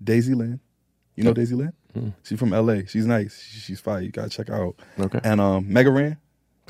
Daisy 0.00 0.34
Lynn. 0.34 0.60
You 1.16 1.24
know 1.24 1.32
Daisy 1.32 1.56
Lynn? 1.56 1.72
She's 2.22 2.38
from 2.38 2.52
L.A. 2.52 2.86
She's 2.86 3.06
nice. 3.06 3.42
She's 3.42 3.80
fire. 3.80 4.00
You 4.02 4.10
gotta 4.10 4.28
check 4.28 4.46
her 4.46 4.66
out. 4.66 4.76
Okay. 5.00 5.18
And 5.24 5.40
um, 5.40 5.72
Mega 5.72 5.90
Ran. 5.90 6.18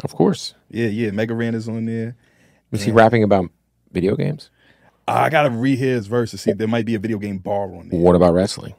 Of 0.05 0.15
course. 0.15 0.55
Yeah, 0.71 0.89
yeah. 0.89 1.11
Mega 1.11 1.35
Ran 1.35 1.55
is 1.55 1.69
on 1.69 1.85
there. 1.87 2.17
Was 2.71 2.83
he 2.83 2.93
rapping 2.93 3.23
about 3.23 3.51
video 3.93 4.17
games? 4.17 4.51
I 5.09 5.31
gotta 5.31 5.51
read 5.51 5.79
his 5.79 6.07
verse 6.09 6.33
to 6.33 6.39
see. 6.39 6.51
If 6.51 6.59
there 6.59 6.67
might 6.69 6.85
be 6.85 6.95
a 6.95 6.99
video 6.99 7.19
game 7.19 7.39
bar 7.39 7.73
on 7.75 7.89
there. 7.89 8.01
What 8.01 8.17
about 8.17 8.35
wrestling? 8.35 8.75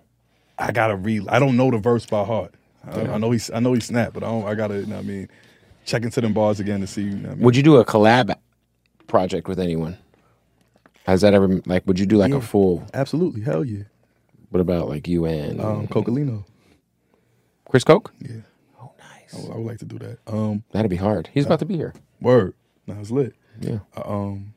I 0.58 0.71
gotta 0.71 0.95
read. 0.95 1.27
I 1.30 1.39
don't 1.39 1.56
know 1.56 1.71
the 1.71 1.77
verse 1.77 2.06
by 2.06 2.23
heart. 2.23 2.53
I, 2.86 3.01
I 3.01 3.17
know 3.17 3.32
he's. 3.32 3.49
I 3.51 3.60
know 3.60 3.73
he 3.73 3.80
snapped, 3.80 4.13
but 4.13 4.23
I 4.23 4.27
don't. 4.27 4.45
I 4.45 4.56
gotta. 4.56 4.80
You 4.80 4.86
know 4.88 4.95
what 4.97 5.06
I 5.06 5.08
mean, 5.08 5.30
check 5.86 6.03
into 6.03 6.19
them 6.21 6.34
bars 6.34 6.60
again 6.60 6.82
to 6.82 6.88
see. 6.88 7.03
You 7.03 7.12
know 7.12 7.30
I 7.30 7.36
mean? 7.36 7.43
Would 7.43 7.56
you 7.56 7.63
do 7.63 7.77
a 7.77 7.86
collab 7.86 8.36
project 9.08 9.47
with 9.47 9.60
anyone? 9.60 9.97
Has 11.06 11.21
that 11.21 11.34
ever 11.34 11.62
like? 11.65 11.88
Would 11.88 11.99
you 11.99 12.06
do 12.06 12.17
like 12.17 12.32
Yeah. 12.32 12.38
a 12.38 12.41
full? 12.41 12.86
Absolutely, 12.93 13.41
hell 13.41 13.63
yeah. 13.63 13.84
What 14.49 14.60
about 14.60 14.89
like 14.89 15.08
you 15.08 15.25
and 15.25 15.60
Um, 15.62 15.88
Cocalino. 15.88 16.43
Chris 17.69 17.84
Coke? 17.84 18.13
Yeah, 18.19 18.41
nice. 19.34 19.36
I 19.36 19.48
would, 19.48 19.52
I 19.54 19.58
would 19.58 19.66
like 19.68 19.80
to 19.80 19.86
do 19.86 20.00
that. 20.00 20.20
Um, 20.28 20.63
That'd 20.72 20.90
be 20.90 20.96
hard. 20.98 21.30
He's 21.34 21.46
about 21.46 21.60
to 21.60 21.66
be 21.66 21.76
here. 21.76 21.94
word. 22.22 22.54
Nah, 22.86 23.00
it's 23.00 23.12
lit. 23.12 23.34
Yeah. 23.60 23.80
I, 23.96 24.02
um, 24.02 24.54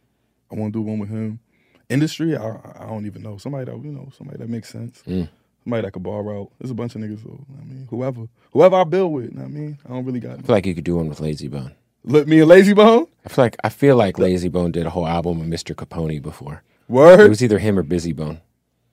I 0.50 0.54
want 0.54 0.72
to 0.72 0.78
do 0.78 0.82
one 0.82 0.98
with 0.98 1.08
him. 1.10 1.40
Industry, 1.88 2.36
I, 2.36 2.50
I 2.78 2.86
don't 2.86 3.06
even 3.06 3.22
know. 3.22 3.36
Somebody 3.38 3.64
that 3.64 3.76
you 3.76 3.90
know, 3.90 4.10
somebody 4.16 4.38
that 4.38 4.48
makes 4.48 4.68
sense. 4.68 5.02
Mm. 5.06 5.28
Somebody 5.64 5.82
that 5.82 5.92
could 5.92 6.02
bar 6.04 6.36
out. 6.36 6.50
There's 6.60 6.70
a 6.70 6.74
bunch 6.74 6.94
of 6.94 7.00
niggas. 7.00 7.22
So, 7.22 7.44
I 7.60 7.64
mean, 7.64 7.88
whoever, 7.90 8.28
whoever 8.52 8.76
I 8.76 8.84
build 8.84 9.12
with. 9.12 9.24
you 9.24 9.30
know 9.32 9.42
what 9.42 9.48
I 9.48 9.50
mean, 9.50 9.78
I 9.84 9.88
don't 9.88 10.04
really 10.04 10.20
got. 10.20 10.38
I 10.38 10.42
feel 10.42 10.54
like 10.54 10.66
you 10.66 10.74
could 10.74 10.84
do 10.84 10.96
one 10.96 11.08
with 11.08 11.18
Layzie 11.18 11.50
Bone. 11.50 11.74
Look, 12.04 12.28
me 12.28 12.40
and 12.40 12.48
Layzie 12.50 12.74
Bone. 12.76 13.06
I 13.26 13.28
feel 13.28 13.44
like 13.44 13.56
I 13.64 13.68
feel 13.68 13.96
like 13.96 14.16
Layzie 14.16 14.50
Bone 14.50 14.70
did 14.72 14.86
a 14.86 14.90
whole 14.90 15.06
album 15.06 15.40
with 15.40 15.48
Mr. 15.48 15.74
Capone 15.74 16.22
before. 16.22 16.62
Word. 16.88 17.20
It 17.20 17.28
was 17.28 17.42
either 17.42 17.58
him 17.58 17.78
or 17.78 17.82
Bizzy 17.84 18.14
Bone. 18.14 18.40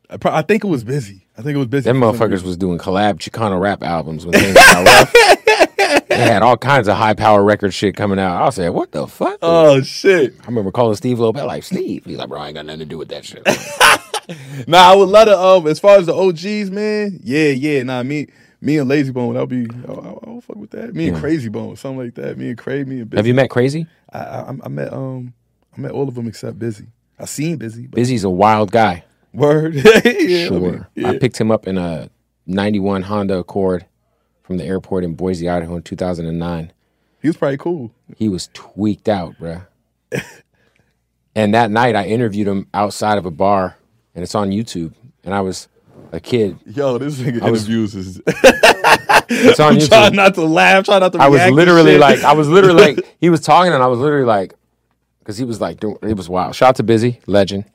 I, 0.09 0.17
pro- 0.17 0.31
I 0.33 0.41
think 0.41 0.63
it 0.63 0.67
was 0.67 0.83
Bizzy. 0.83 1.23
I 1.37 1.41
think 1.41 1.55
it 1.55 1.57
was 1.57 1.67
Bizzy. 1.67 1.83
Them 1.83 1.99
motherfuckers 1.99 2.43
was 2.43 2.57
doing 2.57 2.77
collab 2.77 3.19
Chicano 3.19 3.59
rap 3.59 3.83
albums 3.83 4.25
when 4.25 4.33
things 4.33 4.53
got 4.55 4.85
rough. 4.85 5.13
they 6.17 6.31
had 6.31 6.41
all 6.41 6.57
kinds 6.57 6.87
of 6.87 6.97
high 6.97 7.13
power 7.13 7.43
record 7.43 7.73
shit 7.73 7.95
coming 7.95 8.19
out. 8.19 8.41
I 8.45 8.49
said, 8.49 8.69
"What 8.69 8.91
the 8.91 9.07
fuck?" 9.07 9.37
Oh 9.41 9.81
shit. 9.81 10.35
I 10.41 10.45
remember 10.47 10.71
calling 10.71 10.95
Steve 10.95 11.19
Lopez 11.19 11.43
like, 11.43 11.63
"Steve," 11.63 12.03
he's 12.05 12.17
like, 12.17 12.29
"Bro, 12.29 12.39
I 12.41 12.47
ain't 12.47 12.55
got 12.55 12.65
nothing 12.65 12.79
to 12.79 12.85
do 12.85 12.97
with 12.97 13.09
that 13.09 13.23
shit." 13.25 13.45
Nah, 14.67 14.91
I 14.91 14.95
would 14.95 15.07
love 15.07 15.27
to. 15.27 15.39
Um, 15.39 15.67
as 15.67 15.79
far 15.79 15.97
as 15.97 16.05
the 16.07 16.13
OGs, 16.13 16.69
man, 16.69 17.17
yeah, 17.23 17.47
yeah. 17.51 17.81
Nah, 17.83 18.03
me, 18.03 18.27
me 18.59 18.77
and 18.77 18.89
Layzie 18.91 19.13
Bone, 19.13 19.37
I'll 19.37 19.45
be, 19.45 19.67
I'll, 19.87 19.99
I'll, 20.01 20.23
I'll 20.27 20.41
fuck 20.41 20.57
with 20.57 20.71
that. 20.71 20.93
Me 20.93 21.07
and 21.07 21.15
Yeah. 21.15 21.23
Krayzie 21.23 21.49
Bone, 21.49 21.77
something 21.77 21.99
like 22.05 22.15
that. 22.15 22.37
Me 22.37 22.49
and 22.49 22.57
Cray, 22.57 22.83
me 22.83 22.99
and 22.99 23.09
Bizzy. 23.09 23.15
Have 23.17 23.27
you 23.27 23.33
met 23.33 23.49
Crazy? 23.49 23.87
I, 24.11 24.19
I, 24.19 24.53
I 24.65 24.67
met, 24.67 24.91
um, 24.91 25.33
I 25.77 25.79
met 25.79 25.91
all 25.91 26.09
of 26.09 26.15
them 26.15 26.27
except 26.27 26.59
Bizzy. 26.59 26.87
I 27.17 27.23
seen 27.23 27.57
Bizzy, 27.57 27.89
Bizzy's 27.89 28.25
a 28.25 28.29
wild 28.29 28.69
guy. 28.71 29.05
word. 29.33 29.75
yeah, 29.75 29.83
I 30.03 30.47
Sure. 30.47 30.59
mean, 30.59 30.85
yeah. 30.95 31.07
I 31.09 31.17
picked 31.19 31.39
him 31.39 31.49
up 31.49 31.65
in 31.65 31.77
a 31.77 32.09
'91 32.47 33.03
Honda 33.03 33.37
Accord 33.37 33.85
from 34.47 34.57
the 34.57 34.63
airport 34.63 35.03
in 35.03 35.13
Boise, 35.13 35.49
Idaho, 35.49 35.75
in 35.75 35.83
2009. 35.83 36.71
he 37.21 37.27
was 37.27 37.35
probably 37.35 37.57
cool. 37.57 37.91
He 38.15 38.29
was 38.29 38.49
tweaked 38.53 39.09
out, 39.09 39.35
bruh. 39.37 39.67
and 41.35 41.53
that 41.53 41.69
night, 41.69 41.95
I 41.95 42.05
interviewed 42.05 42.47
him 42.47 42.67
outside 42.73 43.17
of 43.17 43.25
a 43.25 43.31
bar, 43.31 43.77
and 44.15 44.23
it's 44.23 44.33
on 44.33 44.49
YouTube. 44.51 44.93
And 45.25 45.33
I 45.33 45.41
was 45.41 45.67
a 46.13 46.21
kid. 46.21 46.57
Yo, 46.65 46.97
this 46.97 47.19
nigga 47.19 47.41
was- 47.51 47.67
interviews 47.67 47.93
is. 47.93 48.21
It's 49.29 49.59
on 49.59 49.73
I'm 49.73 49.79
trying 49.81 50.15
not 50.15 50.35
to 50.35 50.45
laugh, 50.45 50.85
trying 50.85 51.01
not 51.01 51.11
to. 51.11 51.19
I 51.19 51.27
was 51.27 51.45
literally 51.51 51.97
like, 51.97 52.23
I 52.23 52.31
was 52.31 52.47
literally 52.47 52.79
like, 52.95 53.17
he 53.19 53.29
was 53.29 53.41
talking, 53.41 53.73
and 53.73 53.83
I 53.83 53.87
was 53.87 53.99
literally 53.99 54.25
like, 54.25 54.53
because 55.19 55.37
he 55.37 55.43
was 55.43 55.59
like, 55.59 55.81
doing, 55.81 55.97
it 56.01 56.15
was 56.15 56.29
wild. 56.29 56.55
Shout 56.55 56.69
out 56.69 56.75
to 56.77 56.83
Bizzy, 56.85 57.19
legend. 57.27 57.65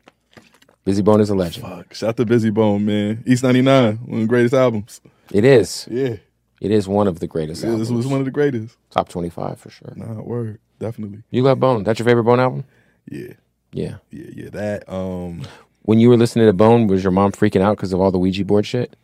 Bizzy 0.86 1.04
Bone 1.04 1.20
is 1.20 1.28
a 1.28 1.34
legend. 1.34 1.66
Fuck, 1.66 1.92
shout 1.92 2.08
out 2.08 2.16
to 2.16 2.24
Bizzy 2.24 2.52
Bone, 2.54 2.86
man. 2.86 3.22
East 3.26 3.42
'99, 3.42 3.96
one 3.98 4.14
of 4.14 4.20
the 4.22 4.26
greatest 4.28 4.54
albums. 4.54 5.02
It 5.30 5.44
is. 5.44 5.86
Yeah, 5.90 6.16
It 6.62 6.70
is 6.70 6.86
one 6.86 7.08
of 7.08 7.18
the 7.18 7.26
greatest 7.26 7.62
yeah 7.62 7.70
albums. 7.70 7.88
this 7.88 7.96
was 7.96 8.06
one 8.06 8.20
of 8.20 8.24
the 8.24 8.30
greatest. 8.30 8.76
Top 8.90 9.08
25 9.08 9.58
for 9.58 9.68
sure. 9.68 9.92
Nah, 9.96 10.22
word, 10.22 10.60
definitely. 10.78 11.22
You 11.30 11.42
love 11.42 11.58
Bone. 11.58 11.82
That's 11.82 11.98
your 11.98 12.06
favorite 12.06 12.22
Bone 12.22 12.38
album? 12.38 12.64
Yeah, 13.10 13.32
Yeah. 13.72 13.96
yeah, 14.10 14.30
yeah. 14.32 14.50
That, 14.50 14.88
um, 14.88 15.42
When 15.82 15.98
you 15.98 16.08
were 16.08 16.16
listening 16.16 16.46
to 16.46 16.52
Bone, 16.52 16.86
was 16.86 17.02
your 17.02 17.10
mom 17.10 17.32
freaking 17.32 17.62
out 17.62 17.76
because 17.76 17.92
of 17.92 18.00
all 18.00 18.12
the 18.12 18.18
Ouija 18.20 18.44
board 18.44 18.64
shit? 18.64 18.94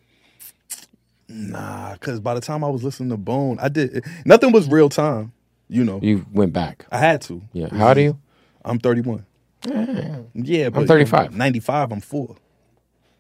Nah, 1.29 1.95
because 1.95 2.21
by 2.21 2.35
the 2.35 2.41
time 2.41 2.63
I 2.63 2.69
was 2.69 2.85
listening 2.85 3.11
to 3.11 3.17
Bone, 3.17 3.59
I 3.61 3.69
did 3.69 4.05
nothing 4.25 4.53
was 4.53 4.69
real 4.69 4.89
time. 4.89 5.33
You 5.69 5.85
know, 5.85 5.99
You 6.01 6.25
went 6.33 6.53
back. 6.55 6.87
I 6.91 6.99
had 6.99 7.21
to. 7.23 7.43
Yeah. 7.53 7.69
How 7.75 7.89
are 7.89 7.99
you? 7.99 8.19
I'm 8.65 8.79
31. 8.79 9.27
Yeah, 9.67 10.21
yeah 10.35 10.71
but 10.71 10.87
35. 10.87 11.37
95. 11.37 11.93
I'm 11.93 12.01
four. 12.01 12.37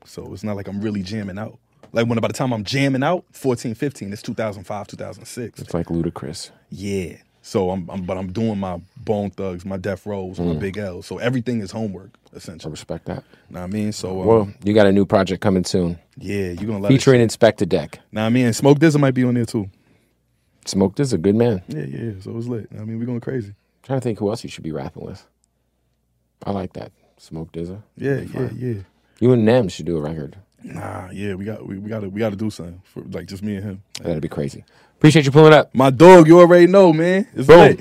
So 0.07 0.33
it's 0.33 0.45
not 0.45 0.57
like 0.57 0.69
I'm 0.69 0.81
really 0.81 1.03
jamming 1.03 1.39
out. 1.39 1.59
Like 1.93 2.07
when 2.07 2.19
by 2.19 2.29
the 2.29 2.35
time 2.35 2.53
I'm 2.53 2.65
jamming 2.65 3.03
out, 3.03 3.25
14, 3.33 3.75
15, 3.75 4.13
it's 4.13 4.23
2005, 4.23 4.87
2006. 4.87 5.61
It's 5.61 5.75
like 5.75 5.87
Ludacris. 5.87 6.51
Yeah. 6.71 7.17
So 7.43 7.71
I'm, 7.71 7.89
I'm 7.89 8.03
but 8.03 8.19
I'm 8.19 8.31
doing 8.33 8.59
my 8.59 8.81
Bone 8.97 9.31
Thugs, 9.31 9.65
my 9.65 9.79
Death 9.79 10.05
Rows, 10.05 10.39
my 10.39 10.55
Big 10.55 10.77
L. 10.77 11.03
So 11.03 11.19
everything 11.19 11.61
is 11.61 11.71
homework 11.71 12.11
essentially. 12.35 12.71
I 12.71 12.73
respect 12.73 13.07
that. 13.07 13.25
Know 13.49 13.61
what 13.61 13.65
I 13.65 13.67
mean? 13.69 13.93
So 13.93 14.21
um, 14.21 14.27
Well, 14.27 14.53
you 14.63 14.75
got 14.75 14.87
a 14.87 14.93
new 14.93 15.07
project 15.07 15.41
coming 15.41 15.65
soon, 15.65 15.99
yeah, 16.19 16.51
you're 16.51 16.71
gonna 16.71 16.87
featuring 16.89 17.27
Inspectah 17.27 17.69
Deck. 17.69 18.01
Now 18.13 18.27
I 18.27 18.29
mean, 18.29 18.53
Smoke 18.53 18.79
Dizzle 18.79 19.01
might 19.01 19.15
be 19.15 19.25
on 19.25 19.35
there 19.35 19.47
too. 19.47 19.71
Smoke 20.67 20.99
a 20.99 21.17
good 21.17 21.35
man. 21.35 21.63
Yeah, 21.69 21.85
yeah. 21.85 22.13
So 22.21 22.37
it's 22.37 22.47
lit. 22.47 22.69
I 22.73 22.85
mean, 22.85 22.99
we're 22.99 23.07
going 23.07 23.21
crazy. 23.21 23.55
trying 23.83 24.01
to 24.01 24.05
think 24.05 24.19
who 24.19 24.29
else 24.29 24.45
you 24.45 24.51
should 24.51 24.65
be 24.65 24.73
rapping 24.73 25.03
with. 25.03 25.27
I 26.45 26.51
like 26.51 26.75
that. 26.75 26.93
Smoke 27.17 27.51
Dizza. 27.53 27.83
Yeah, 27.97 28.21
yeah, 28.21 28.51
yeah. 28.55 28.75
You 29.21 29.33
and 29.33 29.47
Nem 29.47 29.69
should 29.69 29.87
do 29.87 29.97
a 29.97 30.01
record. 30.01 30.37
Nah, 30.63 31.11
yeah, 31.11 31.35
we 31.35 31.45
got 31.45 31.67
we, 31.67 31.79
we 31.79 31.89
got 31.89 32.01
to 32.01 32.09
we 32.09 32.19
got 32.19 32.31
to 32.31 32.37
do 32.37 32.51
something 32.51 32.83
for 32.85 33.03
like 33.03 33.27
just 33.27 33.43
me 33.43 33.57
and 33.57 33.65
him. 33.65 33.83
That'd 34.03 34.23
be 34.23 34.29
crazy. 34.29 34.65
Appreciate 34.97 35.25
you 35.25 35.31
pulling 35.31 35.53
up. 35.53 35.73
My 35.75 35.91
dog, 35.91 36.27
you 36.27 36.41
already 36.41 36.67
know, 36.67 36.93
man. 36.93 37.29
It's 37.35 37.47
Boom. 37.47 37.59
lit. 37.59 37.81